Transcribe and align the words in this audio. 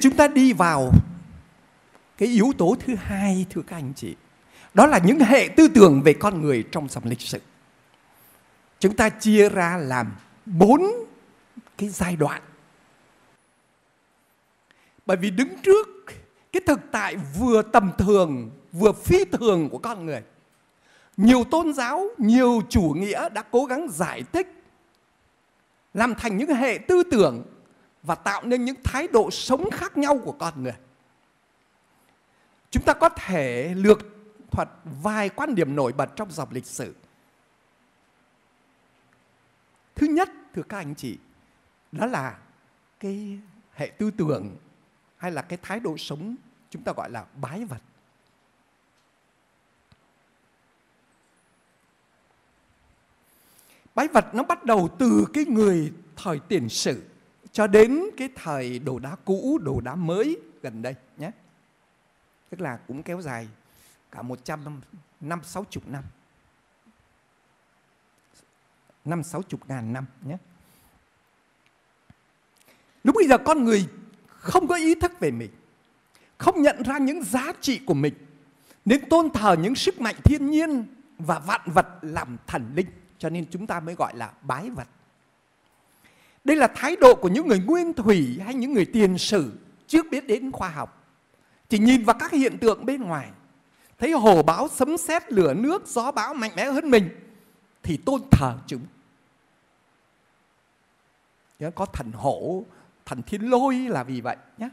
chúng 0.00 0.16
ta 0.16 0.28
đi 0.28 0.52
vào 0.52 0.92
cái 2.18 2.28
yếu 2.28 2.52
tố 2.58 2.76
thứ 2.86 2.94
hai 2.94 3.46
thưa 3.50 3.62
các 3.62 3.76
anh 3.76 3.92
chị. 3.96 4.14
Đó 4.74 4.86
là 4.86 4.98
những 4.98 5.18
hệ 5.20 5.48
tư 5.56 5.68
tưởng 5.68 6.02
về 6.02 6.12
con 6.12 6.42
người 6.42 6.64
trong 6.72 6.88
dòng 6.88 7.04
lịch 7.04 7.20
sử. 7.20 7.40
Chúng 8.78 8.96
ta 8.96 9.08
chia 9.08 9.48
ra 9.48 9.76
làm 9.76 10.12
bốn 10.46 10.82
cái 11.78 11.88
giai 11.88 12.16
đoạn. 12.16 12.42
Bởi 15.06 15.16
vì 15.16 15.30
đứng 15.30 15.48
trước 15.62 15.88
cái 16.52 16.62
thực 16.66 16.80
tại 16.92 17.16
vừa 17.38 17.62
tầm 17.62 17.90
thường 17.98 18.50
vừa 18.72 18.92
phi 18.92 19.24
thường 19.24 19.68
của 19.70 19.78
con 19.78 20.06
người. 20.06 20.22
Nhiều 21.16 21.44
tôn 21.44 21.72
giáo, 21.72 22.08
nhiều 22.18 22.62
chủ 22.68 22.94
nghĩa 22.96 23.28
đã 23.28 23.42
cố 23.42 23.64
gắng 23.64 23.88
giải 23.90 24.22
thích 24.32 24.64
làm 25.94 26.14
thành 26.14 26.36
những 26.36 26.54
hệ 26.54 26.78
tư 26.88 27.02
tưởng 27.10 27.42
và 28.08 28.14
tạo 28.14 28.42
nên 28.44 28.64
những 28.64 28.76
thái 28.84 29.08
độ 29.08 29.30
sống 29.30 29.70
khác 29.70 29.98
nhau 29.98 30.20
của 30.24 30.32
con 30.32 30.62
người. 30.62 30.76
Chúng 32.70 32.82
ta 32.86 32.94
có 32.94 33.08
thể 33.08 33.74
lược 33.74 33.98
thuật 34.50 34.68
vài 35.02 35.28
quan 35.28 35.54
điểm 35.54 35.76
nổi 35.76 35.92
bật 35.92 36.10
trong 36.16 36.30
dòng 36.30 36.48
lịch 36.50 36.66
sử. 36.66 36.94
Thứ 39.94 40.06
nhất, 40.06 40.30
thưa 40.54 40.62
các 40.62 40.78
anh 40.78 40.94
chị, 40.94 41.18
đó 41.92 42.06
là 42.06 42.38
cái 43.00 43.38
hệ 43.72 43.92
tư 43.98 44.10
tưởng 44.10 44.56
hay 45.16 45.30
là 45.30 45.42
cái 45.42 45.58
thái 45.62 45.80
độ 45.80 45.96
sống 45.98 46.36
chúng 46.70 46.82
ta 46.82 46.92
gọi 46.92 47.10
là 47.10 47.26
bái 47.34 47.64
vật. 47.64 47.82
Bái 53.94 54.08
vật 54.08 54.34
nó 54.34 54.42
bắt 54.42 54.64
đầu 54.64 54.88
từ 54.98 55.26
cái 55.34 55.44
người 55.44 55.92
thời 56.16 56.40
tiền 56.48 56.68
sử 56.68 57.02
cho 57.58 57.66
đến 57.66 58.04
cái 58.16 58.28
thời 58.34 58.78
đồ 58.78 58.98
đá 58.98 59.16
cũ, 59.24 59.58
đồ 59.62 59.80
đá 59.80 59.94
mới 59.94 60.40
gần 60.62 60.82
đây 60.82 60.94
nhé. 61.16 61.30
Tức 62.50 62.60
là 62.60 62.76
cũng 62.76 63.02
kéo 63.02 63.20
dài 63.20 63.48
cả 64.10 64.22
100 64.22 64.64
năm, 64.64 64.80
năm 65.20 65.40
sáu 65.44 65.64
chục 65.70 65.88
năm. 65.88 66.04
Năm 69.04 69.22
sáu 69.22 69.42
chục 69.42 69.60
ngàn 69.68 69.92
năm 69.92 70.06
nhé. 70.24 70.36
Lúc 73.04 73.14
bây 73.14 73.28
giờ 73.28 73.38
con 73.38 73.64
người 73.64 73.88
không 74.26 74.68
có 74.68 74.74
ý 74.74 74.94
thức 74.94 75.12
về 75.20 75.30
mình, 75.30 75.50
không 76.38 76.62
nhận 76.62 76.82
ra 76.82 76.98
những 76.98 77.24
giá 77.24 77.52
trị 77.60 77.80
của 77.86 77.94
mình, 77.94 78.14
nên 78.84 79.08
tôn 79.08 79.30
thờ 79.30 79.56
những 79.60 79.74
sức 79.74 80.00
mạnh 80.00 80.16
thiên 80.24 80.50
nhiên 80.50 80.86
và 81.18 81.38
vạn 81.38 81.60
vật 81.64 81.86
làm 82.02 82.36
thần 82.46 82.72
linh, 82.74 82.88
cho 83.18 83.30
nên 83.30 83.50
chúng 83.50 83.66
ta 83.66 83.80
mới 83.80 83.94
gọi 83.94 84.16
là 84.16 84.32
bái 84.42 84.70
vật. 84.70 84.88
Đây 86.48 86.56
là 86.56 86.66
thái 86.66 86.96
độ 86.96 87.14
của 87.14 87.28
những 87.28 87.48
người 87.48 87.58
nguyên 87.58 87.92
thủy 87.92 88.40
hay 88.44 88.54
những 88.54 88.72
người 88.72 88.84
tiền 88.84 89.18
sử 89.18 89.52
trước 89.86 90.06
biết 90.10 90.26
đến 90.26 90.52
khoa 90.52 90.68
học. 90.68 91.06
Chỉ 91.68 91.78
nhìn 91.78 92.04
vào 92.04 92.16
các 92.18 92.32
hiện 92.32 92.58
tượng 92.58 92.86
bên 92.86 93.02
ngoài, 93.02 93.30
thấy 93.98 94.12
hồ 94.12 94.42
bão 94.42 94.68
sấm 94.68 94.96
sét 94.96 95.32
lửa 95.32 95.54
nước, 95.54 95.86
gió 95.86 96.12
bão 96.12 96.34
mạnh 96.34 96.50
mẽ 96.56 96.64
hơn 96.64 96.90
mình 96.90 97.08
thì 97.82 97.96
tôn 97.96 98.22
thờ 98.30 98.58
chúng. 98.66 98.80
Có 101.74 101.86
thần 101.86 102.12
hổ, 102.12 102.64
thần 103.06 103.22
thiên 103.22 103.50
lôi 103.50 103.74
là 103.74 104.04
vì 104.04 104.20
vậy 104.20 104.36
nhé. 104.58 104.68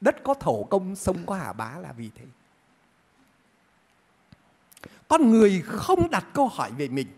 Đất 0.00 0.16
có 0.24 0.34
thổ 0.34 0.64
công, 0.64 0.96
sông 0.96 1.26
có 1.26 1.34
hà 1.34 1.52
bá 1.52 1.70
là 1.78 1.92
vì 1.92 2.10
thế. 2.14 2.24
Con 5.08 5.30
người 5.30 5.62
không 5.66 6.10
đặt 6.10 6.24
câu 6.32 6.48
hỏi 6.48 6.70
về 6.78 6.88
mình, 6.88 7.08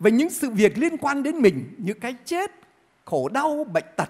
về 0.00 0.10
những 0.10 0.30
sự 0.30 0.50
việc 0.50 0.78
liên 0.78 0.96
quan 0.96 1.22
đến 1.22 1.42
mình 1.42 1.74
như 1.78 1.94
cái 1.94 2.16
chết, 2.24 2.63
khổ 3.04 3.28
đau, 3.28 3.64
bệnh 3.64 3.84
tật 3.96 4.08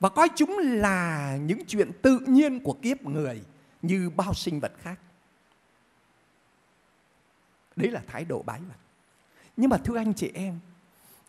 và 0.00 0.08
coi 0.08 0.28
chúng 0.36 0.58
là 0.58 1.36
những 1.36 1.66
chuyện 1.66 1.90
tự 2.02 2.18
nhiên 2.26 2.60
của 2.60 2.76
kiếp 2.82 3.02
người 3.02 3.42
như 3.82 4.10
bao 4.10 4.34
sinh 4.34 4.60
vật 4.60 4.72
khác. 4.78 5.00
Đấy 7.76 7.90
là 7.90 8.02
thái 8.06 8.24
độ 8.24 8.42
bái 8.42 8.60
vật. 8.60 8.76
Nhưng 9.56 9.70
mà 9.70 9.76
thưa 9.84 9.96
anh 9.96 10.14
chị 10.14 10.30
em, 10.34 10.60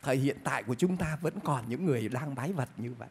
thời 0.02 0.16
hiện 0.18 0.38
tại 0.44 0.64
của 0.64 0.76
chúng 0.76 0.98
ta 0.98 1.18
vẫn 1.22 1.40
còn 1.44 1.70
những 1.70 1.86
người 1.86 2.10
đang 2.10 2.36
bái 2.36 2.54
vật 2.54 2.70
như 2.78 2.94
vậy. 2.94 3.10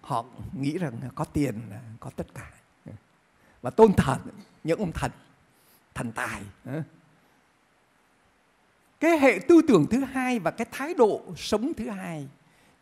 Họ 0.00 0.24
nghĩ 0.52 0.78
rằng 0.78 1.00
có 1.14 1.24
tiền 1.24 1.60
là 1.70 1.80
có 2.00 2.10
tất 2.16 2.26
cả. 2.34 2.50
Và 3.62 3.70
tôn 3.70 3.92
thờ 3.96 4.16
những 4.64 4.78
ông 4.78 4.92
thần, 4.92 5.10
thần 5.94 6.12
tài, 6.12 6.42
cái 9.00 9.18
hệ 9.18 9.38
tư 9.48 9.62
tưởng 9.68 9.86
thứ 9.90 10.00
hai 10.00 10.38
và 10.38 10.50
cái 10.50 10.66
thái 10.70 10.94
độ 10.94 11.22
sống 11.36 11.74
thứ 11.74 11.88
hai, 11.88 12.28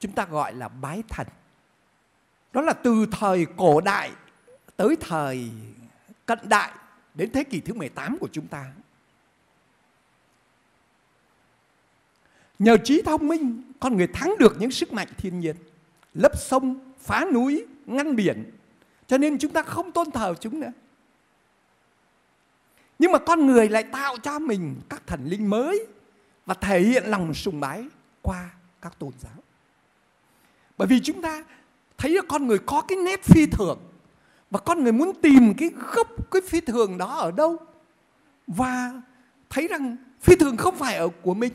chúng 0.00 0.12
ta 0.12 0.24
gọi 0.24 0.54
là 0.54 0.68
bái 0.68 1.02
thần. 1.08 1.26
Đó 2.52 2.60
là 2.60 2.72
từ 2.72 3.06
thời 3.10 3.46
cổ 3.56 3.80
đại 3.80 4.10
tới 4.76 4.96
thời 5.00 5.50
cận 6.26 6.38
đại, 6.42 6.72
đến 7.14 7.32
thế 7.32 7.44
kỷ 7.44 7.60
thứ 7.60 7.74
18 7.74 8.18
của 8.18 8.28
chúng 8.32 8.46
ta. 8.46 8.72
Nhờ 12.58 12.76
trí 12.84 13.02
thông 13.02 13.28
minh, 13.28 13.62
con 13.80 13.96
người 13.96 14.06
thắng 14.06 14.34
được 14.38 14.56
những 14.58 14.70
sức 14.70 14.92
mạnh 14.92 15.08
thiên 15.16 15.40
nhiên, 15.40 15.56
lấp 16.14 16.32
sông, 16.38 16.92
phá 16.98 17.24
núi, 17.32 17.66
ngăn 17.86 18.16
biển, 18.16 18.50
cho 19.06 19.18
nên 19.18 19.38
chúng 19.38 19.52
ta 19.52 19.62
không 19.62 19.92
tôn 19.92 20.10
thờ 20.10 20.34
chúng 20.40 20.60
nữa. 20.60 20.72
Nhưng 22.98 23.12
mà 23.12 23.18
con 23.18 23.46
người 23.46 23.68
lại 23.68 23.82
tạo 23.82 24.16
cho 24.18 24.38
mình 24.38 24.76
các 24.88 25.02
thần 25.06 25.24
linh 25.24 25.50
mới 25.50 25.86
và 26.48 26.54
thể 26.54 26.80
hiện 26.80 27.04
lòng 27.06 27.34
sùng 27.34 27.60
bái 27.60 27.84
qua 28.22 28.50
các 28.82 28.98
tôn 28.98 29.12
giáo. 29.20 29.42
Bởi 30.78 30.88
vì 30.88 31.00
chúng 31.00 31.22
ta 31.22 31.44
thấy 31.98 32.18
con 32.28 32.46
người 32.46 32.58
có 32.58 32.82
cái 32.88 32.98
nét 33.04 33.24
phi 33.24 33.46
thường 33.46 33.78
và 34.50 34.60
con 34.60 34.82
người 34.82 34.92
muốn 34.92 35.12
tìm 35.22 35.54
cái 35.54 35.70
gốc, 35.94 36.30
cái 36.30 36.42
phi 36.48 36.60
thường 36.60 36.98
đó 36.98 37.14
ở 37.14 37.30
đâu 37.30 37.56
và 38.46 39.02
thấy 39.50 39.68
rằng 39.68 39.96
phi 40.20 40.36
thường 40.36 40.56
không 40.56 40.76
phải 40.76 40.96
ở 40.96 41.08
của 41.22 41.34
mình 41.34 41.52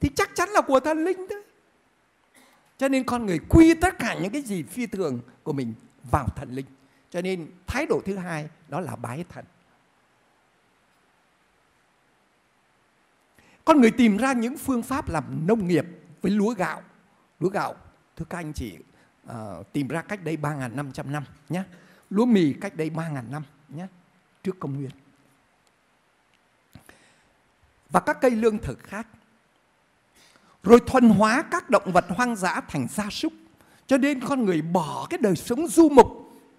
thì 0.00 0.08
chắc 0.16 0.30
chắn 0.34 0.48
là 0.48 0.60
của 0.60 0.80
thần 0.80 1.04
linh 1.04 1.28
đấy 1.28 1.42
Cho 2.78 2.88
nên 2.88 3.04
con 3.04 3.26
người 3.26 3.38
quy 3.48 3.74
tất 3.74 3.98
cả 3.98 4.18
những 4.22 4.32
cái 4.32 4.42
gì 4.42 4.62
phi 4.62 4.86
thường 4.86 5.20
của 5.42 5.52
mình 5.52 5.74
vào 6.10 6.26
thần 6.36 6.50
linh. 6.50 6.66
Cho 7.10 7.22
nên 7.22 7.46
thái 7.66 7.86
độ 7.86 8.02
thứ 8.04 8.16
hai 8.16 8.48
đó 8.68 8.80
là 8.80 8.96
bái 8.96 9.24
thần. 9.28 9.44
Con 13.66 13.80
người 13.80 13.90
tìm 13.90 14.16
ra 14.16 14.32
những 14.32 14.56
phương 14.56 14.82
pháp 14.82 15.08
làm 15.08 15.46
nông 15.46 15.68
nghiệp 15.68 15.86
với 16.22 16.32
lúa 16.32 16.54
gạo. 16.54 16.82
Lúa 17.40 17.48
gạo, 17.48 17.74
thưa 18.16 18.24
các 18.30 18.38
anh 18.38 18.52
chị, 18.52 18.78
uh, 19.30 19.72
tìm 19.72 19.88
ra 19.88 20.02
cách 20.02 20.24
đây 20.24 20.36
3.500 20.36 21.10
năm 21.10 21.24
nhé. 21.48 21.62
Lúa 22.10 22.24
mì 22.24 22.52
cách 22.52 22.76
đây 22.76 22.90
3.000 22.90 23.30
năm 23.30 23.42
nhé, 23.68 23.86
trước 24.42 24.56
công 24.60 24.74
nguyên. 24.74 24.90
Và 27.90 28.00
các 28.00 28.18
cây 28.20 28.30
lương 28.30 28.58
thực 28.58 28.78
khác. 28.82 29.06
Rồi 30.62 30.80
thuần 30.86 31.08
hóa 31.08 31.42
các 31.50 31.70
động 31.70 31.92
vật 31.92 32.04
hoang 32.08 32.36
dã 32.36 32.60
thành 32.68 32.86
gia 32.90 33.10
súc. 33.10 33.32
Cho 33.86 33.98
nên 33.98 34.20
con 34.20 34.44
người 34.44 34.62
bỏ 34.62 35.06
cái 35.10 35.18
đời 35.18 35.36
sống 35.36 35.68
du 35.68 35.88
mục 35.88 36.06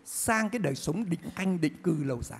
sang 0.06 0.50
cái 0.50 0.60
đời 0.60 0.76
sống 0.76 1.10
định 1.10 1.20
canh 1.36 1.62
định 1.62 1.82
cư 1.84 2.04
lâu 2.04 2.22
dài. 2.24 2.40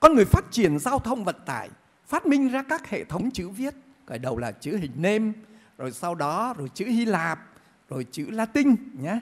Con 0.00 0.14
người 0.14 0.24
phát 0.24 0.44
triển 0.50 0.78
giao 0.78 0.98
thông 0.98 1.24
vận 1.24 1.36
tải 1.46 1.70
phát 2.06 2.26
minh 2.26 2.48
ra 2.48 2.62
các 2.62 2.90
hệ 2.90 3.04
thống 3.04 3.30
chữ 3.30 3.48
viết 3.48 3.74
khởi 4.06 4.18
đầu 4.18 4.38
là 4.38 4.52
chữ 4.52 4.76
hình 4.76 4.92
nêm 4.96 5.32
rồi 5.78 5.92
sau 5.92 6.14
đó 6.14 6.54
rồi 6.58 6.68
chữ 6.74 6.86
Hy 6.86 7.04
Lạp 7.04 7.48
rồi 7.88 8.06
chữ 8.10 8.30
Latin 8.30 8.76
nhé. 8.92 9.20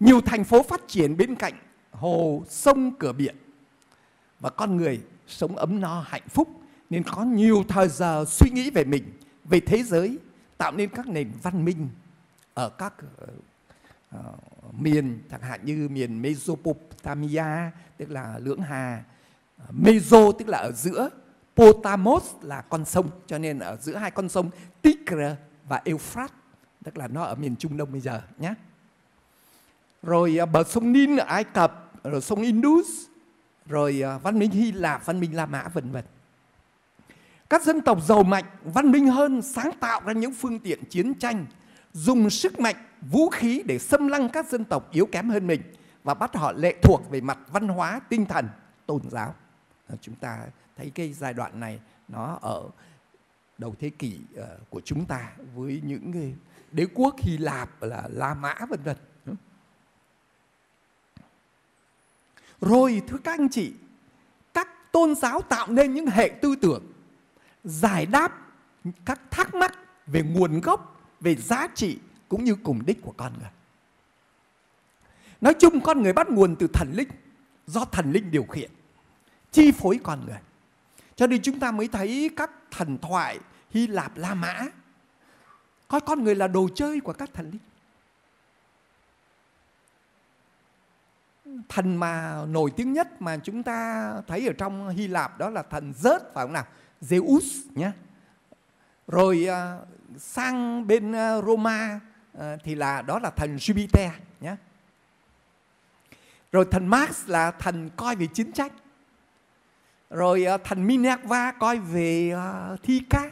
Nhiều 0.00 0.20
thành 0.20 0.44
phố 0.44 0.62
phát 0.62 0.80
triển 0.88 1.16
bên 1.16 1.34
cạnh 1.34 1.54
hồ 1.90 2.44
sông 2.48 2.92
cửa 2.98 3.12
biển. 3.12 3.36
Và 4.40 4.50
con 4.50 4.76
người 4.76 5.00
sống 5.26 5.56
ấm 5.56 5.80
no 5.80 6.04
hạnh 6.08 6.28
phúc 6.28 6.48
nên 6.90 7.02
có 7.02 7.24
nhiều 7.24 7.64
thời 7.68 7.88
giờ 7.88 8.24
suy 8.28 8.50
nghĩ 8.50 8.70
về 8.70 8.84
mình 8.84 9.12
về 9.44 9.60
thế 9.60 9.82
giới 9.82 10.18
tạo 10.58 10.72
nên 10.72 10.88
các 10.88 11.08
nền 11.08 11.32
văn 11.42 11.64
minh 11.64 11.88
ở 12.54 12.68
các 12.68 12.94
uh, 14.14 14.74
miền 14.80 15.18
chẳng 15.30 15.42
hạn 15.42 15.60
như 15.64 15.88
miền 15.88 16.22
Mesopotamia 16.22 17.70
tức 17.96 18.10
là 18.10 18.38
lưỡng 18.38 18.60
hà 18.60 19.04
Meso 19.70 20.32
tức 20.38 20.48
là 20.48 20.58
ở 20.58 20.72
giữa, 20.72 21.10
Potamos 21.56 22.24
là 22.42 22.60
con 22.60 22.84
sông, 22.84 23.10
cho 23.26 23.38
nên 23.38 23.58
ở 23.58 23.76
giữa 23.76 23.96
hai 23.96 24.10
con 24.10 24.28
sông 24.28 24.50
Tigre 24.82 25.36
và 25.68 25.82
Euphrates, 25.84 26.36
tức 26.84 26.96
là 26.96 27.08
nó 27.08 27.22
ở 27.22 27.34
miền 27.34 27.56
Trung 27.56 27.76
Đông 27.76 27.92
bây 27.92 28.00
giờ 28.00 28.22
nhé. 28.38 28.54
Rồi 30.02 30.40
à, 30.40 30.46
bờ 30.46 30.64
sông 30.64 30.92
Nin 30.92 31.16
ở 31.16 31.24
Ai 31.24 31.44
Cập, 31.44 31.92
rồi 32.04 32.20
sông 32.20 32.42
Indus, 32.42 32.86
rồi 33.66 34.02
à, 34.02 34.18
văn 34.18 34.38
minh 34.38 34.50
Hy 34.50 34.72
Lạp, 34.72 35.06
văn 35.06 35.20
minh 35.20 35.36
La 35.36 35.46
Mã 35.46 35.68
vân 35.68 35.92
vân. 35.92 36.04
Các 37.50 37.62
dân 37.62 37.80
tộc 37.80 37.98
giàu 38.06 38.22
mạnh, 38.22 38.44
văn 38.64 38.92
minh 38.92 39.06
hơn 39.06 39.42
sáng 39.42 39.70
tạo 39.80 40.00
ra 40.04 40.12
những 40.12 40.34
phương 40.34 40.58
tiện 40.58 40.84
chiến 40.84 41.14
tranh, 41.14 41.46
dùng 41.92 42.30
sức 42.30 42.60
mạnh, 42.60 42.76
vũ 43.00 43.28
khí 43.28 43.62
để 43.66 43.78
xâm 43.78 44.08
lăng 44.08 44.28
các 44.28 44.48
dân 44.48 44.64
tộc 44.64 44.92
yếu 44.92 45.06
kém 45.06 45.30
hơn 45.30 45.46
mình 45.46 45.62
và 46.04 46.14
bắt 46.14 46.36
họ 46.36 46.52
lệ 46.52 46.74
thuộc 46.82 47.10
về 47.10 47.20
mặt 47.20 47.38
văn 47.52 47.68
hóa, 47.68 48.00
tinh 48.08 48.26
thần, 48.26 48.48
tôn 48.86 49.00
giáo. 49.10 49.34
Ờ, 49.90 49.96
chúng 50.00 50.14
ta 50.14 50.46
thấy 50.76 50.90
cái 50.94 51.12
giai 51.12 51.34
đoạn 51.34 51.60
này 51.60 51.80
nó 52.08 52.38
ở 52.42 52.68
đầu 53.58 53.74
thế 53.78 53.90
kỷ 53.90 54.20
ờ, 54.36 54.58
của 54.70 54.80
chúng 54.84 55.06
ta 55.06 55.32
với 55.54 55.80
những 55.84 56.10
người 56.10 56.34
đế 56.72 56.86
quốc 56.94 57.14
Hy 57.18 57.38
Lạp 57.38 57.82
là 57.82 58.08
La 58.10 58.34
Mã 58.34 58.54
vân 58.68 58.82
vân. 58.82 58.96
Ừ. 59.26 59.32
Rồi 62.60 63.02
thưa 63.08 63.18
các 63.24 63.38
anh 63.38 63.48
chị, 63.48 63.72
các 64.54 64.68
tôn 64.92 65.14
giáo 65.14 65.42
tạo 65.42 65.66
nên 65.66 65.94
những 65.94 66.06
hệ 66.06 66.38
tư 66.42 66.54
tưởng 66.62 66.92
giải 67.64 68.06
đáp 68.06 68.32
các 69.04 69.20
thắc 69.30 69.54
mắc 69.54 69.78
về 70.06 70.22
nguồn 70.22 70.60
gốc, 70.60 71.00
về 71.20 71.34
giá 71.34 71.68
trị 71.74 71.98
cũng 72.28 72.44
như 72.44 72.56
cùng 72.62 72.86
đích 72.86 73.02
của 73.02 73.14
con 73.16 73.32
người. 73.40 73.50
Nói 75.40 75.54
chung 75.58 75.80
con 75.80 76.02
người 76.02 76.12
bắt 76.12 76.30
nguồn 76.30 76.56
từ 76.56 76.66
thần 76.72 76.92
linh, 76.92 77.08
do 77.66 77.84
thần 77.84 78.12
linh 78.12 78.30
điều 78.30 78.44
khiển, 78.44 78.70
chi 79.52 79.72
phối 79.72 80.00
con 80.02 80.26
người. 80.26 80.38
Cho 81.16 81.26
nên 81.26 81.42
chúng 81.42 81.60
ta 81.60 81.70
mới 81.70 81.88
thấy 81.88 82.30
các 82.36 82.50
thần 82.70 82.98
thoại 82.98 83.38
Hy 83.70 83.86
Lạp, 83.86 84.16
La 84.16 84.34
Mã 84.34 84.66
coi 85.88 86.00
con 86.00 86.24
người 86.24 86.34
là 86.34 86.48
đồ 86.48 86.68
chơi 86.74 87.00
của 87.00 87.12
các 87.12 87.30
thần 87.34 87.50
linh. 87.50 87.60
Thần 91.68 91.96
mà 91.96 92.44
nổi 92.48 92.70
tiếng 92.76 92.92
nhất 92.92 93.22
mà 93.22 93.36
chúng 93.36 93.62
ta 93.62 94.12
thấy 94.26 94.46
ở 94.46 94.52
trong 94.52 94.88
Hy 94.88 95.08
Lạp 95.08 95.38
đó 95.38 95.50
là 95.50 95.62
thần 95.62 95.92
Zeus, 96.02 96.18
phải 96.34 96.44
không 96.44 96.52
nào? 96.52 96.66
Zeus 97.00 97.62
nhé. 97.74 97.90
Rồi 99.08 99.46
à, 99.48 99.78
sang 100.18 100.86
bên 100.86 101.12
à, 101.12 101.40
Roma 101.40 102.00
à, 102.38 102.56
thì 102.64 102.74
là, 102.74 103.02
đó 103.02 103.18
là 103.18 103.30
thần 103.30 103.56
Jupiter 103.56 104.10
nhé. 104.40 104.56
Rồi 106.52 106.66
thần 106.70 106.86
Mars 106.86 107.28
là 107.28 107.50
thần 107.50 107.90
coi 107.96 108.16
về 108.16 108.26
chiến 108.26 108.52
tranh. 108.52 108.70
Rồi 110.10 110.44
ờ, 110.44 110.58
thần 110.58 110.86
Minerva 110.86 111.52
coi 111.52 111.78
về 111.78 112.30
ờ, 112.30 112.76
thi 112.82 113.02
ca. 113.10 113.30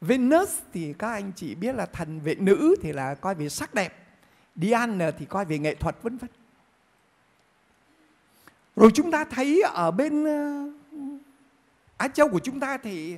Venus 0.00 0.58
thì 0.72 0.92
các 0.98 1.10
anh 1.10 1.32
chị 1.36 1.54
biết 1.54 1.74
là 1.74 1.86
thần 1.86 2.20
vệ 2.20 2.34
nữ 2.34 2.76
thì 2.82 2.92
là 2.92 3.14
coi 3.14 3.34
về 3.34 3.48
sắc 3.48 3.74
đẹp. 3.74 4.06
Diana 4.56 5.10
thì 5.10 5.24
coi 5.24 5.44
về 5.44 5.58
nghệ 5.58 5.74
thuật 5.74 6.02
vân 6.02 6.16
vân. 6.16 6.30
Rồi 8.76 8.90
chúng 8.94 9.10
ta 9.10 9.24
thấy 9.24 9.62
ở 9.62 9.90
bên 9.90 10.24
ờ, 10.24 10.68
Á 11.96 12.08
Châu 12.08 12.28
của 12.28 12.38
chúng 12.38 12.60
ta 12.60 12.78
thì 12.78 13.16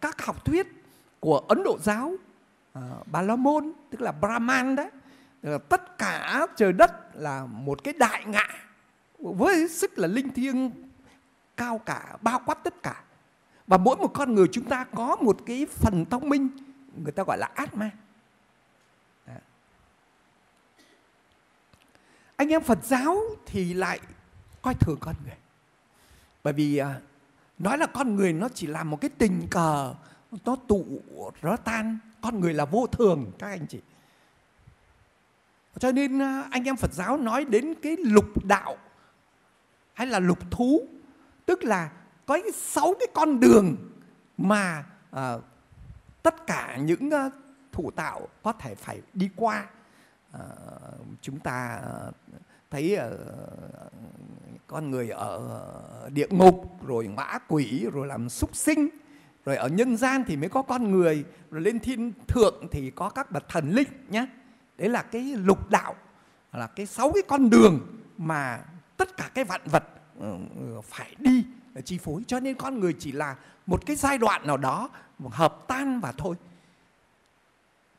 các 0.00 0.22
học 0.22 0.44
thuyết 0.44 0.66
của 1.20 1.38
Ấn 1.38 1.62
Độ 1.62 1.78
giáo 1.78 2.12
uh, 2.78 2.82
Bà 3.06 3.22
La 3.22 3.36
Môn 3.36 3.72
tức 3.90 4.00
là 4.00 4.12
Brahman 4.12 4.76
đấy 4.76 4.88
là 5.42 5.58
tất 5.58 5.98
cả 5.98 6.46
trời 6.56 6.72
đất 6.72 6.92
là 7.14 7.46
một 7.46 7.84
cái 7.84 7.94
đại 7.98 8.24
ngã 8.24 8.46
với 9.18 9.68
sức 9.68 9.98
là 9.98 10.08
linh 10.08 10.30
thiêng 10.30 10.85
cao 11.56 11.78
cả, 11.78 12.16
bao 12.22 12.40
quát 12.46 12.58
tất 12.64 12.82
cả. 12.82 13.02
Và 13.66 13.76
mỗi 13.76 13.96
một 13.96 14.10
con 14.14 14.34
người 14.34 14.46
chúng 14.52 14.64
ta 14.64 14.84
có 14.84 15.16
một 15.16 15.36
cái 15.46 15.66
phần 15.70 16.04
thông 16.10 16.28
minh, 16.28 16.48
người 16.96 17.12
ta 17.12 17.22
gọi 17.22 17.38
là 17.38 17.50
atma 17.54 17.90
anh 22.36 22.48
em 22.48 22.62
Phật 22.62 22.84
giáo 22.84 23.18
thì 23.46 23.74
lại 23.74 24.00
coi 24.62 24.74
thường 24.74 24.96
con 25.00 25.14
người. 25.24 25.36
Bởi 26.44 26.52
vì 26.52 26.76
à, 26.76 27.00
nói 27.58 27.78
là 27.78 27.86
con 27.86 28.16
người 28.16 28.32
nó 28.32 28.48
chỉ 28.54 28.66
là 28.66 28.84
một 28.84 29.00
cái 29.00 29.10
tình 29.18 29.46
cờ, 29.50 29.94
nó 30.44 30.56
tụ, 30.68 30.84
nó 31.42 31.56
tan. 31.56 31.98
Con 32.20 32.40
người 32.40 32.54
là 32.54 32.64
vô 32.64 32.86
thường, 32.86 33.32
các 33.38 33.48
anh 33.48 33.66
chị. 33.66 33.80
Cho 35.78 35.92
nên 35.92 36.22
à, 36.22 36.48
anh 36.50 36.64
em 36.64 36.76
Phật 36.76 36.92
giáo 36.92 37.16
nói 37.16 37.44
đến 37.44 37.74
cái 37.82 37.96
lục 37.96 38.44
đạo 38.44 38.76
hay 39.94 40.06
là 40.06 40.18
lục 40.18 40.50
thú 40.50 40.88
tức 41.46 41.64
là 41.64 41.90
có 42.26 42.38
sáu 42.54 42.94
cái 43.00 43.08
con 43.14 43.40
đường 43.40 43.76
mà 44.38 44.84
à, 45.10 45.34
tất 46.22 46.46
cả 46.46 46.76
những 46.76 47.10
à, 47.10 47.30
thủ 47.72 47.90
tạo 47.90 48.28
có 48.42 48.52
thể 48.52 48.74
phải 48.74 49.00
đi 49.14 49.30
qua. 49.36 49.66
À, 50.32 50.40
chúng 51.20 51.40
ta 51.40 51.80
thấy 52.70 52.96
à, 52.96 53.10
con 54.66 54.90
người 54.90 55.08
ở 55.10 56.10
địa 56.12 56.26
ngục 56.30 56.86
rồi 56.86 57.06
ngã 57.06 57.38
quỷ 57.48 57.86
rồi 57.92 58.06
làm 58.06 58.28
súc 58.28 58.56
sinh 58.56 58.88
rồi 59.44 59.56
ở 59.56 59.68
nhân 59.68 59.96
gian 59.96 60.24
thì 60.26 60.36
mới 60.36 60.48
có 60.48 60.62
con 60.62 60.90
người 60.90 61.24
rồi 61.50 61.60
lên 61.60 61.78
thiên 61.78 62.12
thượng 62.28 62.68
thì 62.70 62.90
có 62.90 63.08
các 63.08 63.30
bậc 63.30 63.48
thần 63.48 63.70
linh 63.70 63.88
nhé 64.08 64.26
đấy 64.78 64.88
là 64.88 65.02
cái 65.02 65.22
lục 65.22 65.70
đạo 65.70 65.94
là 66.52 66.66
cái 66.66 66.86
sáu 66.86 67.12
cái 67.14 67.22
con 67.28 67.50
đường 67.50 68.02
mà 68.18 68.60
tất 68.96 69.16
cả 69.16 69.30
cái 69.34 69.44
vạn 69.44 69.60
vật 69.64 69.84
Ờ, 70.20 70.38
ừ, 70.56 70.80
phải 70.84 71.14
đi 71.18 71.44
chi 71.84 71.98
phối. 71.98 72.22
Cho 72.26 72.40
nên 72.40 72.56
con 72.56 72.80
người 72.80 72.92
chỉ 72.98 73.12
là 73.12 73.36
một 73.66 73.86
cái 73.86 73.96
giai 73.96 74.18
đoạn 74.18 74.46
nào 74.46 74.56
đó 74.56 74.90
hợp 75.24 75.64
tan 75.68 76.00
và 76.00 76.12
thôi. 76.12 76.36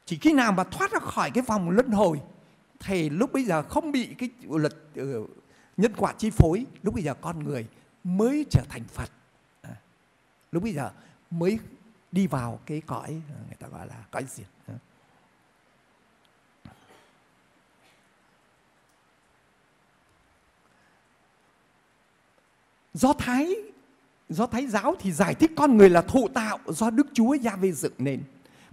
Chỉ 0.06 0.18
khi 0.18 0.34
nào 0.34 0.52
mà 0.52 0.64
thoát 0.64 0.92
ra 0.92 1.00
khỏi 1.00 1.32
cái 1.32 1.44
vòng 1.48 1.70
luân 1.70 1.90
hồi 1.90 2.22
thì 2.80 3.10
lúc 3.10 3.34
bây 3.34 3.44
giờ 3.44 3.64
không 3.64 3.92
bị 3.92 4.16
cái 4.18 4.30
luật 4.50 4.74
uh, 5.02 5.30
nhân 5.78 5.94
quả 5.98 6.14
chi 6.18 6.30
phối 6.30 6.66
lúc 6.84 6.94
bây 6.94 7.04
giờ 7.04 7.14
con 7.14 7.44
người 7.44 7.68
mới 8.04 8.46
trở 8.50 8.62
thành 8.70 8.84
phật. 8.84 9.10
À, 9.62 9.76
lúc 10.52 10.64
bây 10.64 10.74
giờ 10.74 10.92
mới 11.32 11.60
đi 12.12 12.28
vào 12.28 12.60
cái 12.66 12.82
cõi 12.82 13.10
người 13.48 13.58
ta 13.60 13.68
gọi 13.68 13.88
là 13.88 13.96
cõi 14.12 14.26
diệt. 14.30 14.48
Do 22.98 23.14
thái 23.14 23.56
do 24.30 24.46
thái 24.48 24.68
giáo 24.68 24.96
thì 25.00 25.12
giải 25.12 25.36
thích 25.36 25.52
con 25.56 25.78
người 25.78 25.90
là 25.90 26.02
thụ 26.02 26.28
tạo 26.28 26.60
do 26.68 26.90
đức 26.90 27.08
chúa 27.14 27.34
gia 27.34 27.56
vê 27.56 27.72
dựng 27.72 27.94
nên 27.98 28.22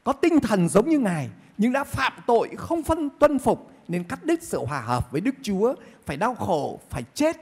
có 0.05 0.12
tinh 0.12 0.41
thần 0.41 0.69
giống 0.69 0.88
như 0.88 0.99
ngài 0.99 1.31
nhưng 1.59 1.73
đã 1.73 1.85
phạm 1.85 2.12
tội 2.26 2.49
không 2.56 2.82
phân 2.82 3.11
tuân 3.19 3.38
phục 3.38 3.71
nên 3.88 4.05
cắt 4.05 4.25
đứt 4.25 4.43
sự 4.43 4.59
hòa 4.59 4.81
hợp 4.81 5.12
với 5.12 5.21
đức 5.21 5.35
chúa 5.43 5.75
phải 6.06 6.17
đau 6.17 6.35
khổ 6.35 6.81
phải 6.90 7.02
chết 7.14 7.37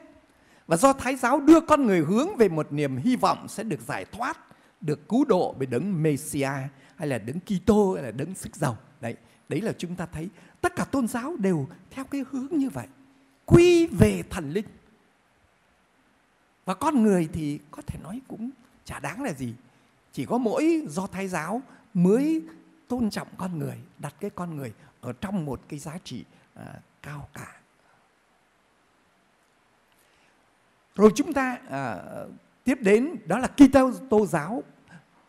và 0.67 0.77
do 0.77 0.93
thái 0.93 1.17
giáo 1.17 1.41
đưa 1.41 1.61
con 1.61 1.87
người 1.87 2.01
hướng 2.01 2.37
về 2.37 2.49
một 2.49 2.73
niềm 2.73 2.97
hy 2.97 3.17
vọng 3.17 3.49
sẽ 3.49 3.63
được 3.63 3.81
giải 3.81 4.05
thoát 4.05 4.39
được 4.83 5.09
cứu 5.09 5.25
độ 5.25 5.55
bởi 5.59 5.67
đấng 5.67 6.03
Messia 6.03 6.51
hay 6.97 7.09
là 7.09 7.19
đấng 7.19 7.41
Kitô 7.41 7.95
hay 7.95 8.03
là 8.03 8.11
đấng 8.11 8.35
sức 8.35 8.57
giàu. 8.57 8.77
Đấy, 9.01 9.17
đấy 9.49 9.61
là 9.61 9.73
chúng 9.79 9.95
ta 9.95 10.07
thấy 10.13 10.29
tất 10.61 10.77
cả 10.77 10.85
tôn 10.85 11.09
giáo 11.09 11.37
đều 11.39 11.67
theo 11.91 12.05
cái 12.05 12.25
hướng 12.31 12.47
như 12.51 12.71
vậy. 12.71 12.87
Quy 13.47 13.87
về 13.87 14.23
thần 14.31 14.51
linh. 14.51 14.65
Và 16.65 16.75
con 16.75 17.03
người 17.03 17.29
thì 17.33 17.59
có 17.71 17.83
thể 17.87 17.99
nói 18.03 18.21
cũng 18.29 18.51
chả 18.85 19.01
đáng 19.01 19.23
là 19.23 19.33
gì. 19.33 19.55
Chỉ 20.13 20.27
có 20.27 20.39
mỗi 20.39 20.87
do 20.89 21.07
thái 21.07 21.29
giáo 21.29 21.63
mới 21.95 22.43
tôn 22.89 23.11
trọng 23.11 23.29
con 23.37 23.59
người, 23.59 23.79
đặt 23.99 24.15
cái 24.21 24.31
con 24.31 24.57
người 24.57 24.73
ở 25.01 25.13
trong 25.13 25.45
một 25.45 25.61
cái 25.69 25.79
giá 25.79 25.99
trị 26.05 26.25
à, 26.55 26.81
cao 27.03 27.29
cả. 27.35 27.61
Rồi 30.95 31.11
chúng 31.15 31.33
ta 31.33 31.59
à, 31.71 32.03
tiếp 32.65 32.79
đến 32.81 33.17
đó 33.27 33.39
là 33.39 33.49
Kitô 33.49 34.27
giáo 34.27 34.63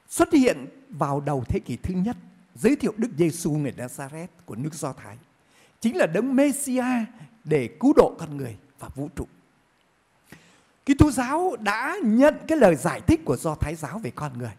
xuất 0.07 0.33
hiện 0.33 0.65
vào 0.89 1.21
đầu 1.21 1.43
thế 1.49 1.59
kỷ 1.65 1.77
thứ 1.77 1.93
nhất 1.93 2.17
giới 2.55 2.75
thiệu 2.75 2.93
Đức 2.97 3.09
Giêsu 3.17 3.51
người 3.51 3.73
Nazareth 3.77 4.27
của 4.45 4.55
nước 4.55 4.73
Do 4.73 4.93
Thái 4.93 5.17
chính 5.79 5.97
là 5.97 6.07
đấng 6.07 6.35
Messiah 6.35 7.07
để 7.43 7.77
cứu 7.79 7.93
độ 7.93 8.15
con 8.19 8.37
người 8.37 8.57
và 8.79 8.87
vũ 8.95 9.09
trụ. 9.15 9.27
Kitô 10.85 11.11
giáo 11.11 11.55
đã 11.59 11.97
nhận 12.03 12.35
cái 12.47 12.57
lời 12.57 12.75
giải 12.75 13.01
thích 13.01 13.21
của 13.25 13.37
Do 13.37 13.55
Thái 13.55 13.75
giáo 13.75 13.99
về 13.99 14.11
con 14.15 14.37
người 14.37 14.51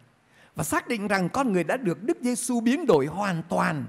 và 0.55 0.65
xác 0.65 0.89
định 0.89 1.09
rằng 1.09 1.29
con 1.29 1.53
người 1.53 1.65
đã 1.65 1.77
được 1.77 2.03
Đức 2.03 2.19
Giêsu 2.21 2.61
biến 2.61 2.87
đổi 2.87 3.07
hoàn 3.07 3.43
toàn, 3.49 3.85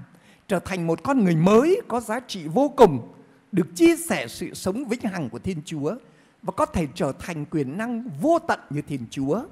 trở 0.48 0.58
thành 0.58 0.86
một 0.86 1.02
con 1.02 1.24
người 1.24 1.36
mới 1.36 1.80
có 1.88 2.00
giá 2.00 2.20
trị 2.20 2.48
vô 2.48 2.72
cùng, 2.76 3.12
được 3.52 3.66
chia 3.74 3.96
sẻ 3.96 4.28
sự 4.28 4.54
sống 4.54 4.84
vĩnh 4.84 5.00
hằng 5.00 5.28
của 5.30 5.38
Thiên 5.38 5.62
Chúa 5.64 5.96
và 6.42 6.52
có 6.56 6.66
thể 6.66 6.86
trở 6.94 7.12
thành 7.18 7.44
quyền 7.44 7.78
năng 7.78 8.08
vô 8.20 8.38
tận 8.48 8.60
như 8.70 8.82
Thiên 8.82 9.06
Chúa 9.10 9.42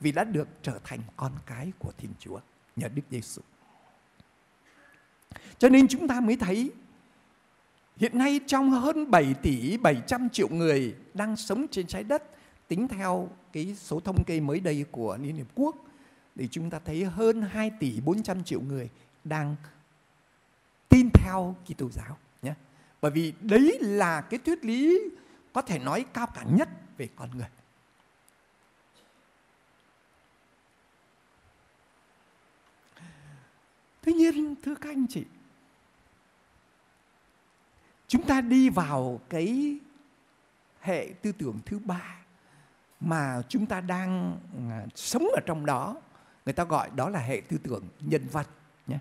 vì 0.00 0.12
đã 0.12 0.24
được 0.24 0.48
trở 0.62 0.78
thành 0.84 1.00
con 1.16 1.32
cái 1.46 1.72
của 1.78 1.92
Thiên 1.98 2.10
Chúa 2.18 2.38
nhờ 2.76 2.88
Đức 2.94 3.02
Giêsu. 3.10 3.42
Cho 5.58 5.68
nên 5.68 5.88
chúng 5.88 6.08
ta 6.08 6.20
mới 6.20 6.36
thấy 6.36 6.72
hiện 8.02 8.18
nay 8.18 8.40
trong 8.46 8.70
hơn 8.70 9.10
7 9.10 9.34
tỷ 9.42 9.76
700 9.76 10.28
triệu 10.30 10.48
người 10.48 10.94
đang 11.14 11.36
sống 11.36 11.66
trên 11.70 11.86
trái 11.86 12.04
đất, 12.04 12.22
tính 12.68 12.88
theo 12.88 13.28
cái 13.52 13.76
số 13.78 14.00
thống 14.00 14.24
kê 14.26 14.40
mới 14.40 14.60
đây 14.60 14.84
của 14.90 15.18
Liên 15.20 15.36
Hiệp 15.36 15.46
Quốc, 15.54 15.76
thì 16.36 16.48
chúng 16.50 16.70
ta 16.70 16.78
thấy 16.84 17.04
hơn 17.04 17.42
2 17.42 17.70
tỷ 17.80 18.00
400 18.00 18.44
triệu 18.44 18.60
người 18.60 18.88
đang 19.24 19.56
tin 20.88 21.08
theo 21.14 21.56
Kitô 21.66 21.90
giáo 21.90 22.18
nhé. 22.42 22.54
Bởi 23.00 23.10
vì 23.10 23.32
đấy 23.40 23.78
là 23.80 24.20
cái 24.20 24.38
thuyết 24.38 24.64
lý 24.64 25.00
có 25.52 25.62
thể 25.62 25.78
nói 25.78 26.04
cao 26.14 26.26
cả 26.34 26.44
nhất 26.50 26.68
về 26.96 27.08
con 27.16 27.30
người. 27.30 27.48
Tuy 34.04 34.12
nhiên, 34.12 34.54
thưa 34.62 34.74
các 34.74 34.90
anh 34.90 35.06
chị 35.08 35.24
Chúng 38.12 38.26
ta 38.26 38.40
đi 38.40 38.68
vào 38.68 39.20
cái 39.28 39.78
hệ 40.80 41.08
tư 41.22 41.32
tưởng 41.32 41.60
thứ 41.66 41.78
ba 41.78 42.16
mà 43.00 43.42
chúng 43.48 43.66
ta 43.66 43.80
đang 43.80 44.38
à, 44.70 44.86
sống 44.94 45.22
ở 45.34 45.40
trong 45.46 45.66
đó. 45.66 45.96
Người 46.44 46.52
ta 46.52 46.64
gọi 46.64 46.90
đó 46.96 47.08
là 47.08 47.20
hệ 47.20 47.42
tư 47.48 47.58
tưởng 47.62 47.88
nhân 48.00 48.26
văn 48.32 48.46
nhé. 48.86 48.98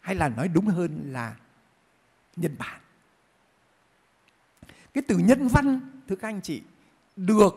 Hay 0.00 0.14
là 0.14 0.28
nói 0.28 0.48
đúng 0.48 0.66
hơn 0.66 1.12
là 1.12 1.36
nhân 2.36 2.56
bản. 2.58 2.80
Cái 4.94 5.04
từ 5.08 5.18
nhân 5.18 5.48
văn 5.48 5.80
thưa 6.08 6.16
các 6.16 6.28
anh 6.28 6.40
chị 6.42 6.62
được 7.16 7.54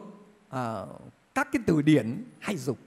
uh, 0.47 1.01
các 1.35 1.47
cái 1.51 1.61
từ 1.65 1.81
điển 1.81 2.23
hay 2.39 2.57
dùng. 2.57 2.77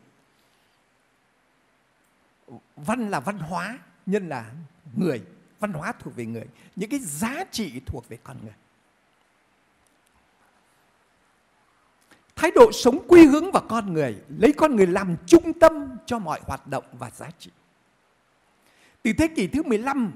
Văn 2.77 3.11
là 3.11 3.21
văn 3.21 3.39
hóa 3.39 3.79
nhân 4.07 4.29
là 4.29 4.53
người 4.97 5.25
văn 5.65 5.73
hóa 5.73 5.93
thuộc 5.93 6.17
về 6.17 6.27
người 6.27 6.45
những 6.77 6.91
cái 6.91 7.01
giá 7.01 7.45
trị 7.51 7.81
thuộc 7.87 8.09
về 8.09 8.19
con 8.25 8.37
người. 8.43 8.55
Thái 12.37 12.51
độ 12.55 12.73
sống 12.73 13.05
quy 13.09 13.27
hướng 13.27 13.53
vào 13.53 13.63
con 13.69 13.93
người 13.93 14.17
lấy 14.29 14.53
con 14.53 14.77
người 14.77 14.87
làm 14.87 15.17
trung 15.27 15.53
tâm 15.53 15.97
cho 16.07 16.19
mọi 16.19 16.41
hoạt 16.47 16.67
động 16.67 16.85
và 16.93 17.11
giá 17.11 17.31
trị. 17.39 17.51
Từ 19.03 19.13
thế 19.13 19.29
kỷ 19.29 19.47
thứ 19.47 19.63
15 19.63 20.13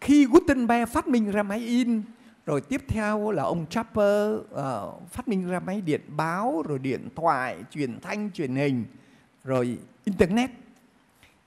khi 0.00 0.26
Gutenberg 0.26 0.90
phát 0.92 1.08
minh 1.08 1.30
ra 1.30 1.42
máy 1.42 1.58
in 1.58 2.02
rồi 2.46 2.60
tiếp 2.60 2.82
theo 2.88 3.30
là 3.30 3.42
ông 3.42 3.66
Chopper 3.66 4.34
uh, 4.34 4.50
ờ, 4.50 4.92
phát 5.10 5.28
minh 5.28 5.48
ra 5.48 5.60
máy 5.60 5.80
điện 5.80 6.00
báo 6.08 6.62
rồi 6.68 6.78
điện 6.78 7.08
thoại 7.16 7.64
truyền 7.70 8.00
thanh 8.00 8.30
truyền 8.30 8.54
hình 8.54 8.84
rồi 9.44 9.78
internet. 10.04 10.50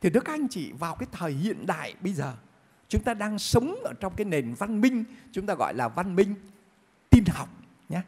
Thì 0.02 0.10
đức 0.10 0.26
các 0.26 0.34
anh 0.34 0.48
chị 0.48 0.72
vào 0.72 0.96
cái 0.96 1.08
thời 1.12 1.32
hiện 1.32 1.66
đại 1.66 1.96
bây 2.02 2.14
giờ 2.14 2.34
chúng 2.94 3.04
ta 3.04 3.14
đang 3.14 3.40
sống 3.40 3.76
ở 3.84 3.94
trong 4.00 4.14
cái 4.16 4.26
nền 4.26 4.54
văn 4.54 4.82
minh, 4.82 5.04
chúng 5.32 5.46
ta 5.46 5.54
gọi 5.54 5.74
là 5.74 5.88
văn 5.88 6.16
minh 6.16 6.36
tin 7.10 7.24
học 7.28 7.50
nhé. 7.90 8.02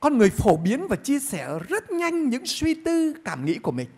Con 0.00 0.18
người 0.18 0.30
phổ 0.30 0.56
biến 0.56 0.86
và 0.88 0.96
chia 0.96 1.18
sẻ 1.18 1.48
rất 1.68 1.90
nhanh 1.90 2.28
những 2.28 2.46
suy 2.46 2.74
tư, 2.74 3.14
cảm 3.24 3.44
nghĩ 3.44 3.58
của 3.58 3.72
mình, 3.72 3.88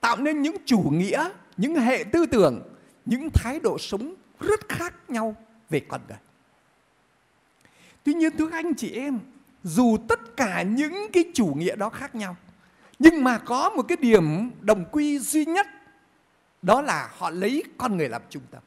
tạo 0.00 0.16
nên 0.16 0.42
những 0.42 0.56
chủ 0.64 0.78
nghĩa, 0.78 1.28
những 1.56 1.74
hệ 1.74 2.04
tư 2.12 2.26
tưởng, 2.26 2.62
những 3.04 3.28
thái 3.34 3.60
độ 3.60 3.78
sống 3.78 4.14
rất 4.40 4.68
khác 4.68 4.94
nhau 5.10 5.36
về 5.70 5.80
con 5.88 6.00
người. 6.08 6.18
Tuy 8.04 8.14
nhiên, 8.14 8.36
thưa 8.38 8.50
anh 8.52 8.74
chị 8.74 8.90
em, 8.90 9.18
dù 9.62 9.96
tất 10.08 10.36
cả 10.36 10.62
những 10.62 11.06
cái 11.12 11.24
chủ 11.34 11.46
nghĩa 11.46 11.76
đó 11.76 11.88
khác 11.88 12.14
nhau, 12.14 12.36
nhưng 12.98 13.24
mà 13.24 13.38
có 13.38 13.70
một 13.70 13.82
cái 13.88 13.96
điểm 13.96 14.50
đồng 14.60 14.84
quy 14.92 15.18
duy 15.18 15.44
nhất 15.44 15.66
đó 16.62 16.82
là 16.82 17.10
họ 17.16 17.30
lấy 17.30 17.64
con 17.78 17.96
người 17.96 18.08
làm 18.08 18.22
trung 18.30 18.42
tâm. 18.50 18.62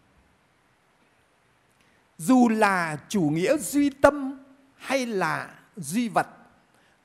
Dù 2.17 2.49
là 2.49 2.97
chủ 3.09 3.21
nghĩa 3.21 3.57
duy 3.57 3.89
tâm 3.89 4.39
hay 4.75 5.05
là 5.05 5.55
duy 5.75 6.09
vật, 6.09 6.27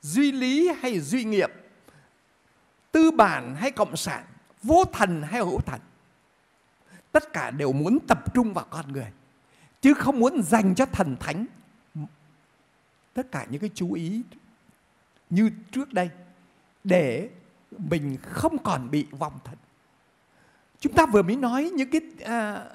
duy 0.01 0.31
lý 0.31 0.69
hay 0.81 0.99
duy 0.99 1.23
nghiệp, 1.23 1.51
tư 2.91 3.11
bản 3.11 3.55
hay 3.55 3.71
cộng 3.71 3.97
sản, 3.97 4.23
vô 4.63 4.85
thần 4.93 5.21
hay 5.21 5.41
hữu 5.41 5.61
thần, 5.61 5.81
tất 7.11 7.33
cả 7.33 7.51
đều 7.51 7.71
muốn 7.71 7.99
tập 8.07 8.33
trung 8.33 8.53
vào 8.53 8.65
con 8.69 8.91
người, 8.91 9.11
chứ 9.81 9.93
không 9.93 10.19
muốn 10.19 10.43
dành 10.43 10.75
cho 10.75 10.85
thần 10.85 11.17
thánh. 11.19 11.45
Tất 13.13 13.31
cả 13.31 13.45
những 13.49 13.61
cái 13.61 13.69
chú 13.75 13.93
ý 13.93 14.21
như 15.29 15.51
trước 15.71 15.93
đây, 15.93 16.09
để 16.83 17.29
mình 17.77 18.17
không 18.21 18.63
còn 18.63 18.91
bị 18.91 19.07
vong 19.11 19.39
thần 19.43 19.55
chúng 20.81 20.93
ta 20.93 21.05
vừa 21.05 21.21
mới 21.21 21.35
nói 21.35 21.71
những 21.73 21.89
cái 21.89 22.01
à, 22.25 22.65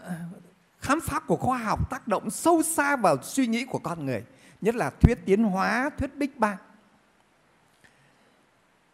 khám 0.78 1.00
phá 1.00 1.20
của 1.20 1.36
khoa 1.36 1.58
học 1.58 1.90
tác 1.90 2.08
động 2.08 2.30
sâu 2.30 2.62
xa 2.62 2.96
vào 2.96 3.22
suy 3.22 3.46
nghĩ 3.46 3.64
của 3.64 3.78
con 3.78 4.06
người 4.06 4.22
nhất 4.60 4.74
là 4.74 4.90
thuyết 4.90 5.18
tiến 5.24 5.44
hóa 5.44 5.90
thuyết 5.98 6.16
big 6.16 6.30
bang. 6.36 6.56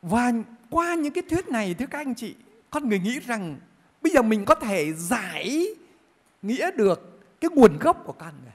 Và 0.02 0.32
qua 0.70 0.94
những 0.94 1.12
cái 1.12 1.22
thuyết 1.30 1.48
này 1.48 1.74
thưa 1.74 1.86
các 1.86 1.98
anh 1.98 2.14
chị 2.14 2.34
con 2.70 2.88
người 2.88 2.98
nghĩ 2.98 3.20
rằng 3.20 3.58
bây 4.02 4.12
giờ 4.12 4.22
mình 4.22 4.44
có 4.44 4.54
thể 4.54 4.92
giải 4.92 5.66
nghĩa 6.42 6.70
được 6.70 7.20
cái 7.40 7.50
nguồn 7.54 7.78
gốc 7.78 8.02
của 8.04 8.12
con 8.12 8.34
người. 8.42 8.52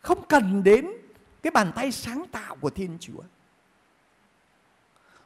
Không 0.00 0.24
cần 0.28 0.64
đến 0.64 0.90
cái 1.42 1.50
bàn 1.50 1.72
tay 1.74 1.92
sáng 1.92 2.24
tạo 2.32 2.56
của 2.60 2.70
thiên 2.70 2.96
chúa. 3.00 3.22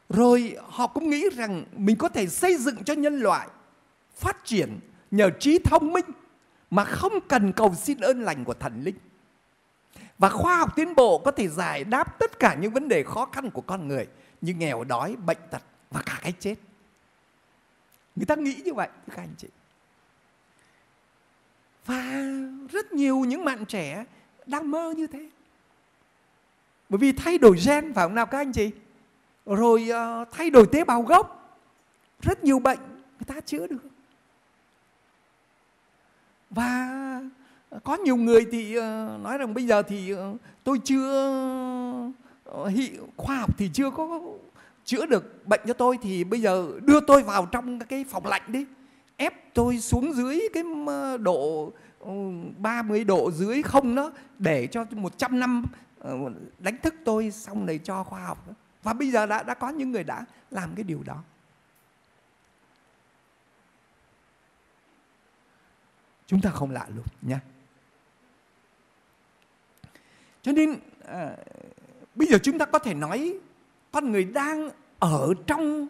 Rồi 0.09 0.57
họ 0.69 0.87
cũng 0.87 1.11
nghĩ 1.11 1.25
rằng 1.37 1.65
mình 1.77 1.97
có 1.97 2.09
thể 2.09 2.27
xây 2.27 2.57
dựng 2.57 2.85
cho 2.85 2.95
nhân 2.95 3.21
loại 3.21 3.49
phát 4.21 4.45
triển 4.45 4.81
nhờ 5.11 5.31
trí 5.41 5.59
thông 5.59 5.93
minh 5.93 6.05
mà 6.71 6.85
không 6.85 7.13
cần 7.29 7.53
cầu 7.53 7.75
xin 7.75 8.01
ơn 8.01 8.21
lành 8.23 8.45
của 8.45 8.55
thần 8.55 8.83
linh. 8.83 8.97
Và 10.19 10.29
khoa 10.29 10.57
học 10.57 10.77
tiến 10.77 10.95
bộ 10.95 11.19
có 11.19 11.31
thể 11.31 11.49
giải 11.49 11.85
đáp 11.85 12.19
tất 12.19 12.39
cả 12.39 12.55
những 12.55 12.73
vấn 12.73 12.89
đề 12.89 13.03
khó 13.03 13.27
khăn 13.33 13.51
của 13.51 13.61
con 13.61 13.89
người 13.89 14.07
như 14.41 14.55
nghèo 14.55 14.85
đói 14.85 15.17
bệnh 15.17 15.39
tật 15.51 15.63
và 15.91 16.03
cả 16.07 16.19
cái 16.23 16.33
chết. 16.39 16.55
Người 18.17 18.27
ta 18.27 18.35
nghĩ 18.35 18.61
như 18.65 18.75
vậy 18.75 18.89
các 19.09 19.17
anh 19.17 19.35
chị. 19.39 19.49
Và 21.87 22.25
rất 22.71 22.93
nhiều 22.93 23.19
những 23.19 23.45
bạn 23.45 23.67
trẻ 23.67 24.05
đang 24.47 24.71
mơ 24.71 24.95
như 24.97 25.07
thế. 25.07 25.31
Bởi 26.89 26.99
vì 26.99 27.13
thay 27.13 27.39
đổi 27.39 27.59
gen 27.67 27.95
phải 27.95 28.05
không 28.05 28.15
nào 28.15 28.27
các 28.27 28.39
anh 28.39 28.53
chị? 28.53 28.71
Rồi 29.47 29.91
uh, 29.91 30.29
thay 30.33 30.51
đổi 30.51 30.67
tế 30.73 30.85
bào 30.85 31.03
gốc. 31.03 31.57
Rất 32.23 32.45
nhiều 32.45 32.59
bệnh 32.59 32.79
người 32.89 33.27
ta 33.27 33.41
chữa 33.41 33.67
được 33.67 33.83
và 36.51 36.91
có 37.85 37.97
nhiều 37.97 38.17
người 38.17 38.47
thì 38.53 38.75
ờ, 38.75 39.19
nói 39.23 39.39
rằng 39.39 39.55
bây 39.55 39.67
giờ 39.67 39.83
thì 39.83 40.11
ờ, 40.11 40.35
tôi 40.65 40.79
chưa 40.85 41.13
ờ, 42.45 42.71
khoa 43.17 43.37
học 43.37 43.59
thì 43.59 43.71
chưa 43.73 43.91
có 43.91 44.21
chữa 44.85 45.07
được 45.07 45.47
bệnh 45.47 45.61
cho 45.67 45.75
tôi, 45.75 45.99
thì 46.03 46.25
bây 46.25 46.41
giờ 46.41 46.71
đưa 46.85 47.01
tôi 47.01 47.23
vào 47.23 47.47
trong 47.47 47.79
cái 47.79 48.05
phòng 48.09 48.27
lạnh 48.27 48.43
đi, 48.47 48.67
ép 49.17 49.55
tôi 49.55 49.79
xuống 49.79 50.13
dưới 50.13 50.49
cái 50.55 50.63
độ 51.21 51.73
ừ, 51.99 52.11
30 52.59 53.05
độ 53.05 53.31
dưới 53.31 53.63
không 53.63 53.95
đó, 53.95 54.13
để 54.39 54.67
cho 54.67 54.85
100 54.93 55.41
năm 55.41 55.65
đánh 56.59 56.77
thức 56.83 56.95
tôi, 57.05 57.31
xong 57.31 57.67
rồi 57.67 57.81
cho 57.85 58.03
khoa 58.05 58.25
học. 58.25 58.47
Và 58.83 58.93
bây 58.93 59.11
giờ 59.11 59.27
đã 59.27 59.43
đã 59.43 59.55
có 59.55 59.69
những 59.69 59.91
người 59.91 60.05
đã 60.05 60.25
làm 60.51 60.71
cái 60.77 60.85
điều 60.85 61.03
đó. 61.07 61.17
Chúng 66.31 66.41
ta 66.41 66.51
không 66.51 66.71
lạ 66.71 66.87
lùng 66.97 67.07
nhé 67.23 67.39
cho 70.43 70.53
nên 70.53 70.81
à, 71.07 71.37
bây 72.15 72.29
giờ 72.29 72.39
chúng 72.43 72.59
ta 72.59 72.65
có 72.67 72.79
thể 72.79 72.95
nói 72.95 73.39
con 73.93 74.13
người 74.13 74.25
đang 74.25 74.71
ở 74.99 75.35
trong 75.47 75.89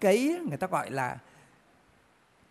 cái 0.00 0.38
người 0.48 0.56
ta 0.56 0.66
gọi 0.66 0.90
là 0.90 1.18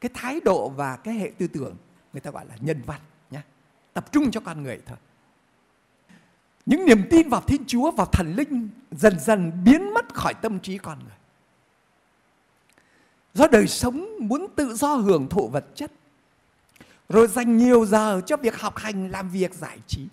cái 0.02 0.12
thái 0.14 0.40
độ 0.46 0.70
và 0.70 0.96
cái 0.96 1.14
hệ 1.14 1.32
tư 1.38 1.48
tưởng 1.48 1.76
người 2.14 2.22
ta 2.22 2.32
gọi 2.32 2.46
là 2.46 2.56
nhân 2.60 2.82
văn 2.86 3.02
nhé 3.32 3.42
tập 3.94 4.12
trung 4.12 4.32
cho 4.32 4.40
con 4.40 4.64
người 4.64 4.82
thôi. 4.86 4.98
Những 6.66 6.86
niềm 6.86 7.04
tin 7.10 7.30
vào 7.30 7.42
thiên 7.42 7.66
chúa 7.68 7.92
vào 7.92 8.06
thần 8.06 8.34
linh 8.36 8.70
dần 8.92 9.20
dần 9.20 9.52
biến 9.66 9.94
mất 9.94 10.14
khỏi 10.14 10.34
tâm 10.34 10.60
trí 10.60 10.78
con 10.78 11.00
người. 11.00 11.18
Do 13.34 13.48
đời 13.48 13.68
sống 13.68 14.08
muốn 14.20 14.48
tự 14.56 14.76
do 14.76 14.96
hưởng 14.96 15.30
thụ 15.30 15.48
vật 15.48 15.66
chất 15.76 15.92
rồi 17.10 17.28
dành 17.28 17.58
nhiều 17.58 17.86
giờ 17.86 18.22
cho 18.26 18.38
việc 18.38 18.60
học 18.60 18.78
hành, 18.78 19.12
làm 19.12 19.30
việc, 19.30 19.54
giải 19.54 19.80
trí. 19.88 20.08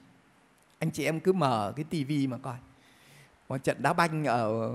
Anh 0.78 0.90
chị 0.90 1.04
em 1.04 1.20
cứ 1.20 1.32
mở 1.32 1.72
cái 1.76 1.84
tivi 1.90 2.26
mà 2.26 2.38
coi. 2.38 2.56
Một 3.48 3.58
trận 3.64 3.82
đá 3.82 3.92
banh 3.92 4.24
ở 4.24 4.72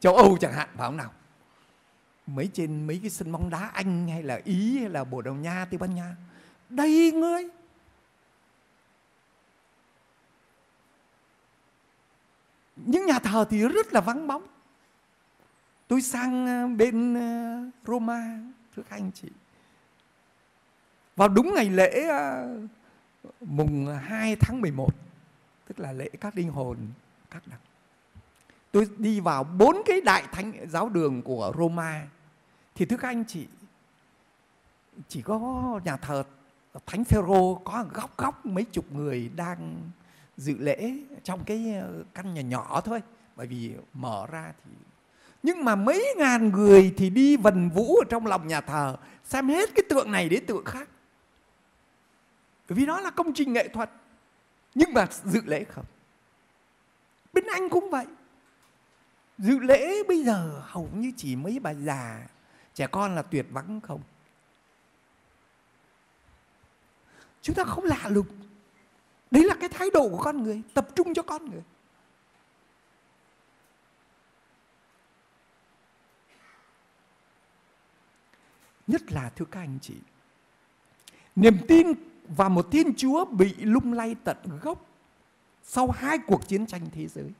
châu 0.00 0.16
Âu 0.16 0.36
chẳng 0.40 0.52
hạn, 0.52 0.68
phải 0.76 0.86
không 0.86 0.96
nào? 0.96 1.12
Mấy 2.26 2.50
trên, 2.52 2.86
mấy 2.86 2.98
cái 3.02 3.10
sân 3.10 3.32
bóng 3.32 3.50
đá 3.50 3.70
Anh 3.74 4.08
hay 4.08 4.22
là 4.22 4.40
Ý 4.44 4.78
hay 4.78 4.88
là 4.88 5.04
Bồ 5.04 5.22
Đào 5.22 5.34
Nha, 5.34 5.66
Tây 5.70 5.78
Ban 5.78 5.94
Nha, 5.94 6.16
đầy 6.68 7.12
người. 7.12 7.48
Những 12.76 13.06
nhà 13.06 13.18
thờ 13.18 13.44
thì 13.50 13.68
rất 13.68 13.92
là 13.92 14.00
vắng 14.00 14.26
bóng. 14.26 14.46
Tôi 15.88 16.02
sang 16.02 16.46
ờ, 16.46 16.66
bên 16.76 17.14
ờ, 17.14 17.60
Roma, 17.86 18.38
thưa 18.76 18.82
các 18.82 18.96
anh 18.96 19.10
chị 19.14 19.28
vào 21.18 21.28
đúng 21.28 21.54
ngày 21.54 21.70
lễ 21.70 22.06
ờ, 22.08 22.48
mùng 23.40 23.86
2 23.86 24.36
tháng 24.36 24.60
11 24.60 24.94
tức 25.66 25.80
là 25.80 25.92
lễ 25.92 26.08
các 26.20 26.36
linh 26.36 26.50
hồn, 26.50 26.76
các 27.30 27.42
đặc. 27.46 27.60
Tôi 28.72 28.86
đi 28.96 29.20
vào 29.20 29.44
bốn 29.44 29.82
cái 29.86 30.00
đại 30.00 30.24
thánh 30.32 30.52
giáo 30.68 30.88
đường 30.88 31.22
của 31.22 31.52
Roma. 31.58 32.06
Thì 32.74 32.84
thưa 32.84 32.96
các 32.96 33.08
anh 33.08 33.24
chị, 33.24 33.46
chỉ 35.08 35.22
có 35.22 35.80
nhà 35.84 35.96
thờ 35.96 36.24
thánh 36.86 37.04
Phêrô 37.04 37.54
có 37.54 37.84
góc 37.94 38.16
góc 38.16 38.46
mấy 38.46 38.64
chục 38.64 38.92
người 38.92 39.30
đang 39.36 39.90
dự 40.36 40.56
lễ 40.58 40.92
trong 41.24 41.44
cái 41.44 41.74
ờ, 41.74 42.04
căn 42.14 42.34
nhà 42.34 42.42
nhỏ 42.42 42.80
thôi. 42.84 43.00
Bởi 43.36 43.46
vì 43.46 43.72
mở 43.94 44.26
ra 44.30 44.52
thì 44.64 44.70
nhưng 45.42 45.64
mà 45.64 45.76
mấy 45.76 46.14
ngàn 46.16 46.48
người 46.48 46.94
thì 46.96 47.10
đi 47.10 47.36
vần 47.36 47.70
vũ 47.70 47.96
ở 47.96 48.04
trong 48.10 48.26
lòng 48.26 48.48
nhà 48.48 48.60
thờ, 48.60 48.96
xem 49.24 49.48
hết 49.48 49.70
cái 49.74 49.84
tượng 49.88 50.12
này 50.12 50.28
đến 50.28 50.46
tượng 50.46 50.64
khác 50.64 50.88
vì 52.74 52.86
nó 52.86 53.00
là 53.00 53.10
công 53.10 53.32
trình 53.34 53.52
nghệ 53.52 53.68
thuật. 53.68 53.90
Nhưng 54.74 54.94
mà 54.94 55.06
dự 55.24 55.40
lễ 55.44 55.64
không? 55.64 55.84
Bên 57.32 57.44
anh 57.52 57.68
cũng 57.68 57.90
vậy. 57.90 58.06
Dự 59.38 59.58
lễ 59.58 60.02
bây 60.08 60.24
giờ 60.24 60.62
hầu 60.66 60.88
như 60.94 61.12
chỉ 61.16 61.36
mấy 61.36 61.58
bà 61.58 61.74
già, 61.74 62.26
trẻ 62.74 62.86
con 62.86 63.14
là 63.14 63.22
tuyệt 63.22 63.46
vắng 63.50 63.80
không? 63.80 64.02
Chúng 67.42 67.56
ta 67.56 67.64
không 67.64 67.84
lạ 67.84 68.08
lùng. 68.08 68.26
Đấy 69.30 69.44
là 69.44 69.54
cái 69.60 69.68
thái 69.68 69.90
độ 69.90 70.08
của 70.08 70.22
con 70.22 70.42
người, 70.42 70.62
tập 70.74 70.88
trung 70.94 71.14
cho 71.14 71.22
con 71.22 71.50
người. 71.50 71.62
Nhất 78.86 79.12
là 79.12 79.30
thưa 79.36 79.44
các 79.44 79.60
anh 79.60 79.78
chị, 79.82 79.94
niềm 81.36 81.58
tin 81.68 81.92
và 82.36 82.48
một 82.48 82.68
thiên 82.70 82.94
chúa 82.96 83.24
bị 83.24 83.54
lung 83.58 83.92
lay 83.92 84.16
tận 84.24 84.36
gốc 84.62 84.86
sau 85.62 85.90
hai 85.90 86.18
cuộc 86.18 86.48
chiến 86.48 86.66
tranh 86.66 86.82
thế 86.92 87.06
giới. 87.06 87.30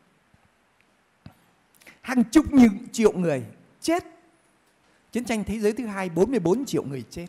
Hàng 2.00 2.24
chục 2.24 2.52
những 2.52 2.78
triệu 2.92 3.12
người 3.12 3.44
chết. 3.80 4.04
Chiến 5.12 5.24
tranh 5.24 5.44
thế 5.44 5.58
giới 5.58 5.72
thứ 5.72 5.86
hai 5.86 6.08
44 6.08 6.64
triệu 6.64 6.84
người 6.84 7.04
chết. 7.10 7.26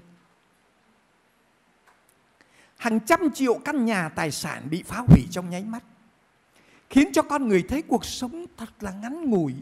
Hàng 2.77 2.99
trăm 2.99 3.19
triệu 3.33 3.59
căn 3.65 3.85
nhà 3.85 4.09
tài 4.09 4.31
sản 4.31 4.67
bị 4.69 4.83
phá 4.83 5.03
hủy 5.07 5.21
trong 5.31 5.49
nháy 5.49 5.63
mắt, 5.63 5.83
khiến 6.89 7.11
cho 7.13 7.21
con 7.21 7.47
người 7.47 7.63
thấy 7.69 7.81
cuộc 7.81 8.05
sống 8.05 8.45
thật 8.57 8.69
là 8.79 8.91
ngắn 8.91 9.29
ngủi, 9.29 9.53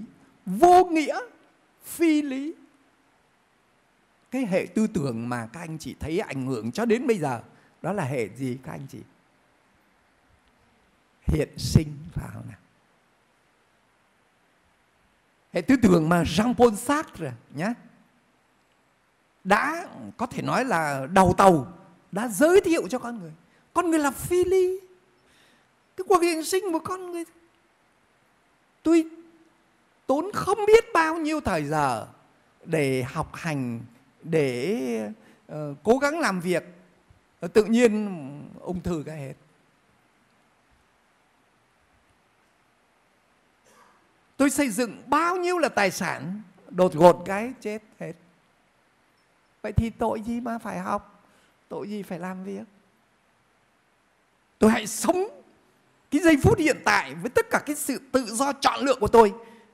vô 0.46 0.86
nghĩa, 0.86 1.20
phi 1.84 2.22
lý. 2.22 2.54
Cái 4.32 4.46
hệ 4.46 4.68
tư 4.75 4.88
tưởng 4.88 5.30
mà 5.30 5.48
các 5.54 5.60
anh 5.60 5.77
chị 5.77 5.96
thấy 6.00 6.20
ảnh 6.20 6.46
hưởng 6.46 6.72
cho 6.72 6.86
đến 6.86 7.08
bây 7.08 7.18
giờ 7.18 7.42
đó 7.81 7.93
là 7.93 8.03
hệ 8.03 8.29
gì 8.29 8.57
các 8.63 8.72
anh 8.72 8.88
chị? 8.89 9.00
Hiện 11.25 11.50
sinh 11.57 11.98
vào 12.15 12.43
nào? 12.50 12.60
Hệ 15.53 15.62
tư 15.62 15.75
tưởng 15.81 16.10
mà 16.10 16.24
Jean 16.24 16.53
Paul 16.53 16.75
Sartre 16.75 17.34
nhé 17.55 17.74
đã 19.43 19.88
có 20.17 20.25
thể 20.25 20.41
nói 20.41 20.65
là 20.65 21.07
đầu 21.12 21.34
tàu 21.38 21.74
đã 22.12 22.27
giới 22.27 22.62
thiệu 22.62 22.88
cho 22.88 23.00
con 23.00 23.19
người. 23.19 23.31
Con 23.74 23.89
người 23.89 24.00
là 24.00 24.12
phi 24.12 24.43
ly 24.43 24.79
cái 25.98 26.05
cuộc 26.07 26.22
hiện 26.22 26.43
sinh 26.43 26.72
của 26.72 26.79
con 26.79 27.12
người 27.12 27.24
tôi 28.84 29.05
tốn 30.07 30.31
không 30.34 30.57
biết 30.67 30.86
bao 30.93 31.17
nhiêu 31.17 31.41
thời 31.41 31.63
giờ 31.63 32.07
để 32.65 33.03
học 33.03 33.36
hành 33.36 33.79
để 34.24 35.10
uh, 35.51 35.57
cố 35.84 35.98
gắng 35.98 36.19
làm 36.19 36.39
việc 36.39 36.63
tự 37.53 37.63
nhiên 37.63 38.08
ung 38.60 38.82
thư 38.82 39.03
cái 39.06 39.17
hết. 39.17 39.34
Tôi 44.38 44.50
xây 44.50 44.70
dựng 44.70 45.03
bao 45.08 45.38
nhiêu 45.38 45.58
là 45.58 45.70
tài 45.70 45.91
sản, 45.91 46.41
đột 46.70 46.96
ngột 46.96 47.24
cái 47.25 47.53
chết 47.62 47.82
hết. 48.00 48.13
Vậy 49.62 49.72
thì 49.72 49.89
tội 49.89 50.22
gì 50.22 50.41
mà 50.41 50.58
phải 50.58 50.79
học? 50.79 51.24
Tội 51.70 51.89
gì 51.89 52.03
phải 52.03 52.20
làm 52.20 52.44
việc? 52.44 52.63
Tôi 54.60 54.72
hãy 54.72 54.88
sống 54.88 55.41
cái 56.12 56.22
giây 56.22 56.38
phút 56.44 56.60
hiện 56.60 56.77
tại 56.86 57.15
với 57.15 57.30
tất 57.30 57.45
cả 57.50 57.63
cái 57.65 57.76
sự 57.76 58.02
tự 58.12 58.26
do 58.26 58.54
chọn 58.54 58.80
lựa 58.80 58.95
của 59.00 59.08
tôi 59.08 59.34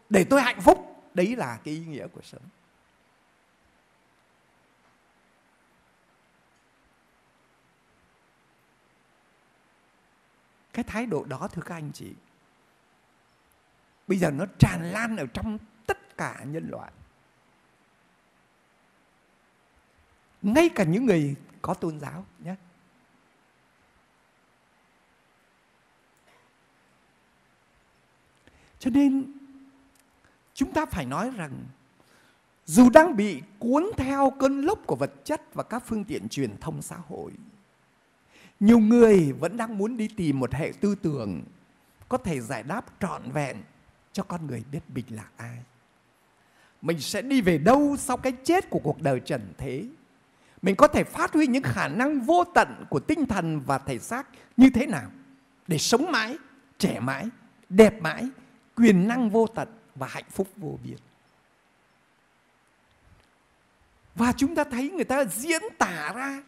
để 0.09 0.23
tôi 0.29 0.41
hạnh 0.41 0.61
phúc. 0.61 0.89
Đấy 1.13 1.35
là 1.35 1.59
cái 1.63 1.73
ý 1.73 1.85
nghĩa 1.85 2.07
của 2.07 2.21
sống. 2.23 2.41
Cái 10.73 10.83
thái 10.83 11.05
độ 11.05 11.23
đó, 11.23 11.47
thưa 11.51 11.61
các 11.61 11.75
anh 11.75 11.91
chị, 11.93 12.13
bây 14.07 14.17
giờ 14.17 14.31
nó 14.31 14.45
tràn 14.59 14.91
lan 14.91 15.17
ở 15.17 15.25
trong 15.33 15.57
tất 15.87 16.17
cả 16.17 16.43
nhân 16.43 16.67
loại. 16.69 16.91
Ngay 20.41 20.69
cả 20.75 20.83
những 20.83 21.05
người 21.05 21.35
có 21.61 21.73
tôn 21.73 21.99
giáo 21.99 22.25
nhé. 22.39 22.55
Cho 28.79 28.91
nên, 28.91 29.33
chúng 30.53 30.73
ta 30.73 30.85
phải 30.85 31.05
nói 31.05 31.31
rằng, 31.35 31.51
dù 32.65 32.89
đang 32.89 33.15
bị 33.15 33.41
cuốn 33.59 33.85
theo 33.97 34.33
cơn 34.39 34.61
lốc 34.61 34.79
của 34.85 34.95
vật 34.95 35.11
chất 35.23 35.41
và 35.53 35.63
các 35.63 35.83
phương 35.85 36.03
tiện 36.03 36.29
truyền 36.29 36.57
thông 36.57 36.81
xã 36.81 36.95
hội 36.95 37.31
nhiều 38.63 38.79
người 38.79 39.31
vẫn 39.31 39.57
đang 39.57 39.77
muốn 39.77 39.97
đi 39.97 40.07
tìm 40.07 40.39
một 40.39 40.53
hệ 40.53 40.71
tư 40.81 40.95
tưởng 40.95 41.43
có 42.09 42.17
thể 42.17 42.41
giải 42.41 42.63
đáp 42.63 42.85
trọn 42.99 43.31
vẹn 43.31 43.57
cho 44.13 44.23
con 44.23 44.47
người 44.47 44.63
biết 44.71 44.79
mình 44.95 45.05
là 45.09 45.23
ai. 45.37 45.57
Mình 46.81 46.99
sẽ 46.99 47.21
đi 47.21 47.41
về 47.41 47.57
đâu 47.57 47.95
sau 47.99 48.17
cái 48.17 48.31
chết 48.31 48.69
của 48.69 48.79
cuộc 48.83 49.01
đời 49.01 49.19
trần 49.19 49.53
thế? 49.57 49.85
Mình 50.61 50.75
có 50.75 50.87
thể 50.87 51.03
phát 51.03 51.33
huy 51.33 51.47
những 51.47 51.63
khả 51.63 51.87
năng 51.87 52.21
vô 52.21 52.43
tận 52.55 52.85
của 52.89 52.99
tinh 52.99 53.25
thần 53.25 53.61
và 53.61 53.77
thể 53.77 53.99
xác 53.99 54.27
như 54.57 54.69
thế 54.73 54.85
nào 54.85 55.11
để 55.67 55.77
sống 55.77 56.11
mãi, 56.11 56.37
trẻ 56.77 56.99
mãi, 56.99 57.25
đẹp 57.69 58.01
mãi, 58.01 58.29
quyền 58.75 59.07
năng 59.07 59.29
vô 59.29 59.47
tận 59.47 59.67
và 59.95 60.07
hạnh 60.07 60.29
phúc 60.29 60.47
vô 60.57 60.79
biên? 60.83 60.97
Và 64.15 64.31
chúng 64.31 64.55
ta 64.55 64.63
thấy 64.63 64.91
người 64.91 65.05
ta 65.05 65.25
diễn 65.25 65.61
tả 65.77 66.13
ra 66.15 66.43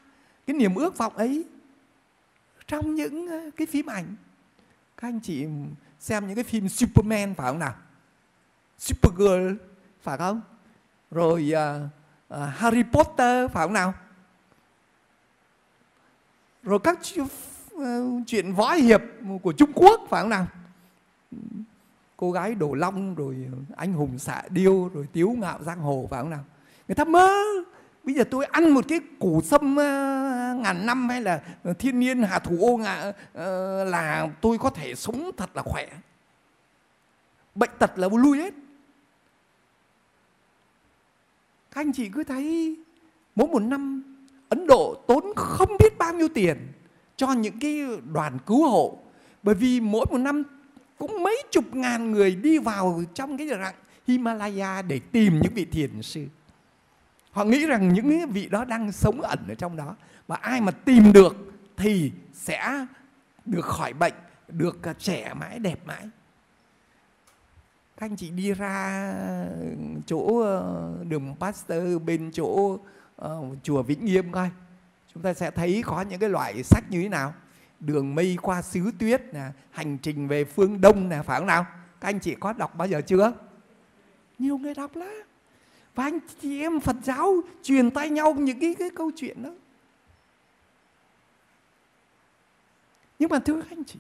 cái 0.48 0.56
niềm 0.56 0.76
ước 0.76 0.98
vọng 0.98 1.18
ấy 1.18 1.46
trong 2.68 2.96
những 2.96 3.28
ờ, 3.28 3.50
cái 3.58 3.68
phim 3.68 3.86
ảnh. 3.86 4.16
Các 4.98 5.08
anh 5.08 5.20
chị 5.20 5.48
xem 6.00 6.28
những 6.28 6.36
cái 6.36 6.44
phim 6.44 6.70
Superman 6.70 7.34
phải 7.36 7.52
không 7.52 7.60
nào? 7.60 7.74
Supergirl 8.78 9.54
phải 10.02 10.18
không? 10.18 10.42
Rồi 11.12 11.54
uh, 11.54 11.84
uh, 12.34 12.50
Harry 12.56 12.84
Potter 12.84 13.52
phải 13.52 13.66
không 13.66 13.74
nào? 13.74 13.94
Rồi 16.64 16.80
các 16.84 17.00
uh, 17.22 17.28
chuyện 18.28 18.54
võ 18.54 18.74
hiệp 18.74 19.02
của 19.42 19.52
Trung 19.52 19.72
Quốc 19.76 20.02
phải 20.10 20.22
không 20.22 20.30
nào? 20.30 20.48
Cô 22.18 22.32
gái 22.32 22.56
đổ 22.56 22.74
long 22.74 23.16
rồi 23.16 23.48
anh 23.76 23.94
hùng 23.94 24.20
xạ 24.20 24.42
điêu 24.50 24.90
rồi 24.94 25.08
tiếu 25.14 25.36
ngạo 25.38 25.64
giang 25.64 25.80
hồ 25.80 26.08
phải 26.10 26.22
không 26.22 26.30
nào? 26.30 26.46
Người 26.88 26.96
ta 26.96 27.04
mơ 27.04 27.44
bây 28.06 28.16
giờ 28.16 28.24
tôi 28.24 28.46
ăn 28.46 28.70
một 28.70 28.86
cái 28.88 29.00
củ 29.20 29.42
sâm 29.42 29.76
ờ, 29.76 29.84
ngàn 30.64 30.86
năm 30.86 31.10
hay 31.10 31.22
là 31.22 31.42
ờ, 31.64 31.74
thiên 31.74 32.00
nhiên 32.00 32.24
hạ 32.24 32.40
thủ 32.40 32.58
ô 32.62 32.78
ngạ 32.78 33.12
ờ, 33.34 33.84
là 33.84 34.28
tôi 34.42 34.58
có 34.58 34.70
thể 34.70 34.96
sống 34.96 35.32
thật 35.38 35.50
là 35.56 35.62
khỏe. 35.66 35.88
Bệnh 37.56 37.70
tật 37.80 38.00
là 38.00 38.08
lui 38.12 38.38
hết. 38.38 38.54
Các 41.72 41.82
anh 41.82 41.94
chị 41.94 42.10
cứ 42.10 42.24
thấy, 42.24 42.76
mỗi 43.36 43.48
một 43.48 43.62
năm, 43.62 44.04
Ấn 44.50 44.68
Độ 44.68 45.04
tốn 45.08 45.34
không 45.36 45.78
biết 45.80 45.98
bao 45.98 46.14
nhiêu 46.14 46.28
tiền 46.28 46.58
cho 47.16 47.34
những 47.34 47.60
cái 47.60 47.82
đoàn 48.14 48.38
cứu 48.46 48.70
hộ. 48.70 49.00
Bởi 49.44 49.56
vì 49.56 49.80
mỗi 49.80 50.06
một 50.12 50.18
năm 50.18 50.44
cũng 50.98 51.24
mấy 51.24 51.44
chục 51.52 51.76
ngàn 51.76 52.12
người 52.12 52.36
đi 52.36 52.58
vào 52.58 53.04
trong 53.14 53.38
cái 53.38 53.48
rặng 53.48 53.76
Himalaya 54.08 54.82
để 54.82 55.00
tìm 55.12 55.40
những 55.44 55.54
vị 55.54 55.66
thiền 55.66 56.02
sư 56.02 56.26
họ 57.36 57.46
nghĩ 57.46 57.66
rằng 57.66 57.94
những 57.94 58.32
vị 58.32 58.48
đó 58.52 58.66
đang 58.66 58.92
sống 58.92 59.22
ẩn 59.22 59.40
ở 59.48 59.56
trong 59.56 59.76
đó. 59.76 59.96
Và 60.28 60.36
ai 60.36 60.62
mà 60.62 60.72
tìm 60.72 61.14
được 61.14 61.36
thì 61.78 62.12
sẽ 62.34 62.86
được 63.46 63.66
khỏi 63.66 63.94
bệnh 63.94 64.14
được 64.48 64.84
à, 64.84 64.94
trẻ 65.00 65.34
mãi 65.34 65.60
đẹp 65.60 65.80
mãi. 65.86 66.10
Các 67.98 68.06
anh 68.06 68.16
chị 68.16 68.30
đi 68.30 68.54
ra 68.54 69.14
chỗ 70.06 70.40
ờ, 70.40 70.94
đường 71.04 71.36
Pasteur 71.40 72.02
bên 72.06 72.32
chỗ 72.32 72.80
uh, 73.26 73.58
chùa 73.64 73.84
Vĩnh 73.84 74.06
Nghiêm 74.06 74.32
coi. 74.32 74.50
Chúng 75.14 75.24
ta 75.24 75.34
sẽ 75.34 75.52
thấy 75.52 75.84
có 75.86 76.02
những 76.02 76.20
cái 76.20 76.30
loại 76.30 76.64
sách 76.64 76.84
như 76.90 77.02
thế 77.02 77.10
nào. 77.10 77.34
Đường 77.80 78.16
mây 78.16 78.38
qua 78.42 78.62
xứ 78.62 78.92
tuyết 79.00 79.22
nè 79.34 79.46
hành 79.72 79.98
trình 79.98 80.28
về 80.28 80.44
phương 80.44 80.82
đông 80.82 81.10
nè 81.10 81.22
phải 81.26 81.40
không 81.40 81.48
nào? 81.48 81.66
Các 82.02 82.10
anh 82.10 82.20
chị 82.20 82.36
có 82.40 82.54
đọc 82.54 82.76
bao 82.76 82.88
giờ 82.88 83.02
chưa? 83.02 83.34
Nhiều 84.40 84.58
người 84.58 84.74
đọc 84.74 84.96
lắm 84.96 85.35
và 85.96 86.04
anh 86.04 86.20
chị 86.42 86.62
em 86.62 86.80
Phật 86.80 86.96
giáo 87.04 87.42
truyền 87.64 87.92
tay 87.92 88.10
nhau 88.10 88.34
những 88.34 88.60
cái, 88.60 88.76
cái 88.80 88.90
câu 88.90 89.12
chuyện 89.16 89.44
đó. 89.44 89.50
Nhưng 93.20 93.30
mà 93.30 93.40
thưa 93.40 93.62
anh 93.70 93.84
chị 93.84 94.00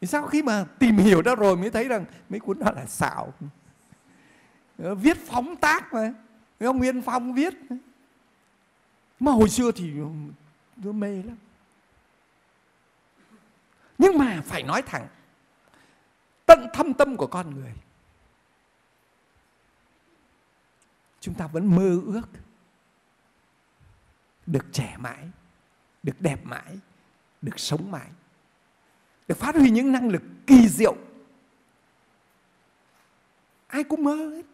thì 0.00 0.06
sau 0.06 0.26
khi 0.26 0.42
mà 0.42 0.64
tìm 0.78 0.96
hiểu 0.96 1.22
ra 1.22 1.34
rồi 1.34 1.56
mới 1.56 1.70
thấy 1.70 1.88
rằng 1.88 2.04
mấy 2.28 2.40
cuốn 2.40 2.58
đó 2.58 2.70
là 2.76 2.86
xạo 2.86 3.32
ờ, 4.78 4.94
viết 4.94 5.16
phóng 5.26 5.56
tác 5.56 5.92
mà. 5.94 6.12
Ông 6.60 6.78
Nguyên 6.78 7.02
Phong 7.02 7.34
viết. 7.34 7.54
Mà 9.20 9.32
hồi 9.32 9.48
xưa 9.48 9.70
thì 9.72 9.92
nó 10.76 10.92
mê 10.92 11.22
lắm. 11.22 11.36
Nhưng 13.98 14.18
mà 14.18 14.42
phải 14.46 14.62
nói 14.62 14.82
thẳng 14.82 15.06
tận 16.46 16.66
thâm 16.74 16.94
tâm 16.94 17.16
của 17.16 17.26
con 17.26 17.54
người 17.54 17.72
chúng 21.20 21.34
ta 21.34 21.46
vẫn 21.46 21.76
mơ 21.76 22.00
ước 22.06 22.28
được 24.46 24.66
trẻ 24.72 24.96
mãi, 24.98 25.28
được 26.02 26.20
đẹp 26.20 26.40
mãi, 26.44 26.78
được 27.42 27.60
sống 27.60 27.90
mãi, 27.90 28.08
được 29.28 29.38
phát 29.38 29.54
huy 29.54 29.70
những 29.70 29.92
năng 29.92 30.08
lực 30.08 30.22
kỳ 30.46 30.68
diệu. 30.68 30.96
Ai 33.66 33.84
cũng 33.84 34.04
mơ 34.04 34.16
hết. 34.16 34.46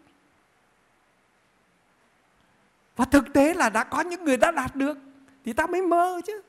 Và 2.95 3.05
thực 3.05 3.33
tế 3.33 3.53
là 3.53 3.69
đã 3.69 3.83
có 3.83 4.01
những 4.01 4.23
người 4.23 4.37
đã 4.37 4.51
đạt 4.51 4.75
được 4.75 4.97
thì 5.45 5.53
ta 5.53 5.67
mới 5.67 5.81
mơ 5.81 6.21
chứ. 6.25 6.41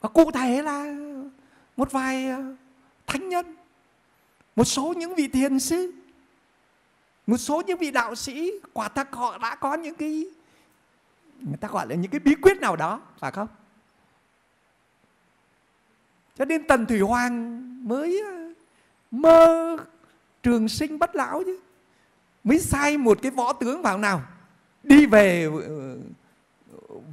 Và 0.00 0.08
cụ 0.08 0.30
thể 0.30 0.62
là 0.62 0.94
một 1.76 1.92
vài 1.92 2.26
ờ, 2.26 2.54
thánh 3.06 3.28
nhân, 3.28 3.56
một 4.56 4.64
số 4.64 4.94
những 4.96 5.14
vị 5.14 5.28
thiền 5.28 5.60
sư 5.60 5.92
một 7.26 7.36
số 7.36 7.62
những 7.66 7.78
vị 7.78 7.90
đạo 7.90 8.14
sĩ, 8.14 8.52
quả 8.72 8.88
thật 8.88 9.08
họ 9.12 9.38
đã 9.38 9.54
có 9.54 9.74
những 9.74 9.94
cái, 9.94 10.24
người 11.40 11.56
ta 11.56 11.68
gọi 11.68 11.86
là 11.86 11.94
những 11.94 12.10
cái 12.10 12.20
bí 12.20 12.34
quyết 12.42 12.60
nào 12.60 12.76
đó, 12.76 13.00
phải 13.18 13.30
không? 13.30 13.48
Cho 16.38 16.44
nên 16.44 16.66
tần 16.66 16.86
thủy 16.86 17.00
hoàng 17.00 17.62
mới 17.88 18.22
ờ, 18.30 18.52
mơ 19.10 19.76
trường 20.42 20.68
sinh 20.68 20.98
bất 20.98 21.14
lão 21.16 21.42
chứ, 21.44 21.60
mới 22.44 22.58
sai 22.58 22.98
một 22.98 23.18
cái 23.22 23.30
võ 23.30 23.52
tướng 23.52 23.82
vào 23.82 23.98
nào, 23.98 24.22
đi 24.82 25.06
về 25.06 25.48
ờ, 25.66 25.96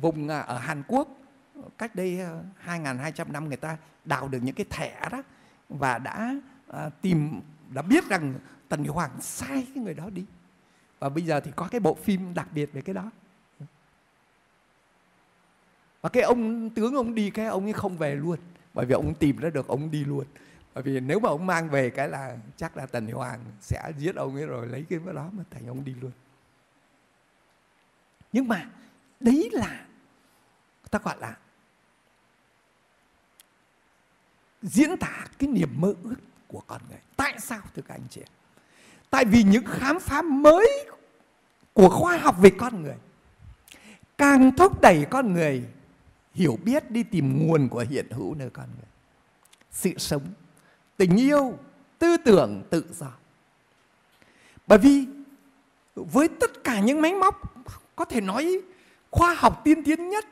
vùng 0.01 0.27
ờ, 0.27 0.41
ở 0.41 0.57
Hàn 0.57 0.83
Quốc. 0.87 1.07
Cách 1.77 1.95
đây 1.95 2.19
2.200 2.65 3.31
năm 3.31 3.47
người 3.47 3.57
ta 3.57 3.77
đào 4.05 4.27
được 4.27 4.39
những 4.41 4.55
cái 4.55 4.65
thẻ 4.69 5.09
đó 5.11 5.21
và 5.69 5.97
đã 5.97 6.35
tìm, 7.01 7.41
đã 7.69 7.81
biết 7.81 8.09
rằng 8.09 8.33
Tần 8.69 8.85
Hoàng 8.85 9.21
sai 9.21 9.67
cái 9.75 9.83
người 9.83 9.93
đó 9.93 10.09
đi. 10.09 10.25
Và 10.99 11.09
bây 11.09 11.23
giờ 11.23 11.39
thì 11.39 11.51
có 11.55 11.67
cái 11.71 11.79
bộ 11.79 11.93
phim 11.93 12.33
đặc 12.33 12.47
biệt 12.53 12.73
về 12.73 12.81
cái 12.81 12.93
đó. 12.93 13.11
Và 16.01 16.09
cái 16.09 16.23
ông 16.23 16.69
tướng 16.69 16.95
ông 16.95 17.15
đi, 17.15 17.29
cái 17.29 17.45
ông 17.45 17.63
ấy 17.63 17.73
không 17.73 17.97
về 17.97 18.15
luôn. 18.15 18.39
Bởi 18.73 18.85
vì 18.85 18.93
ông 18.93 19.15
tìm 19.15 19.37
ra 19.37 19.49
được 19.49 19.67
ông 19.67 19.91
đi 19.91 20.05
luôn. 20.05 20.25
Bởi 20.73 20.83
vì 20.83 20.99
nếu 20.99 21.19
mà 21.19 21.29
ông 21.29 21.45
mang 21.45 21.69
về 21.69 21.89
cái 21.89 22.09
là 22.09 22.37
chắc 22.57 22.77
là 22.77 22.85
tần 22.85 23.07
hoàng 23.07 23.39
sẽ 23.61 23.91
giết 23.97 24.15
ông 24.15 24.35
ấy 24.35 24.45
rồi 24.45 24.67
lấy 24.67 24.85
cái 24.89 24.99
đó 25.13 25.29
mà 25.33 25.43
thành 25.51 25.67
ông 25.67 25.85
đi 25.85 25.95
luôn. 26.01 26.11
Nhưng 28.31 28.47
mà 28.47 28.69
đấy 29.19 29.49
là, 29.53 29.85
ta 30.91 30.99
gọi 31.03 31.15
là 31.19 31.37
diễn 34.61 34.97
tả 34.97 35.27
cái 35.39 35.49
niềm 35.49 35.69
mơ 35.81 35.93
ước 36.03 36.15
của 36.47 36.61
con 36.67 36.81
người. 36.89 36.99
Tại 37.15 37.39
sao 37.39 37.61
thưa 37.75 37.81
các 37.81 37.95
anh 37.95 38.07
chị 38.09 38.21
tại 39.09 39.25
vì 39.25 39.43
những 39.43 39.65
khám 39.65 39.99
phá 39.99 40.21
mới 40.21 40.85
của 41.73 41.89
khoa 41.89 42.17
học 42.17 42.35
về 42.41 42.49
con 42.49 42.83
người 42.83 42.95
càng 44.17 44.51
thúc 44.57 44.81
đẩy 44.81 45.05
con 45.09 45.33
người 45.33 45.63
hiểu 46.33 46.59
biết 46.63 46.91
đi 46.91 47.03
tìm 47.03 47.47
nguồn 47.47 47.69
của 47.69 47.85
hiện 47.89 48.07
hữu 48.11 48.35
nơi 48.35 48.49
con 48.49 48.65
người. 48.77 48.87
Sự 49.71 49.93
sống, 49.97 50.21
tình 50.97 51.17
yêu, 51.17 51.57
tư 51.99 52.17
tưởng, 52.17 52.63
tự 52.69 52.85
do. 52.93 53.11
Bởi 54.67 54.79
vì 54.79 55.05
với 55.95 56.27
tất 56.27 56.63
cả 56.63 56.79
những 56.79 57.01
máy 57.01 57.13
móc 57.13 57.65
có 57.95 58.05
thể 58.05 58.21
nói 58.21 58.61
khoa 59.11 59.33
học 59.33 59.61
tiên 59.63 59.83
tiến 59.83 60.09
nhất, 60.09 60.25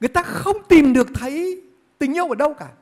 người 0.00 0.08
ta 0.08 0.22
không 0.22 0.56
tìm 0.68 0.92
được 0.92 1.08
thấy 1.14 1.62
tình 1.98 2.16
yêu 2.16 2.28
ở 2.28 2.34
đâu 2.34 2.54
cả. 2.54 2.72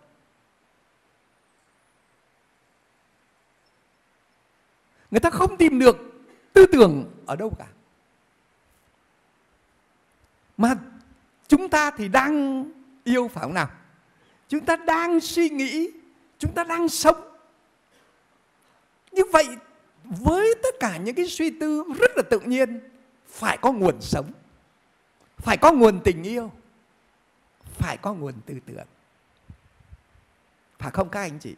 Người 5.12 5.20
ta 5.20 5.31
không 5.31 5.57
tìm 5.57 5.79
được 5.79 5.96
tư 6.53 6.66
tưởng 6.72 7.11
ở 7.27 7.37
đâu 7.37 7.55
cả. 7.59 7.66
Mà 10.57 10.75
chúng 11.48 11.68
ta 11.68 11.90
thì 11.90 12.09
đang 12.09 12.64
yêu 13.05 13.29
phải 13.29 13.42
không 13.42 13.55
nào? 13.55 13.70
Chúng 14.48 14.64
ta 14.64 14.77
đang 14.77 15.20
suy 15.20 15.48
nghĩ, 15.48 15.90
chúng 16.38 16.55
ta 16.55 16.64
đang 16.64 16.88
sống. 16.88 17.37
Như 19.12 19.22
vậy, 19.33 19.48
với 20.05 20.55
tất 20.62 20.75
cả 20.81 20.96
những 20.96 21.14
cái 21.14 21.27
suy 21.27 21.51
tư 21.51 21.85
rất 21.98 22.11
là 22.16 22.22
tự 22.31 22.40
nhiên, 22.40 22.81
phải 23.27 23.59
có 23.59 23.72
nguồn 23.72 24.01
sống, 24.01 24.33
phải 25.37 25.57
có 25.57 25.72
nguồn 25.72 26.01
tình 26.05 26.22
yêu, 26.22 26.53
phải 27.64 27.96
có 27.96 28.14
nguồn 28.14 28.35
tư 28.46 28.55
tưởng. 28.66 28.87
Phải 30.79 30.90
không 30.90 31.09
các 31.09 31.20
anh 31.20 31.38
chị? 31.38 31.55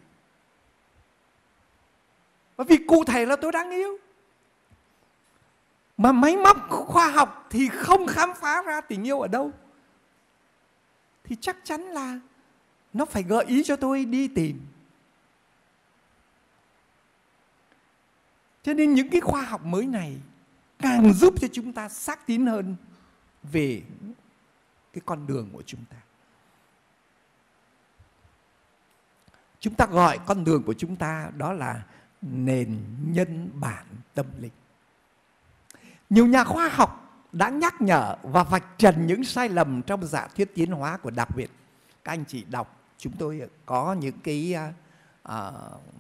Bởi 2.57 2.65
vì 2.65 2.77
cụ 2.89 3.05
thể 3.05 3.27
là 3.27 3.37
tôi 3.37 3.53
đang 3.53 3.71
yêu. 3.71 3.99
Mà 5.97 6.13
máy 6.13 6.37
móc 6.37 6.57
khoa 6.71 7.09
học 7.09 7.47
thì 7.51 7.69
không 7.69 8.07
khám 8.07 8.31
phá 8.35 8.63
ra 8.63 8.81
tình 8.81 9.07
yêu 9.07 9.21
ở 9.21 9.29
đâu. 9.29 9.53
Thì 11.25 11.37
chắc 11.41 11.57
chắn 11.65 11.83
là 11.83 12.21
nó 12.93 13.05
phải 13.05 13.23
gợi 13.23 13.45
ý 13.45 13.63
cho 13.65 13.77
tôi 13.77 14.05
đi 14.05 14.29
tìm. 14.29 14.61
Cho 18.63 18.75
nên 18.75 18.95
những 18.95 19.11
cái 19.11 19.21
khoa 19.21 19.43
học 19.43 19.65
mới 19.65 19.87
này 19.87 20.17
càng 20.79 21.13
giúp 21.13 21.35
cho 21.41 21.49
chúng 21.53 21.73
ta 21.73 21.89
xác 21.89 22.27
tín 22.27 22.47
hơn 22.47 22.77
về 23.43 23.83
cái 24.93 25.03
con 25.05 25.27
đường 25.27 25.51
của 25.53 25.63
chúng 25.67 25.85
ta. 25.91 25.97
Chúng 29.61 29.75
ta 29.75 29.87
gọi 29.87 30.19
con 30.27 30.45
đường 30.45 30.63
của 30.63 30.75
chúng 30.75 30.97
ta 30.97 31.31
đó 31.37 31.53
là 31.53 31.83
nền 32.33 32.81
nhân 33.07 33.51
bản 33.55 33.85
tâm 34.15 34.27
linh. 34.41 34.53
Nhiều 36.11 36.27
nhà 36.27 36.45
khoa 36.45 36.69
học 36.69 37.05
đã 37.33 37.49
nhắc 37.49 37.81
nhở 37.81 38.17
và 38.23 38.45
vạch 38.45 38.65
trần 38.79 39.07
những 39.07 39.25
sai 39.25 39.49
lầm 39.49 39.83
trong 39.83 40.07
giả 40.07 40.29
thuyết 40.37 40.55
tiến 40.55 40.71
hóa 40.71 40.97
của 40.97 41.11
đặc 41.11 41.29
biệt 41.37 41.51
các 42.05 42.13
anh 42.13 42.25
chị 42.25 42.45
đọc 42.51 42.81
chúng 42.99 43.13
tôi 43.19 43.41
có 43.67 43.93
những 43.95 44.19
cái 44.23 44.57
uh, 45.29 45.35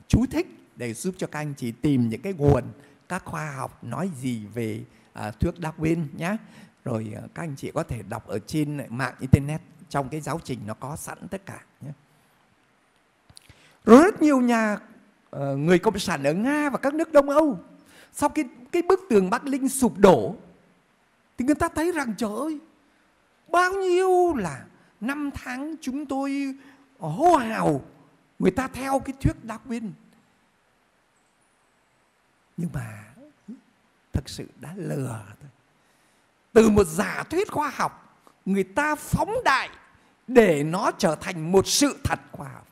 chú 0.08 0.26
thích 0.30 0.46
để 0.76 0.94
giúp 0.94 1.14
cho 1.18 1.26
các 1.26 1.38
anh 1.38 1.54
chị 1.54 1.72
tìm 1.72 2.08
những 2.08 2.22
cái 2.22 2.32
nguồn 2.32 2.64
các 3.08 3.24
khoa 3.24 3.50
học 3.50 3.84
nói 3.84 4.10
gì 4.20 4.46
về 4.54 4.84
uh, 5.18 5.40
thuyết 5.40 5.54
Darwin 5.60 6.04
nhé 6.16 6.36
rồi 6.84 7.14
uh, 7.24 7.34
các 7.34 7.42
anh 7.42 7.56
chị 7.56 7.70
có 7.74 7.82
thể 7.82 8.02
đọc 8.08 8.26
ở 8.26 8.38
trên 8.38 8.80
mạng 8.88 9.14
internet 9.20 9.60
trong 9.88 10.08
cái 10.08 10.20
giáo 10.20 10.40
trình 10.44 10.58
nó 10.66 10.74
có 10.74 10.96
sẵn 10.96 11.18
tất 11.30 11.46
cả 11.46 11.60
nhé 11.80 11.90
rồi 13.84 14.02
rất 14.02 14.22
nhiều 14.22 14.40
nhà 14.40 14.78
Ờ, 15.34 15.56
người 15.56 15.78
cộng 15.78 15.98
sản 15.98 16.22
ở 16.24 16.32
nga 16.32 16.70
và 16.70 16.78
các 16.78 16.94
nước 16.94 17.12
đông 17.12 17.30
âu, 17.30 17.58
sau 18.12 18.28
cái 18.28 18.44
cái 18.72 18.82
bức 18.82 19.00
tường 19.10 19.30
bắc 19.30 19.44
linh 19.46 19.68
sụp 19.68 19.98
đổ, 19.98 20.36
thì 21.38 21.44
người 21.44 21.54
ta 21.54 21.68
thấy 21.68 21.92
rằng, 21.92 22.14
trời 22.18 22.30
ơi, 22.38 22.58
bao 23.48 23.72
nhiêu 23.72 24.34
là 24.34 24.64
năm 25.00 25.30
tháng 25.34 25.74
chúng 25.80 26.06
tôi 26.06 26.54
hô 26.98 27.36
hào, 27.36 27.84
người 28.38 28.50
ta 28.50 28.68
theo 28.68 28.98
cái 28.98 29.14
thuyết 29.20 29.36
Darwin. 29.44 29.90
Nhưng 32.56 32.70
mà 32.74 33.04
thực 34.12 34.28
sự 34.28 34.46
đã 34.60 34.72
lừa 34.76 35.22
thôi. 35.26 35.50
Từ 36.52 36.70
một 36.70 36.84
giả 36.84 37.22
thuyết 37.30 37.50
khoa 37.50 37.70
học, 37.74 38.20
người 38.44 38.64
ta 38.64 38.94
phóng 38.94 39.34
đại 39.44 39.70
để 40.26 40.64
nó 40.64 40.90
trở 40.98 41.16
thành 41.20 41.52
một 41.52 41.66
sự 41.66 41.96
thật 42.04 42.20
khoa 42.32 42.48
học. 42.48 42.68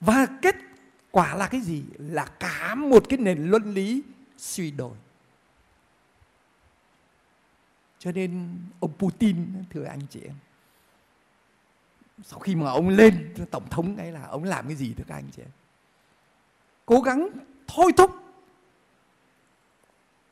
Và 0.00 0.26
kết 0.42 0.56
quả 1.10 1.34
là 1.34 1.48
cái 1.48 1.60
gì? 1.60 1.84
Là 1.98 2.24
cả 2.24 2.74
một 2.74 3.04
cái 3.08 3.18
nền 3.18 3.50
luân 3.50 3.74
lý 3.74 4.02
suy 4.38 4.70
đổi. 4.70 4.96
Cho 7.98 8.12
nên 8.12 8.58
ông 8.80 8.92
Putin, 8.98 9.64
thưa 9.70 9.84
anh 9.84 10.00
chị 10.10 10.20
em, 10.20 10.34
sau 12.24 12.38
khi 12.38 12.54
mà 12.54 12.70
ông 12.70 12.88
lên 12.88 13.34
tổng 13.50 13.68
thống 13.70 13.96
ấy 13.96 14.12
là 14.12 14.26
ông 14.26 14.44
làm 14.44 14.66
cái 14.66 14.76
gì 14.76 14.94
thưa 14.94 15.04
các 15.06 15.14
anh 15.14 15.28
chị 15.36 15.42
em? 15.42 15.50
Cố 16.86 17.00
gắng 17.00 17.28
thôi 17.66 17.92
thúc 17.96 18.10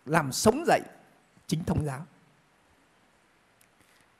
làm 0.07 0.33
sống 0.33 0.65
dậy 0.67 0.81
chính 1.47 1.65
thống 1.65 1.85
giáo. 1.85 2.07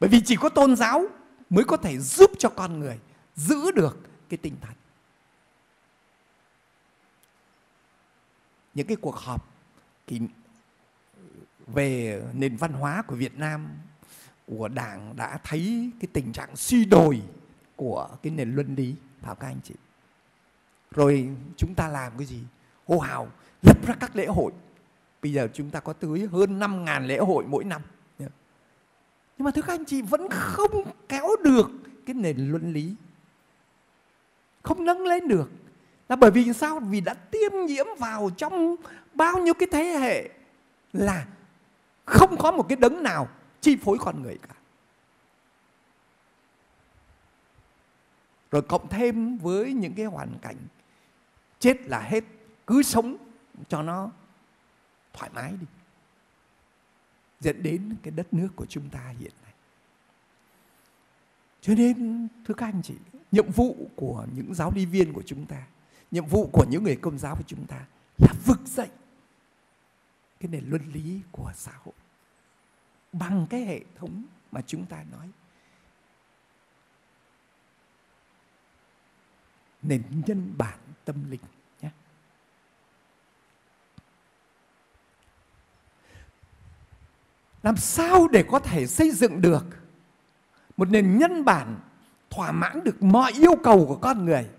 Bởi 0.01 0.11
vì 0.11 0.21
chỉ 0.25 0.37
có 0.37 0.49
tôn 0.49 0.77
giáo 0.77 1.07
mới 1.51 1.65
có 1.65 1.77
thể 1.77 1.99
giúp 1.99 2.31
cho 2.39 2.49
con 2.49 2.81
người 2.81 2.99
giữ 3.37 3.71
được 3.71 3.99
cái 4.29 4.39
tinh 4.39 4.57
thần. 4.61 4.75
Những 8.75 8.87
cái 8.87 8.97
cuộc 8.97 9.17
họp 9.17 9.55
thì 10.07 10.21
về 11.67 12.23
nền 12.35 12.57
văn 12.57 12.73
hóa 12.73 13.03
của 13.03 13.17
Việt 13.17 13.39
Nam 13.39 13.69
của 14.47 14.69
Đảng 14.69 15.17
đã 15.17 15.39
thấy 15.45 15.91
cái 16.01 16.09
tình 16.13 16.33
trạng 16.33 16.57
suy 16.57 16.85
đồi 16.85 17.23
của 17.77 18.09
cái 18.23 18.33
nền 18.33 18.55
luân 18.55 18.75
lý 18.75 18.95
phải 19.21 19.35
các 19.41 19.47
anh 19.47 19.61
chị. 19.65 19.75
Rồi 20.91 21.29
chúng 21.57 21.75
ta 21.75 21.89
làm 21.89 22.13
cái 22.19 22.27
gì? 22.27 22.41
Hô 22.87 22.99
hào, 22.99 23.29
lập 23.63 23.87
ra 23.87 23.95
các 24.01 24.17
lễ 24.17 24.27
hội. 24.27 24.53
Bây 25.23 25.33
giờ 25.33 25.49
chúng 25.55 25.71
ta 25.71 25.81
có 25.81 25.93
tới 25.93 26.29
hơn 26.33 26.59
5.000 26.59 27.07
lễ 27.07 27.19
hội 27.19 27.45
mỗi 27.47 27.65
năm. 27.65 27.83
Nhưng 29.39 29.45
mà 29.45 29.51
thưa 29.51 29.63
các 29.63 29.75
anh 29.75 29.85
chị, 29.85 30.03
vẫn 30.03 30.29
không 30.31 30.93
kéo 31.09 31.29
được 31.45 31.71
cái 32.07 32.15
nền 32.15 32.37
luân 32.39 32.73
lý. 32.73 32.95
Không 34.63 34.85
nâng 34.85 35.07
lên 35.07 35.29
được 35.29 35.51
là 36.15 36.17
bởi 36.21 36.31
vì 36.31 36.53
sao? 36.53 36.81
Vì 36.81 37.01
đã 37.01 37.15
tiêm 37.15 37.53
nhiễm 37.67 37.87
vào 37.99 38.31
trong 38.37 38.77
bao 39.15 39.39
nhiêu 39.39 39.55
cái 39.55 39.69
thế 39.73 39.85
hệ 39.85 40.31
là 40.93 41.27
không 42.05 42.37
có 42.37 42.53
một 42.53 42.67
cái 42.69 42.77
đấng 42.77 43.03
nào 43.03 43.29
chi 43.61 43.77
phối 43.77 43.99
con 43.99 44.23
người 44.23 44.39
cả. 44.49 44.55
Rồi 48.51 48.63
cộng 48.63 48.89
thêm 48.89 49.39
với 49.39 49.73
những 49.73 49.95
cái 49.95 50.07
hoàn 50.07 50.39
cảnh 50.43 50.57
chết 51.59 51.77
là 51.87 52.01
hết, 52.01 52.25
cứ 52.67 52.83
sống 52.83 53.17
cho 53.69 53.83
nó 53.83 54.11
thoải 55.13 55.31
mái 55.35 55.53
đi, 55.53 55.67
dẫn 57.41 57.63
đến 57.63 57.97
cái 58.03 58.11
đất 58.11 58.35
nước 58.35 58.49
của 58.57 58.67
chúng 58.67 58.89
ta 58.91 59.15
hiện 59.21 59.33
nay. 59.43 59.53
Cho 61.61 61.75
nên, 61.75 62.29
thưa 62.47 62.55
các 62.55 62.67
anh 62.67 62.83
chị, 62.83 62.95
nhiệm 63.33 63.51
vụ 63.51 63.77
của 63.97 64.27
những 64.37 64.55
giáo 64.55 64.73
lý 64.75 64.87
viên 64.87 65.13
của 65.13 65.23
chúng 65.27 65.47
ta 65.47 65.63
nhiệm 66.15 66.27
vụ 66.27 66.47
của 66.53 66.65
những 66.71 66.85
người 66.85 66.97
công 66.97 67.19
giáo 67.19 67.37
của 67.37 67.43
chúng 67.47 67.67
ta 67.67 67.87
là 68.19 68.35
vực 68.45 68.61
dậy 68.67 68.89
cái 70.41 70.49
nền 70.51 70.65
luân 70.69 70.93
lý 70.93 71.21
của 71.33 71.53
xã 71.55 71.73
hội 71.85 71.95
bằng 73.13 73.47
cái 73.51 73.61
hệ 73.61 73.81
thống 73.99 74.25
mà 74.53 74.61
chúng 74.67 74.87
ta 74.87 75.05
nói 75.13 75.29
nền 79.83 80.03
nhân 80.27 80.55
bản 80.59 80.79
tâm 81.05 81.31
linh 81.31 81.41
nhé. 81.83 81.91
Làm 87.63 87.77
sao 87.77 88.29
để 88.29 88.45
có 88.51 88.59
thể 88.59 88.87
xây 88.87 89.11
dựng 89.11 89.41
được 89.41 89.65
một 90.77 90.91
nền 90.91 91.19
nhân 91.19 91.45
bản 91.45 91.81
thỏa 92.31 92.53
mãn 92.53 92.85
được 92.85 93.03
mọi 93.03 93.33
yêu 93.33 93.57
cầu 93.63 93.87
của 93.87 93.97
con 93.97 94.25
người 94.25 94.51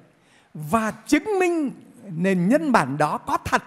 và 0.56 0.91
chứng 0.91 1.24
minh 1.39 1.72
nền 2.10 2.50
nhân 2.50 2.72
bản 2.72 2.98
đó 2.98 3.18
có 3.18 3.38
thật 3.46 3.63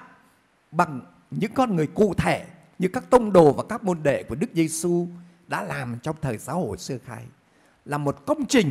bằng 0.70 1.00
những 1.30 1.54
con 1.54 1.76
người 1.76 1.86
cụ 1.86 2.14
thể 2.14 2.46
như 2.78 2.88
các 2.92 3.10
tông 3.10 3.32
đồ 3.32 3.52
và 3.52 3.62
các 3.68 3.84
môn 3.84 4.02
đệ 4.02 4.22
của 4.22 4.34
Đức 4.34 4.50
Giêsu 4.54 5.06
đã 5.48 5.62
làm 5.62 5.98
trong 6.02 6.16
thời 6.20 6.38
giáo 6.38 6.60
hội 6.60 6.78
sơ 6.78 6.98
khai 7.06 7.24
là 7.84 7.98
một 7.98 8.26
công 8.26 8.46
trình 8.46 8.70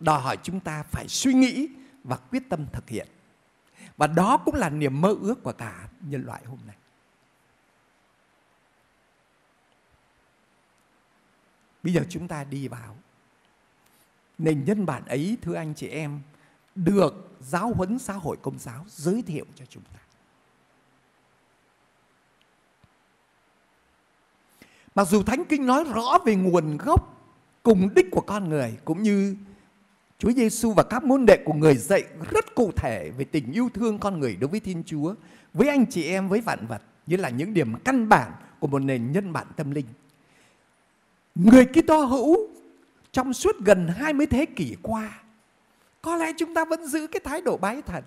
đòi 0.00 0.20
hỏi 0.20 0.36
chúng 0.42 0.60
ta 0.60 0.82
phải 0.82 1.08
suy 1.08 1.34
nghĩ 1.34 1.68
và 2.04 2.16
quyết 2.16 2.42
tâm 2.48 2.66
thực 2.72 2.88
hiện. 2.88 3.08
Và 3.96 4.06
đó 4.06 4.36
cũng 4.44 4.54
là 4.54 4.70
niềm 4.70 5.00
mơ 5.00 5.16
ước 5.20 5.42
của 5.42 5.52
cả 5.52 5.88
nhân 6.00 6.24
loại 6.26 6.42
hôm 6.46 6.58
nay. 6.66 6.76
Bây 11.82 11.92
giờ 11.92 12.04
chúng 12.08 12.28
ta 12.28 12.44
đi 12.44 12.68
vào 12.68 12.96
nền 14.38 14.64
nhân 14.64 14.86
bản 14.86 15.04
ấy, 15.04 15.36
thưa 15.42 15.54
anh 15.54 15.74
chị 15.74 15.88
em 15.88 16.20
được 16.74 17.30
giáo 17.40 17.72
huấn 17.72 17.98
xã 17.98 18.12
hội 18.12 18.36
công 18.42 18.58
giáo 18.58 18.84
giới 18.88 19.22
thiệu 19.22 19.44
cho 19.56 19.64
chúng 19.68 19.82
ta. 19.82 19.98
Mặc 24.94 25.08
dù 25.08 25.22
Thánh 25.22 25.44
Kinh 25.44 25.66
nói 25.66 25.84
rõ 25.84 26.18
về 26.24 26.34
nguồn 26.34 26.76
gốc 26.76 27.12
cùng 27.62 27.88
đích 27.94 28.06
của 28.10 28.20
con 28.20 28.48
người 28.48 28.78
cũng 28.84 29.02
như 29.02 29.36
Chúa 30.18 30.32
Giêsu 30.32 30.72
và 30.72 30.82
các 30.82 31.04
môn 31.04 31.26
đệ 31.26 31.42
của 31.44 31.52
người 31.52 31.76
dạy 31.76 32.04
rất 32.30 32.54
cụ 32.54 32.72
thể 32.76 33.10
về 33.18 33.24
tình 33.24 33.52
yêu 33.52 33.68
thương 33.74 33.98
con 33.98 34.20
người 34.20 34.36
đối 34.36 34.48
với 34.48 34.60
Thiên 34.60 34.82
Chúa, 34.86 35.14
với 35.54 35.68
anh 35.68 35.86
chị 35.90 36.04
em, 36.04 36.28
với 36.28 36.40
vạn 36.40 36.66
vật 36.66 36.82
như 37.06 37.16
là 37.16 37.28
những 37.28 37.54
điểm 37.54 37.74
căn 37.84 38.08
bản 38.08 38.32
của 38.60 38.66
một 38.66 38.78
nền 38.78 39.12
nhân 39.12 39.32
bản 39.32 39.46
tâm 39.56 39.70
linh. 39.70 39.86
Người 41.34 41.66
Kitô 41.66 42.04
hữu 42.04 42.36
trong 43.12 43.32
suốt 43.32 43.56
gần 43.60 43.88
20 43.88 44.26
thế 44.26 44.46
kỷ 44.46 44.76
qua 44.82 45.22
có 46.02 46.16
lẽ 46.16 46.32
chúng 46.38 46.54
ta 46.54 46.64
vẫn 46.64 46.86
giữ 46.86 47.06
cái 47.06 47.20
thái 47.24 47.40
độ 47.40 47.56
bái 47.56 47.82
thần. 47.82 48.04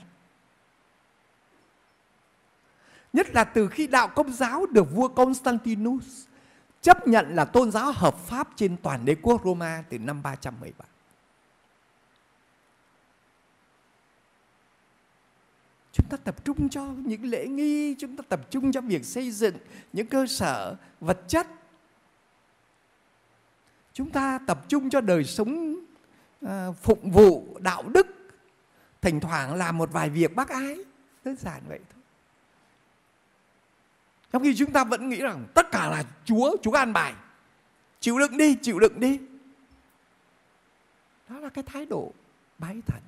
Nhất 3.13 3.27
là 3.33 3.43
từ 3.43 3.67
khi 3.67 3.87
đạo 3.87 4.07
công 4.07 4.33
giáo 4.33 4.65
được 4.65 4.91
vua 4.91 5.07
Constantinus 5.07 6.25
chấp 6.81 7.07
nhận 7.07 7.35
là 7.35 7.45
tôn 7.45 7.71
giáo 7.71 7.91
hợp 7.91 8.17
pháp 8.17 8.47
trên 8.55 8.77
toàn 8.77 9.05
đế 9.05 9.15
quốc 9.21 9.41
Roma 9.45 9.83
từ 9.89 9.99
năm 9.99 10.23
317. 10.23 10.87
Chúng 15.91 16.07
ta 16.09 16.17
tập 16.17 16.45
trung 16.45 16.69
cho 16.69 16.85
những 17.05 17.25
lễ 17.25 17.47
nghi, 17.47 17.95
chúng 17.99 18.17
ta 18.17 18.23
tập 18.29 18.51
trung 18.51 18.71
cho 18.71 18.81
việc 18.81 19.05
xây 19.05 19.31
dựng 19.31 19.55
những 19.93 20.07
cơ 20.07 20.27
sở 20.27 20.75
vật 20.99 21.19
chất. 21.27 21.47
Chúng 23.93 24.09
ta 24.09 24.39
tập 24.47 24.59
trung 24.67 24.89
cho 24.89 25.01
đời 25.01 25.23
sống 25.23 25.75
Ờ, 26.41 26.73
phục 26.81 26.99
vụ 27.03 27.57
đạo 27.61 27.83
đức. 27.83 28.07
Thỉnh 29.01 29.19
thoảng 29.19 29.53
làm 29.53 29.77
một 29.77 29.91
vài 29.91 30.09
việc 30.09 30.35
bác 30.35 30.49
ái, 30.49 30.77
đơn 31.23 31.35
giản 31.35 31.61
vậy 31.67 31.79
thôi. 31.93 32.01
Trong 34.31 34.43
khi 34.43 34.55
chúng 34.55 34.71
ta 34.71 34.83
vẫn 34.83 35.09
nghĩ 35.09 35.21
rằng 35.21 35.45
tất 35.53 35.71
cả 35.71 35.89
là 35.89 36.03
Chúa, 36.25 36.55
Chúa 36.61 36.71
an 36.71 36.93
bài. 36.93 37.13
Chịu 37.99 38.19
đựng 38.19 38.37
đi, 38.37 38.55
chịu 38.61 38.79
đựng 38.79 38.99
đi. 38.99 39.19
Đó 41.29 41.39
là 41.39 41.49
cái 41.49 41.63
thái 41.63 41.85
độ 41.85 42.11
bái 42.57 42.81
thần. 42.87 43.01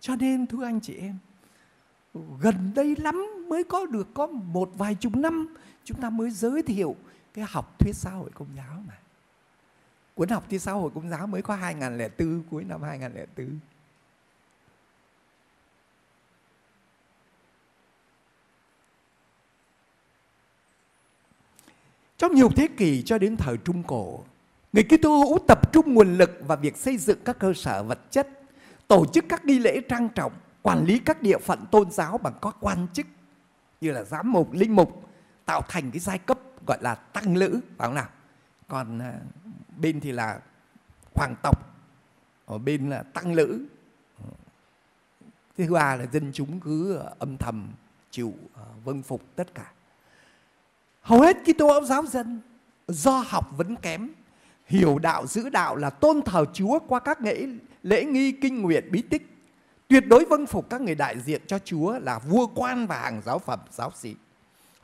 Cho 0.00 0.16
nên 0.16 0.46
thưa 0.46 0.64
anh 0.64 0.80
chị 0.80 0.94
em, 0.94 1.18
gần 2.40 2.72
đây 2.74 2.96
lắm 2.96 3.24
mới 3.48 3.64
có 3.64 3.86
được 3.86 4.06
có 4.14 4.26
một 4.26 4.70
vài 4.74 4.94
chục 4.94 5.16
năm 5.16 5.54
chúng 5.84 6.00
ta 6.00 6.10
mới 6.10 6.30
giới 6.30 6.62
thiệu 6.62 6.96
cái 7.38 7.46
học 7.50 7.78
thuyết 7.78 7.96
xã 7.96 8.10
hội 8.10 8.30
công 8.34 8.48
giáo 8.56 8.82
mà. 8.88 8.94
Cuốn 10.14 10.28
học 10.28 10.44
thuyết 10.50 10.62
xã 10.62 10.72
hội 10.72 10.90
công 10.94 11.10
giáo 11.10 11.26
mới 11.26 11.42
có 11.42 11.54
2004, 11.54 12.42
cuối 12.50 12.64
năm 12.64 12.82
2004. 12.82 13.58
Trong 22.18 22.34
nhiều 22.34 22.48
thế 22.56 22.68
kỷ 22.76 23.02
cho 23.02 23.18
đến 23.18 23.36
thời 23.36 23.56
Trung 23.56 23.82
Cổ, 23.82 24.24
người 24.72 24.84
Kitô 24.84 25.16
hữu 25.16 25.38
tập 25.48 25.72
trung 25.72 25.94
nguồn 25.94 26.18
lực 26.18 26.30
vào 26.46 26.58
việc 26.58 26.76
xây 26.76 26.96
dựng 26.96 27.18
các 27.24 27.38
cơ 27.38 27.52
sở 27.54 27.82
vật 27.82 27.98
chất, 28.10 28.28
tổ 28.88 29.06
chức 29.06 29.24
các 29.28 29.44
nghi 29.44 29.58
lễ 29.58 29.80
trang 29.88 30.08
trọng, 30.14 30.32
quản 30.62 30.84
lý 30.84 30.98
các 30.98 31.22
địa 31.22 31.38
phận 31.38 31.66
tôn 31.70 31.90
giáo 31.90 32.18
bằng 32.18 32.34
các 32.42 32.56
quan 32.60 32.86
chức 32.92 33.06
như 33.80 33.90
là 33.90 34.04
giám 34.04 34.32
mục, 34.32 34.52
linh 34.52 34.76
mục, 34.76 35.02
tạo 35.44 35.62
thành 35.68 35.90
cái 35.90 36.00
giai 36.00 36.18
cấp 36.18 36.38
gọi 36.68 36.78
là 36.80 36.94
tăng 36.94 37.36
lữ, 37.36 37.60
phải 37.78 37.88
không 37.88 37.94
nào? 37.94 38.08
Còn 38.68 38.98
à, 38.98 39.14
bên 39.76 40.00
thì 40.00 40.12
là 40.12 40.40
hoàng 41.14 41.34
tộc, 41.42 41.76
ở 42.46 42.58
bên 42.58 42.90
là 42.90 43.02
tăng 43.02 43.34
lữ. 43.34 43.66
Thứ 45.58 45.72
ba 45.72 45.96
là 45.96 46.06
dân 46.12 46.30
chúng 46.34 46.60
cứ 46.60 46.98
à, 46.98 47.10
âm 47.18 47.36
thầm 47.36 47.68
chịu 48.10 48.34
à, 48.54 48.62
vâng 48.84 49.02
phục 49.02 49.22
tất 49.36 49.54
cả. 49.54 49.72
Hầu 51.00 51.20
hết 51.20 51.36
Kitô 51.44 51.84
giáo 51.84 52.06
dân 52.06 52.40
do 52.88 53.24
học 53.26 53.56
vấn 53.56 53.76
kém, 53.76 54.10
hiểu 54.66 54.98
đạo 54.98 55.26
giữ 55.26 55.48
đạo 55.48 55.76
là 55.76 55.90
tôn 55.90 56.22
thờ 56.22 56.44
Chúa 56.52 56.78
qua 56.88 57.00
các 57.00 57.20
lễ 57.20 57.46
lễ 57.82 58.04
nghi 58.04 58.32
kinh 58.32 58.62
nguyện 58.62 58.88
bí 58.90 59.02
tích, 59.02 59.36
tuyệt 59.88 60.04
đối 60.06 60.24
vâng 60.24 60.46
phục 60.46 60.70
các 60.70 60.80
người 60.80 60.94
đại 60.94 61.18
diện 61.20 61.42
cho 61.46 61.58
Chúa 61.58 61.98
là 61.98 62.18
vua 62.18 62.46
quan 62.46 62.86
và 62.86 63.00
hàng 63.00 63.22
giáo 63.24 63.38
phẩm 63.38 63.60
giáo 63.70 63.92
sĩ. 63.94 64.14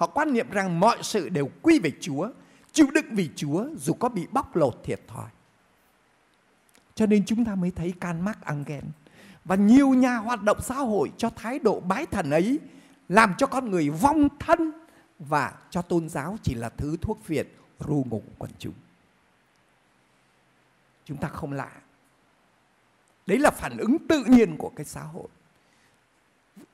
Họ 0.04 0.10
quan 0.10 0.32
niệm 0.32 0.50
rằng 0.50 0.80
mọi 0.80 0.98
sự 1.02 1.28
đều 1.28 1.50
quy 1.62 1.78
về 1.78 1.90
Chúa, 2.00 2.28
chịu 2.72 2.86
đựng 2.94 3.06
vì 3.10 3.30
Chúa 3.36 3.66
dù 3.76 3.92
có 3.92 4.08
bị 4.08 4.26
bóc 4.32 4.56
lột 4.56 4.80
thiệt 4.84 5.00
thòi. 5.08 5.30
Cho 6.94 7.06
nên 7.06 7.24
chúng 7.24 7.44
ta 7.44 7.54
mới 7.54 7.70
thấy 7.70 7.94
can 8.00 8.24
mắc 8.24 8.44
ăn 8.44 8.64
ghen. 8.66 8.84
Và 9.44 9.56
nhiều 9.56 9.88
nhà 9.88 10.16
hoạt 10.16 10.42
động 10.42 10.60
xã 10.60 10.74
hội 10.74 11.12
cho 11.18 11.30
thái 11.30 11.58
độ 11.58 11.80
bái 11.80 12.06
thần 12.06 12.30
ấy 12.30 12.58
làm 13.08 13.34
cho 13.38 13.46
con 13.46 13.70
người 13.70 13.90
vong 13.90 14.28
thân 14.38 14.72
và 15.18 15.52
cho 15.70 15.82
tôn 15.82 16.08
giáo 16.08 16.36
chỉ 16.42 16.54
là 16.54 16.68
thứ 16.68 16.96
thuốc 17.00 17.18
phiện 17.24 17.46
ru 17.80 18.04
ngủ 18.10 18.22
quần 18.38 18.50
chúng. 18.58 18.74
Chúng 21.04 21.16
ta 21.16 21.28
không 21.28 21.52
lạ. 21.52 21.72
Đấy 23.26 23.38
là 23.38 23.50
phản 23.50 23.76
ứng 23.76 23.96
tự 24.08 24.24
nhiên 24.24 24.56
của 24.56 24.72
cái 24.76 24.84
xã 24.84 25.02
hội. 25.02 25.28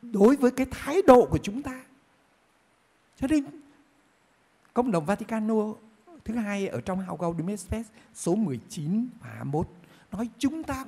Đối 0.02 0.36
với 0.36 0.50
cái 0.50 0.66
thái 0.70 1.02
độ 1.06 1.26
của 1.30 1.38
chúng 1.38 1.62
ta. 1.62 1.80
Cho 3.20 3.26
nên 3.26 3.44
Công 4.74 4.90
đồng 4.90 5.04
Vaticano, 5.04 5.54
thứ 6.24 6.34
hai 6.34 6.68
ở 6.68 6.80
trong 6.80 7.06
How 7.06 7.16
Gaudium 7.16 7.56
Spes 7.56 7.86
số 8.14 8.34
19 8.34 9.08
và 9.20 9.28
21 9.28 9.68
nói 10.12 10.28
chúng 10.38 10.62
ta 10.62 10.84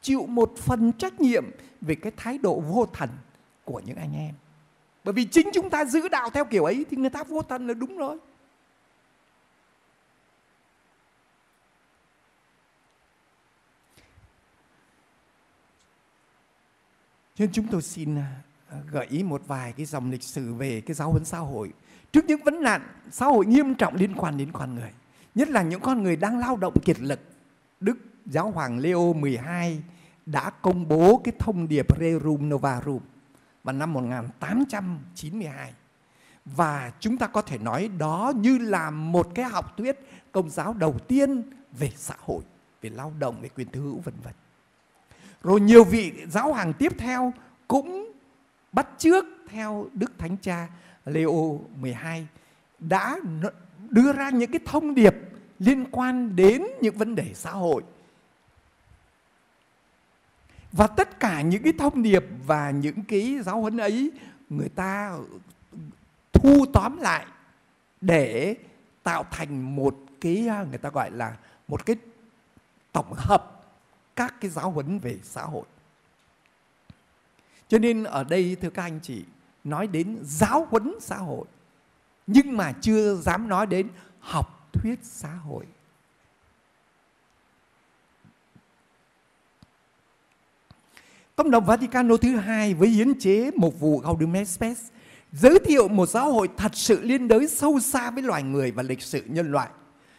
chịu 0.00 0.26
một 0.26 0.52
phần 0.56 0.92
trách 0.92 1.20
nhiệm 1.20 1.44
về 1.80 1.94
cái 1.94 2.12
thái 2.16 2.38
độ 2.38 2.60
vô 2.60 2.86
thần 2.92 3.10
của 3.64 3.80
những 3.86 3.96
anh 3.96 4.16
em. 4.16 4.34
Bởi 5.04 5.12
vì 5.12 5.24
chính 5.24 5.50
chúng 5.52 5.70
ta 5.70 5.84
giữ 5.84 6.08
đạo 6.08 6.30
theo 6.30 6.44
kiểu 6.44 6.64
ấy 6.64 6.84
thì 6.90 6.96
người 6.96 7.10
ta 7.10 7.22
vô 7.22 7.42
thần 7.42 7.66
là 7.66 7.74
đúng 7.74 7.96
rồi. 7.96 8.18
Cho 17.34 17.44
nên 17.44 17.52
chúng 17.52 17.66
tôi 17.70 17.82
xin 17.82 18.18
à, 18.18 18.42
gợi 18.90 19.06
ý 19.06 19.22
một 19.22 19.42
vài 19.46 19.72
cái 19.72 19.86
dòng 19.86 20.10
lịch 20.10 20.22
sử 20.22 20.54
về 20.54 20.80
cái 20.80 20.94
giáo 20.94 21.10
huấn 21.10 21.24
xã 21.24 21.38
hội. 21.38 21.72
Trước 22.12 22.24
những 22.24 22.44
vấn 22.44 22.62
nạn 22.62 22.82
xã 23.10 23.26
hội 23.26 23.46
nghiêm 23.46 23.74
trọng 23.74 23.94
liên 23.94 24.14
quan 24.14 24.36
đến 24.36 24.52
con 24.52 24.74
người. 24.74 24.90
Nhất 25.34 25.48
là 25.48 25.62
những 25.62 25.80
con 25.80 26.02
người 26.02 26.16
đang 26.16 26.38
lao 26.38 26.56
động 26.56 26.74
kiệt 26.84 27.00
lực. 27.00 27.20
Đức 27.80 27.98
Giáo 28.26 28.50
hoàng 28.50 28.78
Leo 28.78 29.12
12 29.12 29.82
đã 30.26 30.50
công 30.50 30.88
bố 30.88 31.20
cái 31.24 31.32
thông 31.38 31.68
điệp 31.68 31.86
Rerum 32.00 32.48
Novarum 32.48 33.00
vào 33.64 33.74
năm 33.74 33.92
1892. 33.92 35.72
Và 36.44 36.92
chúng 37.00 37.18
ta 37.18 37.26
có 37.26 37.42
thể 37.42 37.58
nói 37.58 37.90
đó 37.98 38.32
như 38.36 38.58
là 38.58 38.90
một 38.90 39.28
cái 39.34 39.44
học 39.44 39.76
thuyết 39.76 39.98
công 40.32 40.50
giáo 40.50 40.74
đầu 40.74 40.96
tiên 41.08 41.42
về 41.78 41.92
xã 41.96 42.14
hội, 42.18 42.42
về 42.82 42.90
lao 42.90 43.12
động, 43.18 43.36
về 43.40 43.48
quyền 43.48 43.68
tư 43.68 43.80
hữu 43.80 43.98
vân 43.98 44.14
vân. 44.24 44.32
Rồi 45.42 45.60
nhiều 45.60 45.84
vị 45.84 46.12
giáo 46.28 46.52
hoàng 46.52 46.72
tiếp 46.72 46.92
theo 46.98 47.32
cũng 47.68 48.11
bắt 48.72 48.88
trước 48.98 49.24
theo 49.48 49.88
Đức 49.94 50.12
Thánh 50.18 50.36
Cha 50.36 50.68
Leo 51.04 51.60
12 51.80 52.26
đã 52.78 53.16
đưa 53.88 54.12
ra 54.12 54.30
những 54.30 54.50
cái 54.50 54.60
thông 54.64 54.94
điệp 54.94 55.14
liên 55.58 55.84
quan 55.90 56.36
đến 56.36 56.62
những 56.80 56.94
vấn 56.94 57.14
đề 57.14 57.30
xã 57.34 57.50
hội. 57.50 57.82
Và 60.72 60.86
tất 60.86 61.20
cả 61.20 61.42
những 61.42 61.62
cái 61.62 61.72
thông 61.78 62.02
điệp 62.02 62.24
và 62.46 62.70
những 62.70 63.04
cái 63.08 63.38
giáo 63.44 63.60
huấn 63.60 63.76
ấy 63.76 64.10
người 64.48 64.68
ta 64.68 65.18
thu 66.32 66.64
tóm 66.72 66.96
lại 66.96 67.26
để 68.00 68.56
tạo 69.02 69.24
thành 69.30 69.76
một 69.76 69.96
cái 70.20 70.48
à, 70.48 70.64
người 70.70 70.78
ta 70.78 70.90
gọi 70.90 71.10
là 71.10 71.36
một 71.68 71.86
cái 71.86 71.96
tổng 72.92 73.12
hợp 73.16 73.64
các 74.16 74.34
cái 74.40 74.50
giáo 74.50 74.70
huấn 74.70 74.98
về 74.98 75.18
xã 75.22 75.42
hội. 75.42 75.64
Cho 77.72 77.78
nên 77.78 78.04
ở 78.04 78.24
đây 78.24 78.56
thưa 78.60 78.70
các 78.70 78.82
anh 78.82 79.00
chị 79.02 79.24
nói 79.64 79.86
đến 79.86 80.18
giáo 80.22 80.66
huấn 80.70 80.94
xã 81.00 81.16
hội 81.16 81.44
nhưng 82.26 82.56
mà 82.56 82.72
chưa 82.80 83.14
dám 83.14 83.48
nói 83.48 83.66
đến 83.66 83.88
học 84.20 84.68
thuyết 84.72 84.98
xã 85.02 85.28
hội. 85.28 85.64
Công 91.36 91.50
đồng 91.50 91.64
Vaticano 91.64 92.16
thứ 92.16 92.36
hai 92.36 92.74
với 92.74 92.88
hiến 92.88 93.18
chế 93.18 93.50
một 93.56 93.80
vụ 93.80 93.98
Gaudium 93.98 94.44
Spes 94.44 94.80
giới 95.32 95.58
thiệu 95.58 95.88
một 95.88 96.08
giáo 96.08 96.32
hội 96.32 96.48
thật 96.56 96.72
sự 96.74 97.00
liên 97.02 97.28
đới 97.28 97.48
sâu 97.48 97.80
xa 97.80 98.10
với 98.10 98.22
loài 98.22 98.42
người 98.42 98.70
và 98.70 98.82
lịch 98.82 99.02
sử 99.02 99.22
nhân 99.26 99.52
loại. 99.52 99.68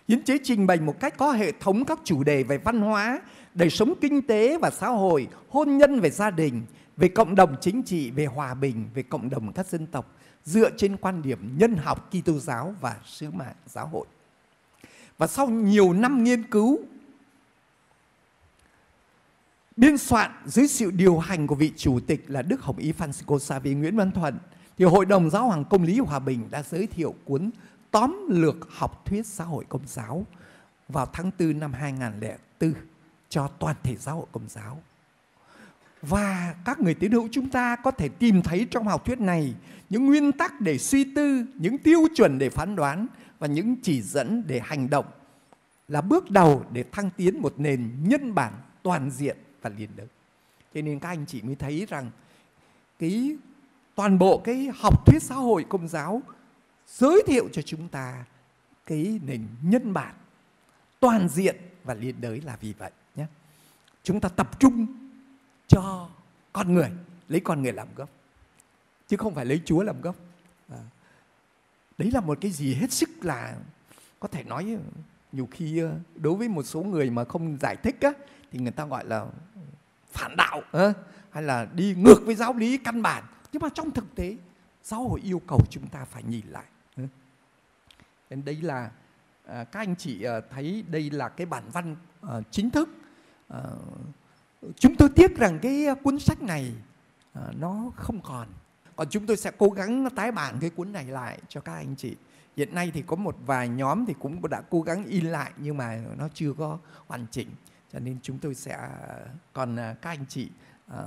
Hiến 0.07 0.23
chế 0.23 0.37
trình 0.43 0.67
bày 0.67 0.79
một 0.79 0.99
cách 0.99 1.17
có 1.17 1.31
hệ 1.31 1.51
thống 1.51 1.85
các 1.85 1.99
chủ 2.03 2.23
đề 2.23 2.43
về 2.43 2.57
văn 2.57 2.81
hóa, 2.81 3.21
đời 3.53 3.69
sống 3.69 3.93
kinh 4.01 4.21
tế 4.21 4.57
và 4.57 4.69
xã 4.69 4.87
hội, 4.87 5.27
hôn 5.49 5.77
nhân 5.77 5.99
về 5.99 6.09
gia 6.09 6.31
đình, 6.31 6.61
về 6.97 7.07
cộng 7.07 7.35
đồng 7.35 7.55
chính 7.61 7.83
trị, 7.83 8.11
về 8.11 8.25
hòa 8.25 8.53
bình, 8.53 8.89
về 8.93 9.03
cộng 9.03 9.29
đồng 9.29 9.53
các 9.53 9.67
dân 9.67 9.85
tộc 9.87 10.15
dựa 10.45 10.69
trên 10.77 10.97
quan 10.97 11.21
điểm 11.21 11.57
nhân 11.57 11.75
học 11.75 12.09
Kitô 12.11 12.39
giáo 12.39 12.75
và 12.81 12.99
sứ 13.05 13.31
mạng 13.31 13.55
giáo 13.67 13.87
hội. 13.87 14.05
Và 15.17 15.27
sau 15.27 15.47
nhiều 15.49 15.93
năm 15.93 16.23
nghiên 16.23 16.43
cứu, 16.43 16.79
biên 19.77 19.97
soạn 19.97 20.31
dưới 20.45 20.67
sự 20.67 20.91
điều 20.91 21.17
hành 21.17 21.47
của 21.47 21.55
vị 21.55 21.71
chủ 21.77 21.99
tịch 22.07 22.25
là 22.27 22.41
Đức 22.41 22.61
Hồng 22.61 22.77
Y 22.77 22.91
Francisco 22.91 23.39
Xavier 23.39 23.77
Nguyễn 23.77 23.97
Văn 23.97 24.11
Thuận, 24.11 24.37
thì 24.77 24.85
Hội 24.85 25.05
đồng 25.05 25.29
Giáo 25.29 25.47
hoàng 25.47 25.65
Công 25.65 25.83
lý 25.83 25.99
Hòa 25.99 26.19
bình 26.19 26.47
đã 26.51 26.63
giới 26.63 26.87
thiệu 26.87 27.15
cuốn 27.25 27.49
tóm 27.91 28.27
lược 28.29 28.55
học 28.69 29.05
thuyết 29.05 29.25
xã 29.25 29.43
hội 29.43 29.65
công 29.69 29.87
giáo 29.87 30.25
vào 30.89 31.05
tháng 31.13 31.31
4 31.39 31.59
năm 31.59 31.73
2004 31.73 32.73
cho 33.29 33.47
toàn 33.47 33.75
thể 33.83 33.95
giáo 33.95 34.15
hội 34.15 34.25
công 34.31 34.49
giáo. 34.49 34.81
Và 36.07 36.55
các 36.65 36.79
người 36.79 36.93
tín 36.93 37.11
hữu 37.11 37.27
chúng 37.31 37.49
ta 37.49 37.75
có 37.75 37.91
thể 37.91 38.09
tìm 38.09 38.41
thấy 38.41 38.67
trong 38.71 38.87
học 38.87 39.05
thuyết 39.05 39.19
này 39.19 39.53
những 39.89 40.05
nguyên 40.05 40.31
tắc 40.31 40.61
để 40.61 40.77
suy 40.77 41.13
tư, 41.15 41.45
những 41.55 41.77
tiêu 41.77 42.07
chuẩn 42.15 42.39
để 42.39 42.49
phán 42.49 42.75
đoán 42.75 43.07
và 43.39 43.47
những 43.47 43.75
chỉ 43.81 44.01
dẫn 44.01 44.43
để 44.47 44.61
hành 44.63 44.89
động 44.89 45.05
là 45.87 46.01
bước 46.01 46.31
đầu 46.31 46.65
để 46.71 46.83
thăng 46.91 47.09
tiến 47.09 47.41
một 47.41 47.53
nền 47.57 47.91
nhân 48.03 48.35
bản 48.35 48.53
toàn 48.83 49.11
diện 49.11 49.37
và 49.61 49.69
liền 49.77 49.89
đới. 49.95 50.07
Cho 50.73 50.81
nên 50.81 50.99
các 50.99 51.09
anh 51.09 51.25
chị 51.25 51.41
mới 51.41 51.55
thấy 51.55 51.85
rằng 51.89 52.11
cái 52.99 53.37
toàn 53.95 54.19
bộ 54.19 54.37
cái 54.37 54.69
học 54.75 55.05
thuyết 55.05 55.23
xã 55.23 55.35
hội 55.35 55.65
công 55.69 55.87
giáo 55.87 56.21
giới 56.87 57.23
thiệu 57.27 57.49
cho 57.51 57.61
chúng 57.61 57.87
ta 57.87 58.25
cái 58.85 59.19
nền 59.25 59.47
nhân 59.61 59.93
bản 59.93 60.15
toàn 60.99 61.29
diện 61.29 61.55
và 61.83 61.93
liên 61.93 62.21
đới 62.21 62.41
là 62.41 62.57
vì 62.61 62.73
vậy 62.77 62.91
nhé. 63.15 63.25
Chúng 64.03 64.19
ta 64.19 64.29
tập 64.29 64.59
trung 64.59 65.02
cho 65.67 66.09
con 66.53 66.73
người, 66.73 66.91
lấy 67.27 67.39
con 67.39 67.61
người 67.61 67.71
làm 67.71 67.87
gốc 67.95 68.09
chứ 69.07 69.17
không 69.17 69.35
phải 69.35 69.45
lấy 69.45 69.61
Chúa 69.65 69.83
làm 69.83 70.01
gốc. 70.01 70.15
À, 70.69 70.77
đấy 71.97 72.11
là 72.11 72.21
một 72.21 72.37
cái 72.41 72.51
gì 72.51 72.73
hết 72.73 72.91
sức 72.91 73.09
là 73.21 73.55
có 74.19 74.27
thể 74.27 74.43
nói 74.43 74.77
nhiều 75.31 75.47
khi 75.51 75.79
ờ, 75.79 75.95
đối 76.15 76.35
với 76.35 76.49
một 76.49 76.63
số 76.63 76.83
người 76.83 77.09
mà 77.09 77.23
không 77.23 77.57
giải 77.61 77.75
thích 77.75 77.95
á 78.01 78.11
thì 78.51 78.59
người 78.59 78.71
ta 78.71 78.85
gọi 78.85 79.05
là 79.05 79.25
phản 80.11 80.35
đạo 80.37 80.61
ờ, 80.71 80.93
hay 81.29 81.43
là 81.43 81.65
đi 81.73 81.95
ngược 81.97 82.25
với 82.25 82.35
giáo 82.35 82.53
lý 82.53 82.77
căn 82.77 83.01
bản 83.01 83.23
nhưng 83.51 83.61
mà 83.61 83.69
trong 83.73 83.91
thực 83.91 84.15
tế 84.15 84.37
giáo 84.83 85.07
hội 85.07 85.21
yêu 85.23 85.41
cầu 85.47 85.59
chúng 85.69 85.87
ta 85.87 86.05
phải 86.05 86.23
nhìn 86.23 86.45
lại 86.49 86.65
ờ. 86.97 87.03
nên 88.29 88.45
đây 88.45 88.55
là 88.55 88.91
à, 89.45 89.63
các 89.63 89.79
anh 89.79 89.95
chị 89.95 90.25
thấy 90.49 90.83
đây 90.87 91.09
là 91.11 91.29
cái 91.29 91.45
bản 91.45 91.63
văn 91.71 91.95
chính 92.51 92.69
thức 92.69 92.89
chúng 94.75 94.95
tôi 94.95 95.09
tiếc 95.09 95.37
rằng 95.37 95.59
cái 95.61 95.85
ờ, 95.85 95.95
cuốn 95.95 96.19
sách 96.19 96.41
này 96.41 96.73
à, 97.33 97.41
nó 97.59 97.91
không 97.95 98.21
còn. 98.21 98.47
Còn 98.95 99.07
chúng 99.09 99.25
tôi 99.25 99.37
sẽ 99.37 99.51
cố 99.57 99.69
gắng 99.69 100.09
tái 100.15 100.31
bản 100.31 100.57
cái 100.61 100.69
cuốn 100.69 100.91
này 100.91 101.05
lại 101.05 101.39
cho 101.47 101.61
các 101.61 101.73
anh 101.73 101.95
chị. 101.95 102.15
Hiện 102.57 102.75
nay 102.75 102.91
thì 102.93 103.01
có 103.07 103.15
một 103.15 103.35
vài 103.45 103.69
nhóm 103.69 104.05
thì 104.05 104.13
cũng 104.19 104.49
đã 104.49 104.61
cố 104.69 104.81
gắng 104.81 105.05
in 105.05 105.25
lại 105.25 105.51
nhưng 105.57 105.77
mà 105.77 106.01
nó 106.17 106.27
chưa 106.33 106.53
có 106.53 106.79
hoàn 107.07 107.25
chỉnh. 107.31 107.49
Cho 107.93 107.99
nên 107.99 108.17
chúng 108.21 108.37
tôi 108.39 108.55
sẽ 108.55 108.71
ờ, 108.71 109.25
còn 109.53 109.75
các 109.75 110.09
anh 110.09 110.25
chị 110.29 110.49
à, 110.87 110.99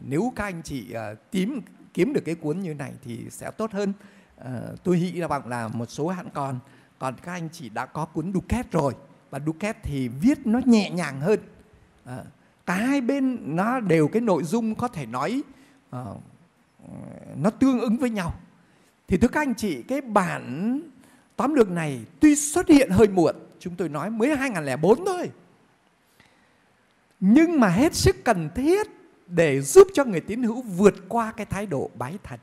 nếu 0.00 0.32
các 0.36 0.44
anh 0.44 0.62
chị 0.62 0.92
à, 0.92 1.14
tìm 1.30 1.60
kiếm 1.94 2.12
được 2.12 2.22
cái 2.24 2.34
cuốn 2.34 2.60
như 2.60 2.74
này 2.74 2.92
thì 3.04 3.30
sẽ 3.30 3.50
tốt 3.50 3.72
hơn. 3.72 3.92
À, 4.36 4.60
tôi 4.84 4.98
hy 4.98 5.20
vọng 5.20 5.48
là 5.48 5.68
một 5.68 5.90
số 5.90 6.08
hãng 6.08 6.30
còn 6.34 6.58
còn 6.98 7.14
các 7.22 7.32
anh 7.32 7.48
chị 7.52 7.68
đã 7.68 7.86
có 7.86 8.04
cuốn 8.04 8.32
Duquette 8.32 8.68
rồi. 8.72 8.94
Và 9.30 9.40
Duquette 9.46 9.80
thì 9.82 10.08
viết 10.08 10.46
nó 10.46 10.60
nhẹ 10.64 10.90
nhàng 10.90 11.20
hơn. 11.20 11.40
À, 12.04 12.24
cả 12.66 12.74
hai 12.74 13.00
bên 13.00 13.56
nó 13.56 13.80
đều 13.80 14.08
cái 14.08 14.22
nội 14.22 14.42
dung 14.42 14.74
có 14.74 14.88
thể 14.88 15.06
nói 15.06 15.42
uh, 15.96 16.20
nó 17.36 17.50
tương 17.50 17.80
ứng 17.80 17.96
với 17.96 18.10
nhau. 18.10 18.34
Thì 19.08 19.16
thưa 19.16 19.28
các 19.28 19.40
anh 19.40 19.54
chị 19.54 19.82
cái 19.82 20.00
bản 20.00 20.80
tóm 21.36 21.54
lược 21.54 21.70
này 21.70 22.04
tuy 22.20 22.36
xuất 22.36 22.68
hiện 22.68 22.90
hơi 22.90 23.08
muộn 23.08 23.36
chúng 23.58 23.74
tôi 23.76 23.88
nói 23.88 24.10
mới 24.10 24.36
2004 24.36 25.04
thôi. 25.04 25.30
Nhưng 27.20 27.60
mà 27.60 27.68
hết 27.68 27.94
sức 27.94 28.16
cần 28.24 28.48
thiết 28.54 28.86
để 29.26 29.60
giúp 29.60 29.88
cho 29.94 30.04
người 30.04 30.20
tín 30.20 30.42
hữu 30.42 30.62
vượt 30.62 30.94
qua 31.08 31.32
cái 31.32 31.46
thái 31.46 31.66
độ 31.66 31.90
bái 31.94 32.18
thần. 32.22 32.40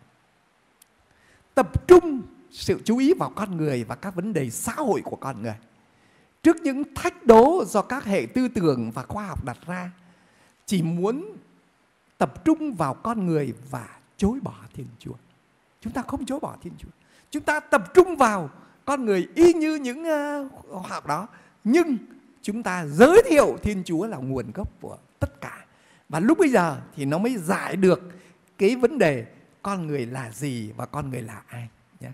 Tập 1.56 1.88
trung 1.88 2.22
sự 2.52 2.82
chú 2.86 2.98
ý 2.98 3.14
vào 3.14 3.32
con 3.36 3.58
người 3.58 3.84
và 3.84 3.96
các 3.96 4.16
vấn 4.16 4.34
đề 4.34 4.50
xã 4.50 4.74
hội 4.74 5.02
của 5.02 5.16
con 5.16 5.42
người. 5.42 5.56
Trước 6.44 6.58
những 6.62 6.84
thách 6.96 7.26
đố 7.26 7.64
do 7.66 7.82
các 7.82 8.06
hệ 8.06 8.26
tư 8.34 8.48
tưởng 8.48 8.92
và 8.92 9.04
khoa 9.04 9.26
học 9.26 9.46
đặt 9.46 9.58
ra 9.66 9.92
chỉ 10.72 10.82
muốn 10.82 11.38
tập 12.18 12.46
trung 12.46 12.74
vào 12.74 12.94
con 12.94 13.26
người 13.26 13.54
và 13.70 14.00
chối 14.18 14.40
bỏ 14.42 14.56
Thiên 14.74 14.88
Chúa. 15.00 15.14
Chúng 15.82 15.94
ta 15.94 16.02
không 16.02 16.26
chối 16.26 16.40
bỏ 16.40 16.58
Thiên 16.62 16.74
Chúa. 16.78 16.90
Chúng 17.32 17.44
ta 17.44 17.60
tập 17.60 17.94
trung 17.94 18.16
vào 18.16 18.50
con 18.86 19.06
người 19.06 19.28
y 19.36 19.54
như 19.54 19.76
những 19.76 20.04
uh, 20.72 20.86
học 20.86 21.08
đó. 21.08 21.28
Nhưng 21.64 21.98
chúng 22.42 22.64
ta 22.64 22.86
giới 22.86 23.24
thiệu 23.30 23.58
Thiên 23.64 23.84
Chúa 23.84 24.08
là 24.08 24.18
nguồn 24.18 24.52
gốc 24.52 24.68
của 24.82 24.98
tất 25.20 25.42
cả. 25.42 25.66
Và 26.10 26.20
lúc 26.20 26.38
bây 26.38 26.50
giờ 26.50 26.82
thì 26.96 27.06
nó 27.06 27.18
mới 27.18 27.38
giải 27.38 27.76
được 27.76 28.02
cái 28.58 28.76
vấn 28.76 28.98
đề 28.98 29.26
con 29.62 29.88
người 29.88 30.06
là 30.06 30.32
gì 30.32 30.72
và 30.72 30.86
con 30.86 31.10
người 31.10 31.22
là 31.22 31.44
ai. 31.48 31.70
Nhé. 32.00 32.12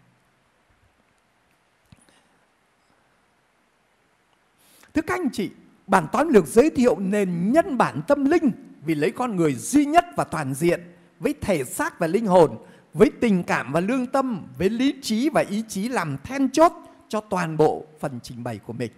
Thưa 4.93 5.01
các 5.01 5.19
anh 5.19 5.29
chị, 5.33 5.51
bản 5.87 6.07
toán 6.11 6.27
lược 6.27 6.47
giới 6.47 6.69
thiệu 6.69 6.99
nền 6.99 7.51
nhân 7.51 7.77
bản 7.77 8.01
tâm 8.07 8.25
linh 8.25 8.51
vì 8.85 8.95
lấy 8.95 9.11
con 9.11 9.35
người 9.35 9.53
duy 9.53 9.85
nhất 9.85 10.05
và 10.15 10.23
toàn 10.23 10.53
diện 10.53 10.81
với 11.19 11.35
thể 11.41 11.63
xác 11.63 11.99
và 11.99 12.07
linh 12.07 12.25
hồn, 12.25 12.57
với 12.93 13.11
tình 13.21 13.43
cảm 13.43 13.71
và 13.71 13.79
lương 13.79 14.07
tâm, 14.07 14.47
với 14.57 14.69
lý 14.69 14.93
trí 15.01 15.29
và 15.29 15.41
ý 15.49 15.63
chí 15.67 15.89
làm 15.89 16.17
then 16.23 16.49
chốt 16.49 16.71
cho 17.07 17.21
toàn 17.21 17.57
bộ 17.57 17.85
phần 17.99 18.19
trình 18.23 18.43
bày 18.43 18.59
của 18.65 18.73
mình. 18.73 18.91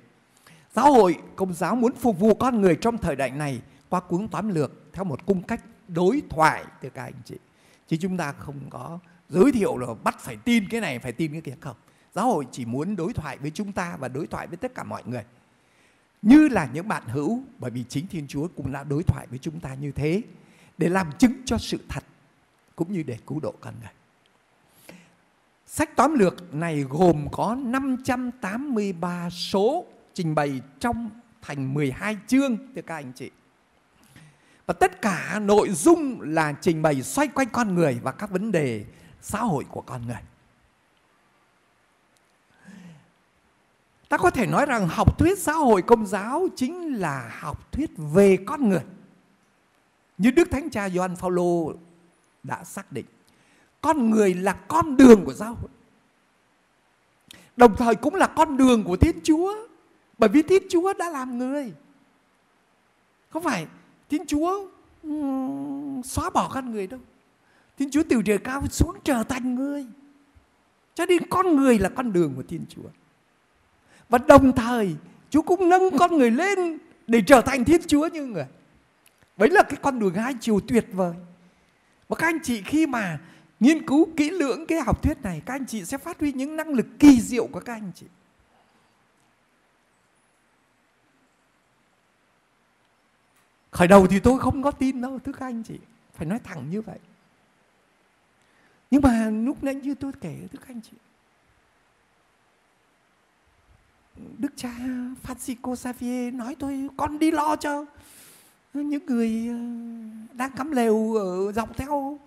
Giáo 0.73 0.93
hội 0.93 1.17
Công 1.35 1.53
giáo 1.53 1.75
muốn 1.75 1.91
phục 1.95 2.19
vụ 2.19 2.33
con 2.33 2.61
người 2.61 2.75
trong 2.75 2.97
thời 2.97 3.15
đại 3.15 3.31
này 3.31 3.61
qua 3.89 3.99
cuốn 3.99 4.27
toán 4.27 4.49
lược 4.49 4.71
theo 4.93 5.03
một 5.03 5.25
cung 5.25 5.43
cách 5.43 5.63
đối 5.87 6.21
thoại 6.29 6.63
từ 6.81 6.89
các 6.89 7.03
anh 7.03 7.21
chị. 7.25 7.35
Chứ 7.87 7.97
chúng 8.01 8.17
ta 8.17 8.31
không 8.31 8.59
có 8.69 8.99
giới 9.29 9.51
thiệu 9.51 9.77
là 9.77 9.87
bắt 10.03 10.19
phải 10.19 10.37
tin 10.37 10.69
cái 10.69 10.81
này, 10.81 10.99
phải 10.99 11.11
tin 11.11 11.31
cái 11.31 11.41
kia 11.41 11.55
không. 11.59 11.75
Giáo 12.15 12.25
hội 12.25 12.45
chỉ 12.51 12.65
muốn 12.65 12.95
đối 12.95 13.13
thoại 13.13 13.37
với 13.37 13.51
chúng 13.51 13.71
ta 13.71 13.97
và 13.99 14.07
đối 14.07 14.27
thoại 14.27 14.47
với 14.47 14.57
tất 14.57 14.75
cả 14.75 14.83
mọi 14.83 15.03
người. 15.05 15.23
Như 16.22 16.47
là 16.47 16.70
những 16.74 16.88
bạn 16.88 17.03
hữu, 17.07 17.43
bởi 17.59 17.72
vì 17.72 17.84
chính 17.89 18.07
Thiên 18.07 18.28
Chúa 18.28 18.47
cũng 18.55 18.72
đã 18.72 18.84
đối 18.84 19.03
thoại 19.03 19.28
với 19.30 19.39
chúng 19.39 19.59
ta 19.59 19.74
như 19.74 19.91
thế 19.91 20.22
để 20.78 20.89
làm 20.89 21.11
chứng 21.17 21.34
cho 21.45 21.57
sự 21.57 21.80
thật 21.89 22.03
cũng 22.76 22.93
như 22.93 23.03
để 23.03 23.17
cứu 23.28 23.39
độ 23.39 23.53
con 23.61 23.74
người. 23.82 23.91
Sách 25.65 25.95
tóm 25.95 26.13
lược 26.20 26.53
này 26.53 26.86
gồm 26.89 27.28
có 27.32 27.55
583 27.55 29.30
số 29.30 29.86
trình 30.13 30.36
bày 30.36 30.61
trong 30.80 31.09
thành 31.41 31.74
12 31.74 32.17
chương 32.28 32.57
thưa 32.76 32.82
các 32.82 32.95
anh 32.95 33.11
chị. 33.15 33.32
Và 34.65 34.74
tất 34.74 35.01
cả 35.01 35.39
nội 35.39 35.70
dung 35.70 36.22
là 36.22 36.53
trình 36.61 36.82
bày 36.82 37.01
xoay 37.03 37.28
quanh 37.28 37.47
con 37.51 37.76
người 37.76 37.99
và 38.03 38.11
các 38.11 38.30
vấn 38.30 38.51
đề 38.51 38.86
xã 39.22 39.39
hội 39.39 39.65
của 39.70 39.82
con 39.82 40.07
người. 40.07 40.22
Ta 44.10 44.18
có 44.18 44.30
thể 44.30 44.47
nói 44.47 44.66
rằng 44.66 44.88
học 44.88 45.20
thuyết 45.20 45.39
xã 45.39 45.53
hội 45.53 45.82
công 45.82 46.05
giáo 46.05 46.47
chính 46.55 46.93
là 46.93 47.32
học 47.39 47.72
thuyết 47.72 47.89
về 48.14 48.38
con 48.45 48.70
người. 48.70 48.84
Như 50.18 50.32
đức 50.32 50.51
thánh 50.51 50.70
cha 50.70 50.89
Gioan 50.89 51.16
Phaolô 51.16 51.74
đã 52.43 52.64
xác 52.64 52.91
định, 52.91 53.05
con 53.82 54.10
người 54.10 54.34
là 54.34 54.53
con 54.53 54.97
đường 54.97 55.26
của 55.26 55.34
giáo 55.34 55.53
hội. 55.53 55.70
Đồng 57.57 57.76
thời 57.76 57.95
cũng 57.95 58.16
là 58.16 58.28
con 58.28 58.57
đường 58.57 58.84
của 58.84 58.97
thiên 58.97 59.20
chúa, 59.24 59.55
bởi 60.18 60.30
vì 60.30 60.41
thiên 60.41 60.64
chúa 60.70 60.93
đã 60.93 61.10
làm 61.10 61.38
người. 61.38 61.74
Không 63.30 63.43
phải 63.43 63.68
thiên 64.10 64.26
chúa 64.26 64.68
xóa 66.03 66.30
bỏ 66.30 66.49
con 66.53 66.72
người 66.72 66.88
đâu. 66.88 66.99
Thiên 67.78 67.91
chúa 67.91 68.03
từ 68.10 68.22
trời 68.22 68.38
cao 68.38 68.68
xuống 68.68 68.95
trở 69.03 69.24
thành 69.24 69.55
người. 69.55 69.86
Cho 70.95 71.05
nên 71.05 71.30
con 71.30 71.55
người 71.55 71.80
là 71.80 71.89
con 71.89 72.14
đường 72.14 72.34
của 72.36 72.43
thiên 72.43 72.66
chúa 72.70 72.89
và 74.10 74.20
đồng 74.28 74.55
thời, 74.55 74.95
chúa 75.30 75.41
cũng 75.41 75.70
nâng 75.70 75.97
con 75.97 76.18
người 76.18 76.32
lên 76.32 76.78
để 77.07 77.22
trở 77.28 77.41
thành 77.41 77.66
thiên 77.66 77.82
chúa 77.88 78.07
như 78.07 78.26
người. 78.26 78.45
Đấy 79.38 79.49
là 79.49 79.64
cái 79.64 79.78
con 79.82 79.99
đường 79.99 80.14
hai 80.14 80.34
chiều 80.39 80.60
tuyệt 80.68 80.86
vời. 80.91 81.14
Và 82.07 82.16
các 82.16 82.28
anh 82.28 82.39
chị 82.43 82.62
khi 82.62 82.88
mà 82.88 83.20
nghiên 83.60 83.88
cứu 83.88 84.10
kỹ 84.18 84.30
lưỡng 84.30 84.66
cái 84.66 84.80
học 84.82 85.03
thuyết 85.03 85.22
này, 85.24 85.41
các 85.45 85.53
anh 85.53 85.66
chị 85.66 85.86
sẽ 85.86 85.97
phát 85.97 86.20
huy 86.20 86.32
những 86.34 86.55
năng 86.55 86.70
lực 86.70 86.86
kỳ 86.99 87.22
diệu 87.22 87.47
của 87.47 87.60
các 87.60 87.74
anh 87.74 87.91
chị. 87.95 88.05
Khởi 93.72 93.88
đầu 93.88 94.07
thì 94.07 94.20
tôi 94.20 94.39
không 94.39 94.64
có 94.64 94.72
tin 94.72 95.01
đâu, 95.01 95.20
thưa 95.20 95.32
các 95.32 95.45
anh 95.45 95.64
chị. 95.64 95.80
Phải 96.14 96.28
nói 96.28 96.39
thẳng 96.43 96.70
như 96.70 96.82
vậy. 96.82 96.99
Nhưng 98.91 99.01
mà 99.01 99.30
lúc 99.30 99.64
nãy 99.64 99.76
như 99.76 99.95
tôi 99.95 100.12
kể, 100.22 100.36
thưa 100.51 100.60
các 100.60 100.68
anh 100.68 100.82
chị 100.82 100.97
đức 104.38 104.53
cha 104.55 104.76
Francisco 105.24 105.76
Xavier 105.76 106.34
nói 106.34 106.55
tôi 106.59 106.88
con 106.97 107.20
đi 107.20 107.32
lo 107.32 107.55
cho 107.55 107.86
những 108.74 109.05
người 109.05 109.47
ờ, 109.49 109.55
đang 110.34 110.51
cắm 110.51 110.72
lều 110.72 111.13
ở 111.13 111.51
dọc 111.51 111.78
theo 111.78 112.20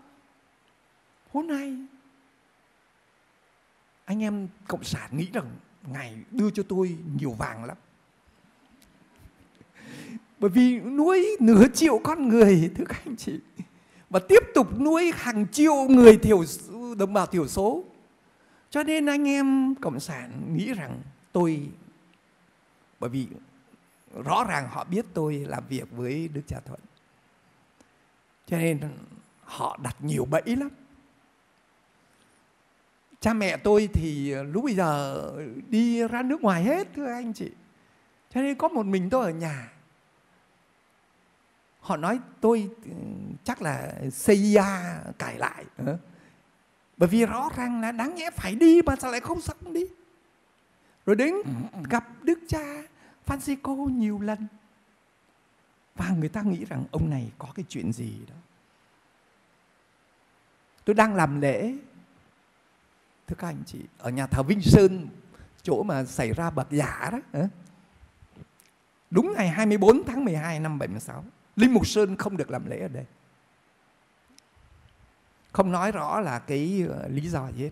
hôm 1.32 1.47
nay 1.47 1.76
anh 4.05 4.22
em 4.22 4.49
cộng 4.68 4.84
sản 4.84 5.11
nghĩ 5.12 5.28
rằng 5.32 5.47
ngài 5.93 6.16
đưa 6.30 6.51
cho 6.51 6.62
tôi 6.62 6.97
nhiều 7.18 7.30
vàng 7.30 7.64
lắm. 7.64 7.76
Bởi 10.38 10.51
vì 10.51 10.80
nuôi 10.80 11.36
nửa 11.40 11.68
triệu 11.74 11.99
con 12.05 12.28
người, 12.28 12.70
thưa 12.76 12.84
các 12.84 13.03
anh 13.05 13.16
chị, 13.16 13.40
và 14.11 14.20
tiếp 14.28 14.43
tục 14.55 14.80
nuôi 14.80 15.12
hàng 15.14 15.47
triệu 15.53 15.74
người 15.74 16.16
thiểu 16.16 16.45
đồng 16.99 17.12
bào 17.12 17.26
thiểu 17.26 17.49
số. 17.49 17.84
Cho 18.70 18.82
nên 18.82 19.07
anh 19.07 19.28
em 19.28 19.74
cộng 19.74 20.01
sản 20.01 20.55
nghĩ 20.57 20.72
rằng 20.72 21.01
tôi 21.32 21.68
bởi 23.03 23.11
vì 23.11 23.26
rõ 24.24 24.44
ràng 24.48 24.68
họ 24.68 24.84
biết 24.84 25.07
tôi 25.14 25.34
làm 25.48 25.64
việc 25.68 25.90
với 25.90 26.28
đức 26.28 26.42
cha 26.46 26.61
thuận. 26.64 26.80
Cho 28.46 28.59
nên 28.59 28.80
họ 29.44 29.78
đặt 29.82 29.96
nhiều 30.00 30.24
bẫy 30.24 30.57
lắm. 30.57 30.68
Cha 33.20 33.32
mẹ 33.32 33.57
tôi 33.57 33.88
thì 33.92 34.34
lúc 34.34 34.64
bây 34.64 34.74
giờ 34.74 35.32
đi 35.68 36.09
ra 36.09 36.22
nước 36.22 36.40
ngoài 36.40 36.64
hết 36.64 36.88
thưa 36.94 37.07
anh 37.07 37.32
chị. 37.32 37.50
Cho 38.34 38.42
nên 38.42 38.59
có 38.59 38.68
một 38.68 38.86
mình 38.86 39.11
tôi 39.11 39.24
ở 39.24 39.30
nhà. 39.30 39.72
Họ 41.80 41.96
nói 41.96 42.20
tôi 42.40 42.70
chắc 43.44 43.62
là 43.62 43.94
CIA 44.26 45.00
cải 45.18 45.38
lại 45.38 45.64
bởi 46.96 47.09
vì 47.09 47.26
rõ 47.26 47.50
ràng 47.57 47.80
là 47.80 47.92
đáng 47.92 48.14
nhẽ 48.14 48.30
phải 48.30 48.55
đi 48.55 48.82
mà 48.82 48.96
sao 48.96 49.11
lại 49.11 49.20
không 49.20 49.40
sống 49.40 49.72
đi? 49.72 49.84
Rồi 51.07 51.16
đến 51.16 51.34
gặp 51.90 52.05
đức 52.22 52.38
cha 52.48 52.82
Francisco 53.26 53.88
nhiều 53.88 54.20
lần. 54.20 54.46
Và 55.94 56.08
người 56.08 56.28
ta 56.28 56.42
nghĩ 56.42 56.64
rằng 56.64 56.84
ông 56.90 57.10
này 57.10 57.32
có 57.38 57.48
cái 57.54 57.64
chuyện 57.68 57.92
gì 57.92 58.18
đó. 58.28 58.34
Tôi 60.84 60.94
đang 60.94 61.14
làm 61.14 61.40
lễ. 61.40 61.74
Thưa 63.26 63.36
các 63.38 63.48
anh 63.48 63.62
chị, 63.66 63.78
ở 63.98 64.10
nhà 64.10 64.26
thờ 64.26 64.42
Vinh 64.42 64.62
Sơn, 64.62 65.08
chỗ 65.62 65.82
mà 65.82 66.04
xảy 66.04 66.32
ra 66.32 66.50
bậc 66.50 66.70
giả 66.70 67.10
đó 67.12 67.40
đúng 69.12 69.32
ngày 69.36 69.48
24 69.48 70.04
tháng 70.04 70.24
12 70.24 70.60
năm 70.60 70.78
76 70.78 71.24
Linh 71.56 71.74
Mục 71.74 71.86
Sơn 71.86 72.16
không 72.16 72.36
được 72.36 72.50
làm 72.50 72.70
lễ 72.70 72.80
ở 72.80 72.88
đây. 72.88 73.04
Không 75.52 75.72
nói 75.72 75.92
rõ 75.92 76.20
là 76.20 76.38
cái 76.38 76.86
ờ, 76.88 77.08
lý 77.08 77.28
do 77.28 77.50
gì 77.56 77.62
hết. 77.62 77.70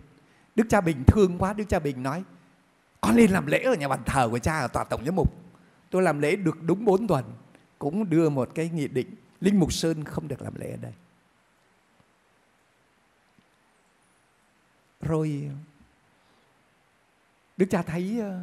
Đức 0.55 0.63
cha 0.69 0.81
Bình 0.81 1.03
thương 1.07 1.37
quá, 1.37 1.53
Đức 1.53 1.63
cha 1.69 1.79
Bình 1.79 2.03
nói 2.03 2.23
con 3.01 3.15
lên 3.15 3.31
làm 3.31 3.45
lễ 3.45 3.63
ở 3.63 3.75
nhà 3.75 3.87
bàn 3.87 4.03
thờ 4.05 4.27
của 4.31 4.39
cha 4.39 4.59
ở 4.59 4.67
tòa 4.67 4.83
tổng 4.83 5.05
giám 5.05 5.15
mục? 5.15 5.33
Tôi 5.89 6.01
làm 6.01 6.19
lễ 6.19 6.35
được 6.35 6.57
đúng 6.61 6.85
4 6.85 7.07
tuần, 7.07 7.25
cũng 7.79 8.09
đưa 8.09 8.29
một 8.29 8.49
cái 8.55 8.69
nghị 8.69 8.87
định. 8.87 9.15
Linh 9.41 9.59
Mục 9.59 9.73
Sơn 9.73 10.03
không 10.03 10.27
được 10.27 10.41
làm 10.41 10.55
lễ 10.55 10.71
ở 10.71 10.77
đây. 10.77 10.93
Rồi, 15.01 15.51
Đức 17.57 17.65
cha 17.69 17.81
thấy 17.81 18.19
ờ, 18.21 18.39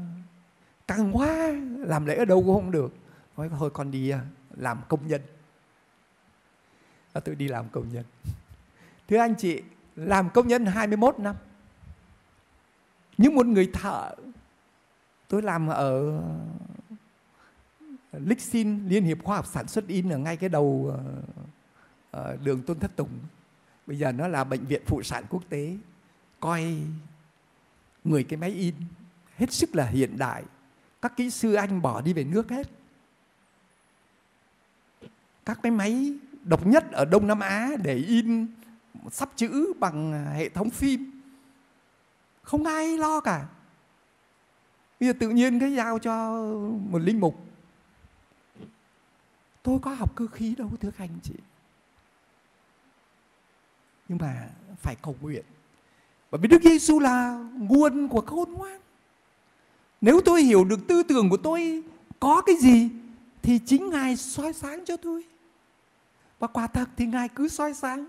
căng 0.86 1.16
quá, 1.16 1.52
làm 1.78 2.06
lễ 2.06 2.16
ở 2.16 2.24
đâu 2.24 2.42
cũng 2.42 2.54
không 2.54 2.70
được. 2.70 2.94
Nói, 3.36 3.50
thôi 3.59 3.70
con 3.70 3.90
đi 3.90 4.11
ờ, 4.11 4.18
làm 4.56 4.78
công 4.88 5.09
nhân. 5.09 5.20
Và 7.12 7.20
tôi 7.20 7.34
đi 7.34 7.48
làm 7.48 7.68
công 7.68 7.92
nhân. 7.92 8.04
Thưa 9.09 9.18
anh 9.18 9.34
chị, 9.38 9.62
làm 9.96 10.30
công 10.30 10.48
nhân 10.48 10.66
21 10.66 11.18
năm. 11.18 11.36
Nhưng 13.18 13.34
một 13.34 13.46
người 13.46 13.70
thợ 13.72 14.14
tôi 15.29 15.43
làm 15.43 15.66
ở 15.66 16.22
Lixin, 18.12 18.89
Liên 18.89 19.05
hiệp 19.05 19.24
khoa 19.24 19.37
học 19.37 19.47
sản 19.47 19.68
xuất 19.68 19.87
in, 19.87 20.09
ở 20.09 20.18
ngay 20.18 20.37
cái 20.37 20.49
đầu 20.49 20.91
ờ, 20.93 21.22
ờ, 22.11 22.37
đường 22.37 22.62
Tôn 22.62 22.79
Thất 22.79 22.97
Tùng. 22.97 23.11
Bây 23.87 23.99
giờ 23.99 24.12
nó 24.12 24.29
là 24.29 24.45
bệnh 24.45 24.64
viện 24.64 24.83
phụ 24.87 25.03
sản 25.03 25.24
quốc 25.31 25.43
tế, 25.49 25.76
coi 26.41 26.76
người 28.05 28.24
cái 28.24 28.37
máy 28.37 28.51
in, 28.51 28.74
hết 29.37 29.53
sức 29.53 29.76
là 29.76 29.87
hiện 29.87 30.18
đại. 30.18 30.43
Các 31.03 31.16
kỹ 31.16 31.31
sư 31.31 31.55
anh 31.55 31.83
bỏ 31.83 32.01
đi 32.01 32.12
về 32.12 32.24
nước 32.24 32.51
hết. 32.51 32.70
Các 35.45 35.59
cái 35.62 35.72
máy 35.72 36.12
độc 36.43 36.66
nhất 36.66 36.93
ở 36.93 37.05
Đông 37.05 37.26
Nam 37.26 37.41
Á 37.41 37.70
để 37.83 37.95
in, 37.95 38.47
sắp 39.11 39.31
chữ 39.37 39.72
bằng 39.81 40.26
hệ 40.35 40.49
thống 40.49 40.70
phim. 40.70 41.20
Không 42.43 42.64
ai 42.64 42.99
lo 42.99 43.20
cả 43.20 43.47
bây 45.01 45.09
giờ 45.09 45.12
tự 45.20 45.28
nhiên 45.28 45.61
cái 45.61 45.74
giao 45.74 45.99
cho 45.99 46.32
một 46.90 46.99
linh 46.99 47.20
mục. 47.20 47.44
Tôi 49.62 49.78
có 49.82 49.94
học 49.94 50.16
cơ 50.16 50.26
khí 50.26 50.55
đâu, 50.59 50.70
thưa 50.80 50.90
các 50.90 51.05
anh 51.05 51.18
chị. 51.22 51.34
Nhưng 54.09 54.18
mà 54.18 54.49
phải 54.82 54.96
cầu 55.03 55.16
nguyện. 55.20 55.44
Bởi 56.30 56.40
vì 56.40 56.49
Đức 56.49 56.62
Giêsu 56.62 56.99
là 56.99 57.49
nguồn 57.55 58.09
của 58.09 58.20
khôn 58.20 58.53
ngoan. 58.53 58.80
Nếu 60.01 60.20
tôi 60.24 60.42
hiểu 60.42 60.64
được 60.64 60.80
tư 60.88 61.03
tưởng 61.03 61.30
của 61.30 61.36
tôi 61.36 61.82
có 62.20 62.42
cái 62.46 62.57
gì, 62.57 62.90
thì 63.42 63.59
chính 63.66 63.90
Ngài 63.90 64.16
soi 64.16 64.53
sáng 64.53 64.84
cho 64.84 64.96
tôi. 64.96 65.24
Và 66.38 66.49
quả 66.49 66.66
thật 66.66 66.88
thì 66.96 67.07
Ngài 67.07 67.28
cứ 67.28 67.49
soi 67.49 67.74
sáng. 67.74 68.07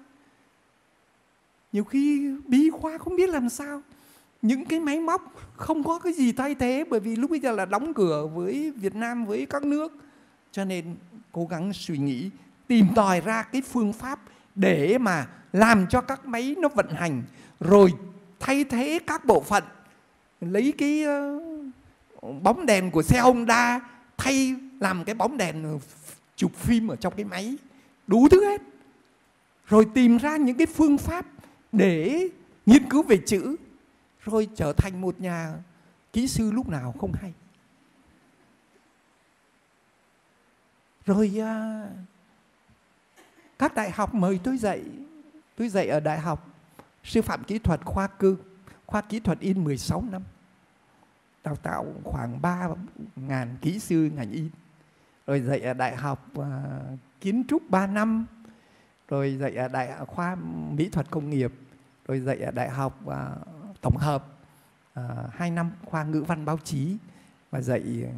Nhiều 1.71 1.83
khi 1.83 2.35
bí 2.47 2.69
khoa 2.69 2.97
không 2.97 3.15
biết 3.15 3.29
làm 3.29 3.49
sao 3.49 3.81
những 4.41 4.65
cái 4.65 4.79
máy 4.79 4.99
móc 4.99 5.33
không 5.55 5.83
có 5.83 5.99
cái 5.99 6.13
gì 6.13 6.31
thay 6.31 6.55
thế 6.55 6.83
bởi 6.89 6.99
vì 6.99 7.15
lúc 7.15 7.31
bây 7.31 7.39
giờ 7.39 7.51
là 7.51 7.65
đóng 7.65 7.93
cửa 7.93 8.27
với 8.27 8.71
Việt 8.71 8.95
Nam, 8.95 9.25
với 9.25 9.45
các 9.45 9.63
nước. 9.63 9.93
Cho 10.51 10.65
nên 10.65 10.95
cố 11.31 11.45
gắng 11.45 11.73
suy 11.73 11.97
nghĩ, 11.97 12.29
tìm 12.67 12.85
tòi 12.95 13.21
ra 13.21 13.43
cái 13.43 13.61
phương 13.61 13.93
pháp 13.93 14.19
để 14.55 14.97
mà 14.97 15.27
làm 15.53 15.87
cho 15.87 16.01
các 16.01 16.25
máy 16.25 16.55
nó 16.59 16.69
vận 16.75 16.89
hành, 16.89 17.23
rồi 17.59 17.93
thay 18.39 18.63
thế 18.63 18.99
các 19.07 19.25
bộ 19.25 19.41
phận, 19.41 19.63
lấy 20.41 20.73
cái 20.77 21.03
ờ, 21.03 21.39
bóng 22.43 22.65
đèn 22.65 22.91
của 22.91 23.03
xe 23.03 23.19
Honda, 23.19 23.79
thay 24.17 24.55
làm 24.79 25.03
cái 25.03 25.15
bóng 25.15 25.37
đèn 25.37 25.79
chụp 26.35 26.55
phim 26.55 26.87
ở 26.87 26.95
trong 26.95 27.13
cái 27.15 27.25
máy, 27.25 27.57
đủ 28.07 28.27
thứ 28.31 28.45
hết. 28.45 28.61
Rồi 29.67 29.85
tìm 29.93 30.17
ra 30.17 30.37
những 30.37 30.57
cái 30.57 30.67
phương 30.67 30.97
pháp 30.97 31.25
để 31.71 32.27
nghiên 32.65 32.89
cứu 32.89 33.03
về 33.03 33.17
chữ 33.17 33.55
rồi 34.29 34.49
trở 34.55 34.73
thành 34.73 35.01
một 35.01 35.21
nhà 35.21 35.53
kỹ 36.13 36.27
sư 36.27 36.51
lúc 36.51 36.69
nào 36.69 36.95
không 36.99 37.11
hay. 37.13 37.33
Rồi 41.05 41.41
à, 41.41 41.87
các 43.59 43.75
đại 43.75 43.91
học 43.91 44.13
mời 44.13 44.39
tôi 44.43 44.57
dạy 44.57 44.83
tôi 45.55 45.69
dạy 45.69 45.87
ở 45.87 45.99
đại 45.99 46.19
học 46.19 46.49
sư 47.03 47.21
phạm 47.21 47.43
kỹ 47.43 47.59
thuật 47.59 47.85
khoa 47.85 48.07
cư 48.07 48.37
khoa 48.89 49.01
kỹ 49.01 49.19
thuật 49.19 49.39
in 49.39 49.63
16 49.63 50.03
năm. 50.11 50.21
Đào 51.43 51.55
tạo 51.55 51.85
khoảng 52.03 52.41
3 52.41 52.69
ngàn 53.15 53.57
kỹ 53.61 53.79
sư 53.79 54.09
ngành 54.15 54.31
in. 54.31 54.49
Rồi 55.27 55.41
dạy 55.41 55.59
ở 55.59 55.73
đại 55.73 55.95
học 55.95 56.29
à, 56.35 56.79
kiến 57.21 57.43
trúc 57.47 57.69
3 57.69 57.87
năm. 57.87 58.25
Rồi 59.07 59.37
dạy 59.39 59.55
ở 59.55 59.67
đại 59.67 59.93
khoa 60.07 60.35
mỹ 60.71 60.89
thuật 60.89 61.11
công 61.11 61.29
nghiệp. 61.29 61.53
Rồi 62.07 62.19
dạy 62.19 62.39
ở 62.39 62.51
đại 62.51 62.69
học 62.69 63.07
à, 63.07 63.35
tổng 63.81 63.97
hợp 63.97 64.25
ờ, 64.93 65.25
uh, 65.27 65.33
2 65.33 65.51
năm 65.51 65.71
khoa 65.85 66.03
ngữ 66.03 66.23
văn 66.27 66.45
báo 66.45 66.57
chí 66.63 66.97
và 67.51 67.61
dạy 67.61 67.83
ờ, 68.03 68.11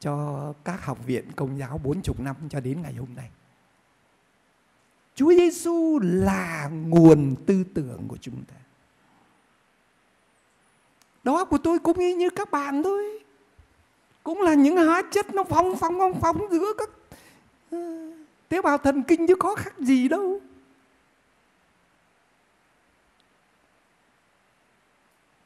cho 0.00 0.52
các 0.64 0.84
học 0.84 0.98
viện 1.06 1.32
công 1.36 1.58
giáo 1.58 1.80
bốn 1.84 2.02
chục 2.02 2.20
năm 2.20 2.36
cho 2.48 2.60
đến 2.60 2.82
ngày 2.82 2.94
hôm 2.94 3.08
nay. 3.16 3.30
Chúa 5.14 5.32
Giêsu 5.34 5.98
là 6.02 6.70
nguồn 6.72 7.34
tư 7.46 7.64
tưởng 7.74 8.04
của 8.08 8.16
chúng 8.20 8.44
ta. 8.44 8.54
Đó 11.24 11.44
của 11.44 11.58
tôi 11.58 11.78
cũng 11.78 12.18
như 12.18 12.30
các 12.30 12.50
bạn 12.50 12.82
thôi. 12.82 13.02
Cũng 14.22 14.40
là 14.42 14.54
những 14.54 14.76
hóa 14.76 15.02
chất 15.10 15.34
nó 15.34 15.44
phóng 15.44 15.76
phóng 15.76 15.98
phóng 15.98 16.20
phóng 16.20 16.38
giữa 16.50 16.72
các 16.78 16.90
ờ, 17.70 17.78
tế 18.48 18.62
bào 18.62 18.78
thần 18.78 19.02
kinh 19.02 19.26
chứ 19.26 19.34
có 19.34 19.54
khác 19.54 19.78
gì 19.78 20.08
đâu. 20.08 20.40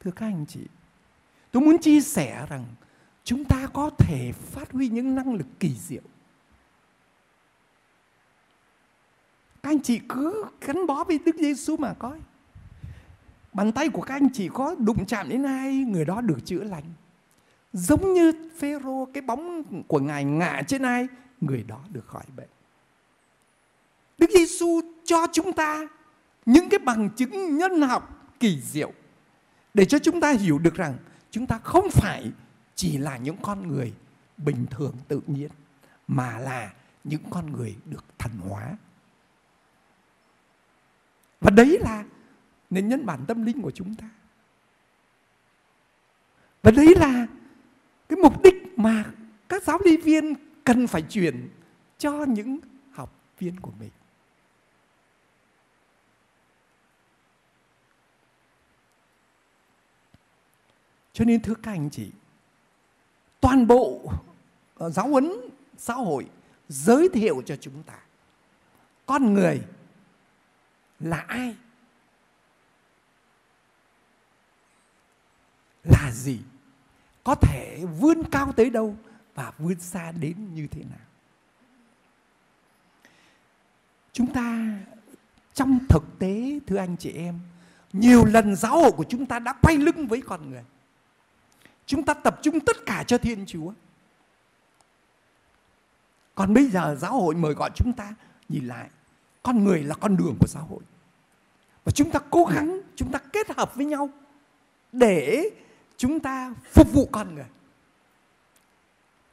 Thưa 0.09 0.15
các 0.15 0.25
anh 0.25 0.45
chị, 0.47 0.59
tôi 1.51 1.63
muốn 1.63 1.77
chia 1.77 2.01
sẻ 2.01 2.45
rằng 2.49 2.65
chúng 3.23 3.45
ta 3.45 3.67
có 3.73 3.89
thể 3.89 4.31
phát 4.31 4.71
huy 4.71 4.89
những 4.89 5.15
năng 5.15 5.33
lực 5.33 5.45
kỳ 5.59 5.75
diệu. 5.75 6.01
Các 9.63 9.69
anh 9.69 9.81
chị 9.81 9.99
cứ 10.09 10.45
gắn 10.61 10.87
bó 10.87 11.03
với 11.03 11.19
Đức 11.25 11.35
Giêsu 11.35 11.77
mà 11.77 11.93
coi. 11.99 12.19
Bàn 13.53 13.71
tay 13.71 13.89
của 13.89 14.01
các 14.01 14.13
anh 14.13 14.29
chị 14.33 14.49
có 14.53 14.75
đụng 14.79 15.05
chạm 15.05 15.29
đến 15.29 15.43
ai, 15.43 15.73
người 15.73 16.05
đó 16.05 16.21
được 16.21 16.45
chữa 16.45 16.63
lành. 16.63 16.93
Giống 17.73 18.13
như 18.13 18.49
Phêrô 18.57 19.07
cái 19.13 19.21
bóng 19.21 19.63
của 19.87 19.99
ngài 19.99 20.23
ngã 20.23 20.61
trên 20.67 20.81
ai, 20.81 21.07
người 21.41 21.63
đó 21.63 21.79
được 21.89 22.07
khỏi 22.07 22.23
bệnh. 22.35 22.49
Đức 24.17 24.29
Giêsu 24.33 24.81
cho 25.03 25.27
chúng 25.33 25.53
ta 25.53 25.87
những 26.45 26.69
cái 26.69 26.79
bằng 26.79 27.09
chứng 27.09 27.57
nhân 27.57 27.81
học 27.81 28.35
kỳ 28.39 28.61
diệu 28.61 28.93
để 29.79 29.85
cho 29.85 29.99
chúng 29.99 30.19
ta 30.19 30.31
hiểu 30.31 30.59
được 30.59 30.75
rằng 30.75 30.97
chúng 31.31 31.47
ta 31.47 31.57
không 31.63 31.89
phải 31.91 32.31
chỉ 32.75 32.97
là 32.97 33.17
những 33.17 33.37
con 33.41 33.67
người 33.67 33.93
bình 34.37 34.65
thường 34.69 34.95
tự 35.07 35.21
nhiên, 35.27 35.49
mà 36.07 36.39
là 36.39 36.73
những 37.03 37.21
con 37.29 37.51
người 37.51 37.75
được 37.85 38.05
thần 38.17 38.31
hóa. 38.37 38.77
Và 41.41 41.51
đấy 41.51 41.79
là 41.81 42.03
nền 42.69 42.87
nhân 42.87 43.05
bản 43.05 43.25
tâm 43.27 43.45
linh 43.45 43.61
của 43.61 43.71
chúng 43.71 43.95
ta. 43.95 44.09
Và 46.63 46.71
đấy 46.71 46.95
là 46.95 47.27
cái 48.09 48.19
mục 48.19 48.43
đích 48.43 48.55
mà 48.75 49.05
các 49.49 49.63
giáo 49.63 49.79
lý 49.85 49.97
viên 49.97 50.33
cần 50.63 50.87
phải 50.87 51.01
truyền 51.01 51.49
cho 51.97 52.25
những 52.25 52.59
học 52.91 53.15
viên 53.39 53.59
của 53.59 53.71
mình. 53.79 53.91
Cho 61.19 61.25
nên 61.25 61.41
thưa 61.41 61.53
các 61.63 61.71
anh 61.71 61.89
chị, 61.89 62.11
toàn 63.41 63.67
bộ 63.67 64.11
ờ, 64.75 64.89
giáo 64.89 65.07
huấn 65.07 65.31
xã 65.77 65.93
hội 65.93 66.29
giới 66.69 67.09
thiệu 67.13 67.41
cho 67.45 67.55
chúng 67.55 67.83
ta 67.83 67.99
con 69.05 69.33
người 69.33 69.61
là 70.99 71.25
ai? 71.27 71.55
Là 75.83 76.11
gì? 76.11 76.39
Có 77.23 77.35
thể 77.35 77.85
vươn 77.99 78.23
cao 78.31 78.51
tới 78.51 78.69
đâu 78.69 78.95
và 79.35 79.53
vươn 79.57 79.79
xa 79.79 80.11
đến 80.11 80.53
như 80.53 80.67
thế 80.67 80.83
nào? 80.83 81.07
Chúng 84.11 84.33
ta 84.33 84.79
trong 85.53 85.79
thực 85.89 86.03
tế 86.19 86.59
thưa 86.67 86.77
anh 86.77 86.97
chị 86.97 87.11
em 87.11 87.39
nhiều 87.93 88.25
lần 88.25 88.55
giáo 88.55 88.81
hội 88.81 88.91
của 88.91 89.05
chúng 89.09 89.25
ta 89.25 89.39
đã 89.39 89.53
quay 89.61 89.77
lưng 89.77 90.07
với 90.07 90.21
con 90.21 90.51
người. 90.51 90.63
Chúng 91.89 92.03
ta 92.03 92.13
tập 92.13 92.39
trung 92.41 92.59
tất 92.59 92.85
cả 92.85 93.03
cho 93.07 93.17
Thiên 93.17 93.45
Chúa. 93.45 93.71
Còn 96.35 96.53
bây 96.53 96.65
giờ 96.65 96.97
giáo 96.99 97.13
hội 97.13 97.35
mời 97.35 97.53
gọi 97.53 97.69
chúng 97.75 97.93
ta 97.93 98.13
nhìn 98.49 98.67
lại 98.67 98.89
con 99.43 99.63
người 99.63 99.83
là 99.83 99.95
con 99.95 100.17
đường 100.17 100.35
của 100.39 100.47
giáo 100.47 100.63
hội. 100.69 100.79
Và 101.83 101.91
chúng 101.91 102.11
ta 102.11 102.19
cố 102.29 102.45
gắng, 102.45 102.81
chúng 102.95 103.11
ta 103.11 103.19
kết 103.33 103.57
hợp 103.57 103.75
với 103.75 103.85
nhau 103.85 104.09
để 104.91 105.49
chúng 105.97 106.19
ta 106.19 106.53
phục 106.73 106.93
vụ 106.93 107.09
con 107.11 107.35
người. 107.35 107.49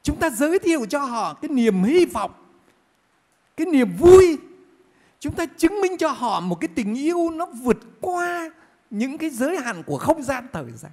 Chúng 0.03 0.19
ta 0.19 0.29
giới 0.29 0.59
thiệu 0.59 0.85
cho 0.85 0.99
họ 0.99 1.33
cái 1.33 1.49
niềm 1.49 1.83
hy 1.83 2.05
vọng, 2.05 2.31
cái 3.57 3.67
niềm 3.67 3.95
vui. 3.97 4.37
Chúng 5.19 5.35
ta 5.35 5.45
chứng 5.45 5.81
minh 5.81 5.97
cho 5.97 6.09
họ 6.09 6.39
một 6.39 6.55
cái 6.61 6.67
tình 6.75 6.95
yêu 6.95 7.29
nó 7.29 7.45
vượt 7.45 7.77
qua 8.01 8.51
những 8.89 9.17
cái 9.17 9.29
giới 9.29 9.57
hạn 9.57 9.83
của 9.83 9.97
không 9.97 10.23
gian 10.23 10.47
thời 10.53 10.71
gian. 10.71 10.91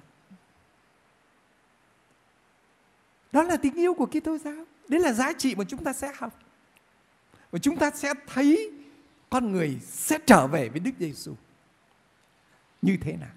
Đó 3.35 3.43
là 3.43 3.57
tình 3.57 3.73
yêu 3.73 3.93
của 3.93 4.05
Kitô 4.05 4.37
giáo. 4.37 4.65
Đấy 4.87 4.99
là 4.99 5.13
giá 5.13 5.33
trị 5.33 5.55
mà 5.55 5.63
chúng 5.63 5.83
ta 5.83 5.93
sẽ 5.93 6.11
học. 6.17 6.39
Và 7.51 7.59
chúng 7.59 7.77
ta 7.77 7.91
sẽ 7.91 8.13
thấy 8.27 8.71
con 9.29 9.51
người 9.51 9.79
sẽ 9.83 10.17
trở 10.25 10.47
về 10.47 10.69
với 10.69 10.79
Đức 10.79 10.91
Giêsu 10.99 11.33
như 12.81 12.97
thế 13.01 13.17
nào. 13.17 13.33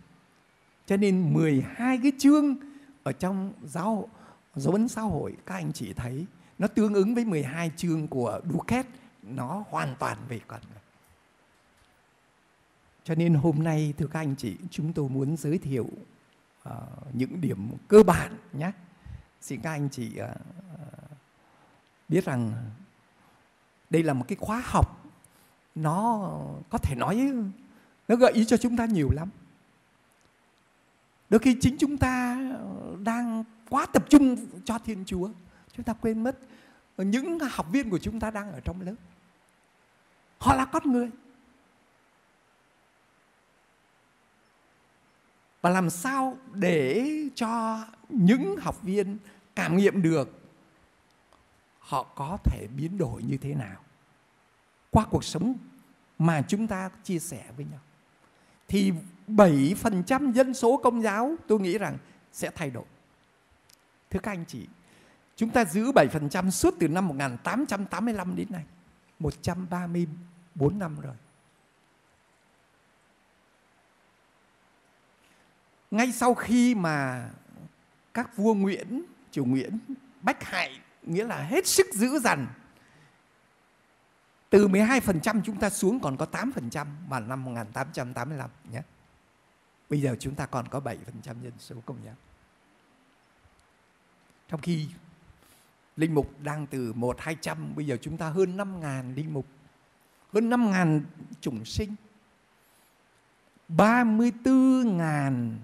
Cho 0.87 0.97
nên 0.97 1.35
12 1.35 1.99
cái 2.03 2.13
chương 2.19 2.57
ở 3.03 3.13
trong 3.13 3.53
giáo 3.65 4.09
dấu 4.55 4.73
ấn 4.73 4.89
xã 4.89 5.03
hội 5.03 5.37
các 5.47 5.55
anh 5.55 5.73
chị 5.73 5.93
thấy 5.93 6.27
nó 6.59 6.67
tương 6.67 6.95
ứng 6.95 7.15
với 7.15 7.25
12 7.25 7.73
chương 7.77 8.09
của 8.09 8.41
Duquet 8.53 8.87
nó 9.23 9.65
hoàn 9.71 9.95
toàn 9.99 10.19
về 10.29 10.41
con 10.47 10.61
người. 10.71 10.83
Cho 13.05 13.15
nên 13.15 13.35
hôm 13.35 13.63
nay 13.63 13.95
thưa 13.99 14.07
các 14.07 14.21
anh 14.21 14.35
chị 14.37 14.57
chúng 14.71 14.93
tôi 14.93 15.09
muốn 15.09 15.37
giới 15.37 15.59
thiệu 15.59 15.89
uh, 16.69 16.75
những 17.13 17.41
điểm 17.41 17.69
cơ 17.89 18.03
bản 18.03 18.37
nhé 18.53 18.73
xin 19.41 19.61
các 19.61 19.71
anh 19.71 19.89
chị 19.89 20.17
ờ, 20.17 20.35
biết 22.09 22.25
rằng 22.25 22.53
đây 23.91 24.03
là 24.03 24.13
một 24.13 24.25
cái 24.29 24.37
khóa 24.41 24.63
học 24.65 25.05
nó 25.75 26.31
có 26.71 26.79
thể 26.79 26.95
nói 26.97 27.33
nó 28.09 28.17
gợi 28.17 28.33
ý 28.33 28.45
cho 28.45 28.57
chúng 28.57 28.77
ta 28.77 28.87
nhiều 28.87 29.11
lắm. 29.11 29.29
Đôi 31.31 31.39
khi 31.39 31.57
chính 31.61 31.77
chúng 31.79 31.99
ta 31.99 32.41
đang 33.05 33.45
quá 33.71 33.87
tập 33.87 34.05
trung 34.09 34.37
cho 34.65 34.79
thiên 34.79 35.05
chúa, 35.05 35.29
chúng 35.77 35.85
ta 35.85 35.93
quên 35.93 36.25
mất 36.25 36.39
những 36.97 37.39
học 37.51 37.67
viên 37.73 37.91
của 37.91 37.99
chúng 37.99 38.21
ta 38.21 38.31
đang 38.31 38.53
ở 38.53 38.61
trong 38.61 38.81
lớp. 38.81 38.95
Họ 40.39 40.55
là 40.55 40.65
con 40.65 40.93
người. 40.93 41.11
Và 45.61 45.71
làm 45.71 45.91
sao 45.91 46.39
để 46.53 47.11
cho 47.35 47.85
những 48.09 48.57
học 48.61 48.83
viên 48.83 49.19
cảm 49.55 49.77
nghiệm 49.77 50.03
được 50.03 50.41
họ 51.79 52.03
có 52.03 52.39
thể 52.45 52.67
biến 52.77 52.99
đổi 52.99 53.23
như 53.23 53.37
thế 53.37 53.55
nào 53.55 53.81
qua 54.91 55.07
cuộc 55.11 55.25
sống 55.25 55.55
mà 56.19 56.43
chúng 56.49 56.67
ta 56.67 56.91
chia 57.05 57.19
sẻ 57.19 57.45
với 57.57 57.67
nhau 57.71 57.81
thì 58.69 58.93
7% 59.29 60.33
dân 60.33 60.55
số 60.55 60.77
công 60.77 61.03
giáo 61.03 61.37
tôi 61.47 61.61
nghĩ 61.61 61.79
rằng 61.79 61.99
sẽ 62.33 62.51
thay 62.55 62.71
đổi. 62.71 62.85
Thưa 64.11 64.21
các 64.21 64.33
anh 64.33 64.45
chị, 64.49 64.67
chúng 65.37 65.51
ta 65.51 65.65
giữ 65.65 65.93
7% 65.93 66.51
suốt 66.51 66.75
từ 66.81 66.89
năm 66.89 67.09
1885 67.09 68.37
đến 68.37 68.47
nay, 68.51 68.65
134 69.19 70.79
năm 70.79 71.01
rồi. 71.01 71.15
Ngay 75.91 76.13
sau 76.13 76.35
khi 76.35 76.75
mà 76.75 77.31
các 78.15 78.37
vua 78.37 78.55
Nguyễn, 78.55 79.03
triều 79.31 79.45
Nguyễn 79.45 79.79
bách 80.23 80.45
hại 80.45 80.81
nghĩa 81.03 81.25
là 81.25 81.43
hết 81.43 81.67
sức 81.67 81.87
giữ 81.93 82.19
dằn 82.19 82.47
từ 84.51 84.69
12% 84.69 85.41
chúng 85.45 85.57
ta 85.57 85.71
xuống 85.71 86.01
còn 86.01 86.17
có 86.17 86.27
8% 86.33 86.87
vào 87.09 87.21
năm 87.21 87.45
1885 87.45 88.51
nhé. 88.73 88.83
Bây 89.91 90.01
giờ 90.01 90.17
chúng 90.21 90.35
ta 90.35 90.47
còn 90.47 90.69
có 90.69 90.81
7% 90.81 90.97
dân 91.25 91.53
số 91.59 91.77
công 91.87 92.05
nhân. 92.05 92.15
Trong 94.49 94.61
khi 94.61 94.89
linh 95.97 96.15
mục 96.15 96.41
đang 96.43 96.67
từ 96.67 96.93
1 96.93 97.21
200 97.21 97.75
bây 97.77 97.87
giờ 97.87 97.97
chúng 98.01 98.17
ta 98.17 98.29
hơn 98.29 98.57
5.000 98.57 99.15
linh 99.15 99.35
mục. 99.35 99.47
Hơn 100.33 100.51
5.000 100.51 101.01
chủng 101.41 101.65
sinh. 101.65 101.95
34.000 103.69 105.57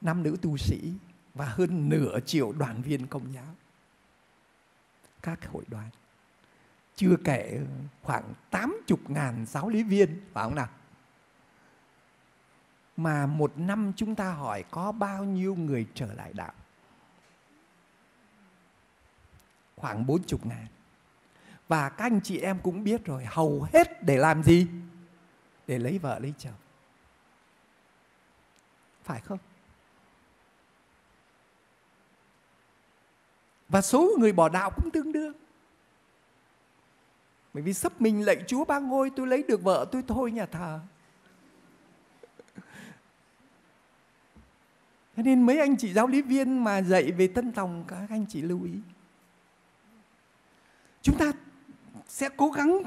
nam 0.00 0.22
nữ 0.22 0.36
tu 0.42 0.56
sĩ 0.56 0.92
và 1.34 1.44
hơn 1.44 1.88
nửa 1.88 2.20
triệu 2.26 2.52
đoàn 2.52 2.82
viên 2.82 3.06
công 3.06 3.32
giáo. 3.32 3.54
Các 5.22 5.48
hội 5.52 5.64
đoàn. 5.68 5.90
Chưa 6.96 7.16
kể 7.24 7.60
khoảng 8.02 8.34
tám 8.50 8.82
chục 8.86 9.10
ngàn 9.10 9.46
giáo 9.46 9.68
lý 9.68 9.82
viên, 9.82 10.20
phải 10.32 10.44
không 10.44 10.54
nào? 10.54 10.68
Mà 12.96 13.26
một 13.26 13.52
năm 13.56 13.92
chúng 13.96 14.14
ta 14.14 14.32
hỏi 14.32 14.64
có 14.70 14.92
bao 14.92 15.24
nhiêu 15.24 15.54
người 15.54 15.86
trở 15.94 16.14
lại 16.14 16.32
đạo? 16.32 16.52
Khoảng 19.76 20.06
bốn 20.06 20.22
chục 20.22 20.46
ngàn. 20.46 20.66
Và 21.68 21.88
các 21.88 22.04
anh 22.04 22.20
chị 22.20 22.38
em 22.38 22.58
cũng 22.62 22.84
biết 22.84 23.04
rồi, 23.04 23.24
hầu 23.24 23.68
hết 23.72 24.02
để 24.02 24.16
làm 24.16 24.42
gì? 24.42 24.66
Để 25.66 25.78
lấy 25.78 25.98
vợ, 25.98 26.18
lấy 26.18 26.34
chồng. 26.38 26.54
Phải 29.04 29.20
không? 29.20 29.38
Và 33.70 33.80
số 33.80 34.10
người 34.18 34.32
bỏ 34.32 34.48
đạo 34.48 34.70
cũng 34.76 34.90
tương 34.90 35.12
đương 35.12 35.32
bởi 37.54 37.62
vì 37.62 37.72
sắp 37.72 38.00
mình 38.00 38.26
lạy 38.26 38.44
chúa 38.46 38.64
ba 38.64 38.78
ngôi, 38.78 39.10
tôi 39.16 39.26
lấy 39.26 39.42
được 39.42 39.62
vợ 39.62 39.86
tôi 39.92 40.02
thôi 40.08 40.32
nhà 40.32 40.46
thờ 40.46 40.80
Thế 45.16 45.24
nên 45.24 45.42
mấy 45.42 45.58
anh 45.58 45.76
chị 45.76 45.92
giáo 45.92 46.06
lý 46.06 46.22
viên 46.22 46.64
mà 46.64 46.82
dạy 46.82 47.12
về 47.12 47.28
tân 47.28 47.52
tòng, 47.52 47.84
các 47.88 48.06
anh 48.10 48.26
chị 48.28 48.42
lưu 48.42 48.64
ý. 48.64 48.72
Chúng 51.02 51.18
ta 51.18 51.32
sẽ 52.08 52.28
cố 52.36 52.50
gắng 52.50 52.82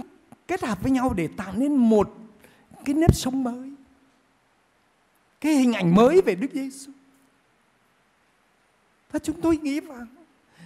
kết 0.48 0.64
hợp 0.64 0.82
với 0.82 0.92
nhau 0.92 1.14
để 1.18 1.30
tạo 1.38 1.54
nên 1.58 1.76
một 1.76 2.14
cái 2.86 2.96
nếp 2.96 3.16
sống 3.16 3.44
mới. 3.44 3.74
Cái 5.42 5.54
hình 5.54 5.74
ảnh 5.74 5.96
mới 5.96 6.22
về 6.22 6.36
Đức 6.36 6.52
Giêsu. 6.54 6.92
Và 9.12 9.20
chúng 9.20 9.42
tôi 9.42 9.58
nghĩ 9.58 9.80
vào 9.80 10.06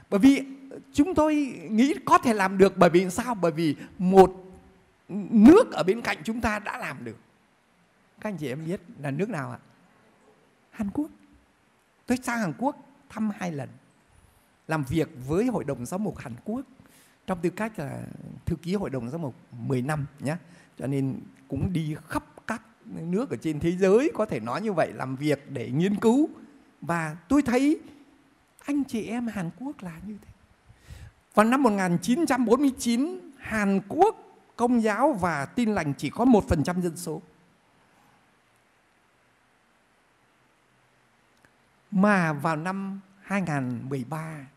bởi 0.09 0.19
vì 0.19 0.43
chúng 0.93 1.15
tôi 1.15 1.35
nghĩ 1.71 1.93
có 2.05 2.17
thể 2.17 2.33
làm 2.33 2.57
được 2.57 2.77
bởi 2.77 2.89
vì 2.89 3.09
sao? 3.09 3.35
Bởi 3.35 3.51
vì 3.51 3.75
một 3.97 4.43
nước 5.29 5.71
ở 5.71 5.83
bên 5.83 6.01
cạnh 6.01 6.17
chúng 6.23 6.41
ta 6.41 6.59
đã 6.59 6.77
làm 6.77 7.05
được. 7.05 7.17
Các 8.21 8.29
anh 8.29 8.37
chị 8.37 8.47
em 8.47 8.65
biết 8.65 8.81
là 9.01 9.11
nước 9.11 9.29
nào 9.29 9.51
ạ? 9.51 9.59
Hàn 10.71 10.89
Quốc. 10.89 11.09
Tôi 12.05 12.17
sang 12.23 12.39
Hàn 12.39 12.53
Quốc 12.57 12.75
thăm 13.09 13.31
hai 13.35 13.51
lần, 13.51 13.69
làm 14.67 14.83
việc 14.83 15.09
với 15.27 15.45
Hội 15.45 15.63
đồng 15.63 15.85
giáo 15.85 15.97
mục 15.97 16.17
Hàn 16.17 16.33
Quốc 16.43 16.61
trong 17.27 17.39
tư 17.41 17.49
cách 17.49 17.79
là 17.79 18.03
thư 18.45 18.55
ký 18.55 18.75
Hội 18.75 18.89
đồng 18.89 19.09
Giám 19.09 19.21
mục 19.21 19.35
10 19.51 19.81
năm 19.81 20.05
nhé. 20.19 20.35
Cho 20.77 20.87
nên 20.87 21.19
cũng 21.47 21.73
đi 21.73 21.95
khắp 22.07 22.23
các 22.47 22.61
nước 22.85 23.29
ở 23.29 23.37
trên 23.41 23.59
thế 23.59 23.71
giới 23.71 24.11
có 24.13 24.25
thể 24.25 24.39
nói 24.39 24.61
như 24.61 24.73
vậy 24.73 24.93
làm 24.93 25.15
việc 25.15 25.51
để 25.51 25.69
nghiên 25.69 25.95
cứu 25.95 26.29
và 26.81 27.17
tôi 27.29 27.41
thấy 27.41 27.79
anh 28.67 28.83
chị 28.83 29.07
em 29.07 29.27
Hàn 29.27 29.49
Quốc 29.59 29.83
là 29.83 29.99
như 30.05 30.17
thế. 30.21 30.31
Vào 31.33 31.45
năm 31.45 31.63
1949 31.63 33.19
Hàn 33.37 33.81
Quốc 33.87 34.15
công 34.55 34.83
giáo 34.83 35.13
và 35.13 35.45
tin 35.45 35.75
lành 35.75 35.93
chỉ 35.97 36.09
có 36.09 36.25
1% 36.25 36.81
dân 36.81 36.97
số. 36.97 37.21
Mà 41.91 42.33
vào 42.33 42.55
năm 42.55 42.99
2013 43.21 44.47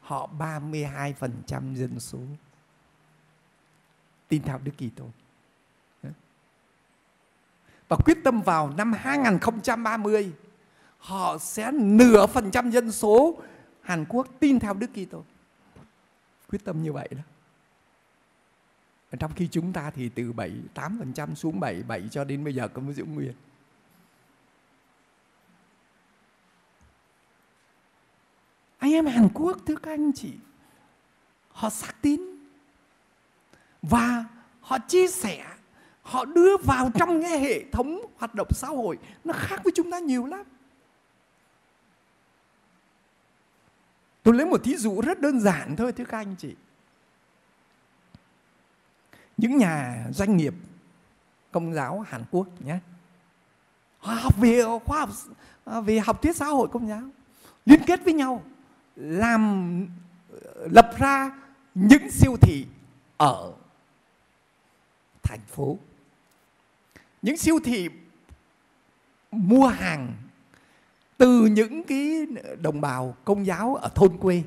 họ 0.00 0.30
32% 0.38 1.74
dân 1.74 2.00
số 2.00 2.18
tin 4.28 4.42
theo 4.42 4.58
Đức 4.58 4.72
Kitô. 4.78 5.04
Và 7.88 7.96
quyết 8.04 8.18
tâm 8.24 8.42
vào 8.42 8.70
năm 8.76 8.92
2030 8.92 10.32
họ 10.98 11.38
sẽ 11.38 11.72
nửa 11.72 12.26
phần 12.26 12.50
trăm 12.50 12.70
dân 12.70 12.92
số 12.92 13.38
Hàn 13.86 14.04
Quốc 14.08 14.28
tin 14.40 14.60
theo 14.60 14.74
Đức 14.74 14.90
Kitô. 14.94 15.24
Quyết 16.48 16.64
tâm 16.64 16.82
như 16.82 16.92
vậy 16.92 17.08
đó. 17.10 17.22
Trong 19.18 19.32
khi 19.34 19.48
chúng 19.50 19.72
ta 19.72 19.90
thì 19.90 20.08
từ 20.08 20.32
7, 20.32 20.52
8% 20.74 21.34
xuống 21.34 21.60
7, 21.60 21.82
7 21.82 22.08
cho 22.10 22.24
đến 22.24 22.44
bây 22.44 22.54
giờ 22.54 22.68
có 22.68 22.82
giữ 22.92 23.04
nguyên. 23.04 23.32
anh 28.78 28.92
em 28.92 29.06
Hàn 29.06 29.28
Quốc 29.34 29.58
thưa 29.66 29.76
các 29.76 29.90
anh 29.90 30.12
chị 30.12 30.32
họ 31.48 31.70
xác 31.70 32.02
tín 32.02 32.20
và 33.82 34.24
họ 34.60 34.78
chia 34.78 35.08
sẻ 35.08 35.46
họ 36.02 36.24
đưa 36.24 36.56
vào 36.56 36.90
trong 36.94 37.22
cái 37.22 37.38
hệ 37.38 37.64
thống 37.72 38.00
hoạt 38.16 38.34
động 38.34 38.48
xã 38.50 38.68
hội 38.68 38.98
nó 39.24 39.32
khác 39.36 39.60
với 39.64 39.72
chúng 39.76 39.90
ta 39.90 39.98
nhiều 39.98 40.26
lắm 40.26 40.42
tôi 44.26 44.34
lấy 44.34 44.46
một 44.46 44.64
thí 44.64 44.76
dụ 44.76 45.00
rất 45.00 45.20
đơn 45.20 45.40
giản 45.40 45.76
thôi, 45.76 45.92
thưa 45.92 46.04
các 46.04 46.18
anh 46.18 46.34
chị. 46.38 46.54
Những 49.36 49.56
nhà 49.56 50.06
doanh 50.12 50.36
nghiệp 50.36 50.54
công 51.52 51.74
giáo 51.74 52.00
Hàn 52.00 52.24
Quốc 52.30 52.46
nhé. 52.60 52.78
Họ 53.98 54.14
học 54.14 54.34
về 54.40 54.62
khoa 54.84 55.00
học 55.00 55.10
à, 55.64 55.80
về 55.80 55.98
học 55.98 56.22
thuyết 56.22 56.36
xã 56.36 56.46
hội 56.46 56.68
công 56.72 56.88
giáo, 56.88 57.02
liên 57.66 57.80
kết 57.86 58.04
với 58.04 58.14
nhau, 58.14 58.42
làm, 58.96 59.86
lập 60.54 60.94
ra 60.98 61.30
những 61.74 62.10
siêu 62.10 62.36
thị 62.40 62.66
ở 63.16 63.52
thành 65.22 65.40
phố. 65.46 65.78
Những 67.22 67.36
siêu 67.36 67.58
thị 67.64 67.88
mua 69.30 69.66
hàng 69.66 70.14
từ 71.18 71.46
những 71.46 71.82
cái 71.82 72.26
đồng 72.60 72.80
bào 72.80 73.16
công 73.24 73.46
giáo 73.46 73.74
ở 73.74 73.88
thôn 73.94 74.16
quê, 74.18 74.42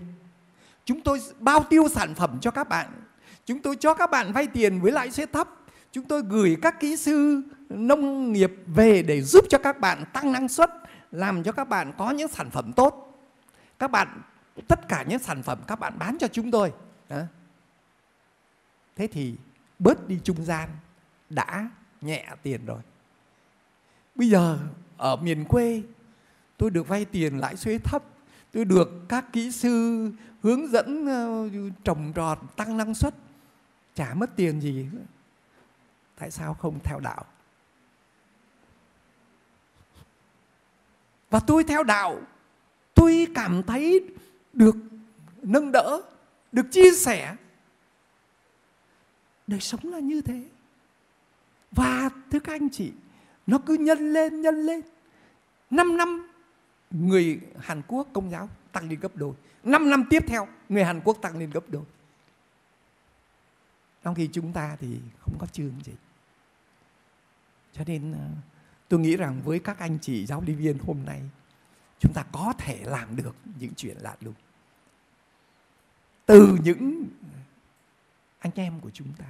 chúng 0.85 1.01
tôi 1.01 1.19
bao 1.39 1.63
tiêu 1.63 1.87
sản 1.89 2.15
phẩm 2.15 2.37
cho 2.41 2.51
các 2.51 2.69
bạn. 2.69 2.87
Chúng 3.45 3.61
tôi 3.61 3.75
cho 3.75 3.93
các 3.93 4.11
bạn 4.11 4.33
vay 4.33 4.47
tiền 4.47 4.81
với 4.81 4.91
lãi 4.91 5.11
suất 5.11 5.33
thấp. 5.33 5.49
Chúng 5.91 6.05
tôi 6.05 6.21
gửi 6.29 6.57
các 6.61 6.79
kỹ 6.79 6.97
sư 6.97 7.41
nông 7.69 8.31
nghiệp 8.31 8.53
về 8.67 9.03
để 9.03 9.21
giúp 9.21 9.45
cho 9.49 9.57
các 9.57 9.79
bạn 9.79 10.03
tăng 10.13 10.31
năng 10.31 10.47
suất, 10.47 10.71
làm 11.11 11.43
cho 11.43 11.51
các 11.51 11.69
bạn 11.69 11.93
có 11.97 12.11
những 12.11 12.27
sản 12.27 12.49
phẩm 12.49 12.73
tốt. 12.73 13.21
Các 13.79 13.91
bạn, 13.91 14.21
tất 14.67 14.87
cả 14.87 15.03
những 15.07 15.19
sản 15.19 15.43
phẩm 15.43 15.59
các 15.67 15.79
bạn 15.79 15.99
bán 15.99 16.17
cho 16.19 16.27
chúng 16.27 16.51
tôi. 16.51 16.73
Thế 18.95 19.07
thì 19.07 19.35
bớt 19.79 20.07
đi 20.07 20.19
trung 20.23 20.45
gian, 20.45 20.69
đã 21.29 21.69
nhẹ 22.01 22.27
tiền 22.43 22.65
rồi. 22.65 22.79
Bây 24.15 24.29
giờ 24.29 24.57
ở 24.97 25.15
miền 25.15 25.45
quê 25.45 25.81
tôi 26.59 26.69
được 26.69 26.87
vay 26.87 27.05
tiền 27.05 27.37
lãi 27.37 27.57
suất 27.57 27.79
thấp. 27.83 28.03
Tôi 28.51 28.65
được 28.65 28.89
các 29.09 29.25
kỹ 29.33 29.51
sư 29.51 30.11
hướng 30.43 30.67
dẫn 30.67 31.05
ờ, 31.05 31.49
trồng 31.83 32.13
trọt, 32.15 32.39
tăng 32.55 32.77
năng 32.77 32.95
suất. 32.95 33.13
Chả 33.95 34.13
mất 34.13 34.29
tiền 34.35 34.61
gì. 34.61 34.87
Tại 36.15 36.31
sao 36.31 36.53
không 36.53 36.79
theo 36.83 36.99
đạo? 36.99 37.25
Và 41.29 41.39
tôi 41.39 41.63
theo 41.63 41.83
đạo. 41.83 42.21
Tôi 42.95 43.27
cảm 43.35 43.63
thấy 43.63 44.09
được 44.53 44.75
nâng 45.41 45.71
đỡ, 45.71 46.01
được 46.51 46.65
chia 46.71 46.91
sẻ. 46.91 47.35
Đời 49.47 49.59
sống 49.59 49.81
là 49.83 49.99
như 49.99 50.21
thế. 50.21 50.43
Và 51.71 52.09
thưa 52.31 52.39
các 52.39 52.53
anh 52.53 52.69
chị, 52.69 52.91
nó 53.47 53.57
cứ 53.65 53.73
nhân 53.73 54.13
lên 54.13 54.41
nhân 54.41 54.65
lên. 54.65 54.81
5 55.69 55.97
năm 55.97 56.28
người 56.91 57.39
Hàn 57.59 57.81
Quốc 57.87 58.07
công 58.13 58.31
giáo 58.31 58.49
tăng 58.71 58.89
lên 58.89 58.99
gấp 58.99 59.15
đôi. 59.15 59.33
5 59.63 59.89
năm 59.89 60.03
tiếp 60.09 60.23
theo, 60.27 60.47
người 60.69 60.83
Hàn 60.83 61.01
Quốc 61.03 61.17
tăng 61.21 61.37
lên 61.37 61.49
gấp 61.49 61.69
đôi. 61.69 61.83
Trong 64.03 64.15
khi 64.15 64.29
chúng 64.31 64.53
ta 64.53 64.77
thì 64.79 64.99
không 65.19 65.37
có 65.39 65.47
chương 65.47 65.73
gì. 65.83 65.93
Cho 67.73 67.83
nên 67.87 68.11
ờ, 68.11 68.27
tôi 68.87 68.99
nghĩ 68.99 69.17
rằng 69.17 69.41
với 69.45 69.59
các 69.59 69.79
anh 69.79 69.99
chị 70.01 70.25
giáo 70.25 70.41
lý 70.41 70.53
viên 70.53 70.77
hôm 70.87 70.97
nay, 71.05 71.21
chúng 71.99 72.13
ta 72.13 72.23
có 72.31 72.53
thể 72.57 72.79
làm 72.83 73.15
được 73.15 73.35
những 73.59 73.73
chuyện 73.75 73.97
lạ 73.97 74.15
lùng. 74.21 74.33
Từ 76.25 76.57
những 76.63 77.05
anh 78.39 78.51
em 78.55 78.79
của 78.79 78.89
chúng 78.93 79.13
ta. 79.17 79.25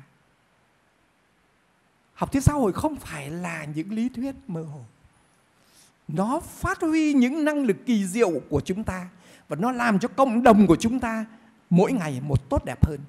Học 2.14 2.32
thuyết 2.32 2.44
xã 2.44 2.54
hội 2.54 2.74
không 2.74 2.96
phải 2.96 3.30
là 3.30 3.66
những 3.66 3.92
lý 3.92 4.10
thuyết 4.10 4.36
mơ 4.48 4.64
hồ 4.64 4.86
nó 6.14 6.40
phát 6.40 6.82
huy 6.82 7.14
những 7.14 7.46
năng 7.46 7.64
lực 7.64 7.78
kỳ 7.86 8.06
diệu 8.06 8.32
của 8.50 8.62
chúng 8.62 8.84
ta 8.84 9.10
và 9.48 9.56
nó 9.56 9.72
làm 9.72 10.00
cho 10.00 10.08
cộng 10.08 10.44
đồng 10.44 10.68
của 10.68 10.76
chúng 10.76 11.00
ta 11.00 11.26
mỗi 11.70 11.94
ngày 11.94 12.22
một 12.22 12.50
tốt 12.50 12.66
đẹp 12.66 12.86
hơn. 12.86 13.00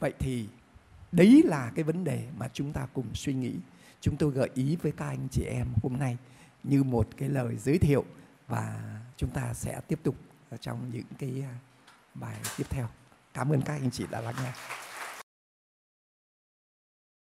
Vậy 0.00 0.12
thì 0.18 0.46
đấy 1.12 1.42
là 1.44 1.72
cái 1.74 1.84
vấn 1.84 2.04
đề 2.04 2.28
mà 2.38 2.48
chúng 2.52 2.72
ta 2.72 2.86
cùng 2.92 3.14
suy 3.14 3.34
nghĩ. 3.34 3.54
Chúng 4.00 4.16
tôi 4.16 4.30
gợi 4.30 4.50
ý 4.54 4.76
với 4.76 4.92
các 4.92 5.06
anh 5.06 5.28
chị 5.30 5.42
em 5.42 5.66
hôm 5.82 5.96
nay 5.98 6.16
như 6.64 6.82
một 6.82 7.08
cái 7.16 7.28
lời 7.28 7.56
giới 7.56 7.78
thiệu 7.78 8.04
và 8.48 8.80
chúng 9.16 9.30
ta 9.30 9.54
sẽ 9.54 9.80
tiếp 9.88 9.98
tục 10.02 10.14
trong 10.60 10.90
những 10.92 11.04
cái 11.18 11.44
à, 11.46 11.54
bài 12.14 12.36
tiếp 12.56 12.64
theo. 12.70 12.88
Cảm 13.34 13.52
ơn 13.52 13.62
các 13.62 13.72
anh 13.72 13.90
chị 13.90 14.04
đã 14.10 14.20
lắng 14.20 14.34
nghe. 14.42 14.52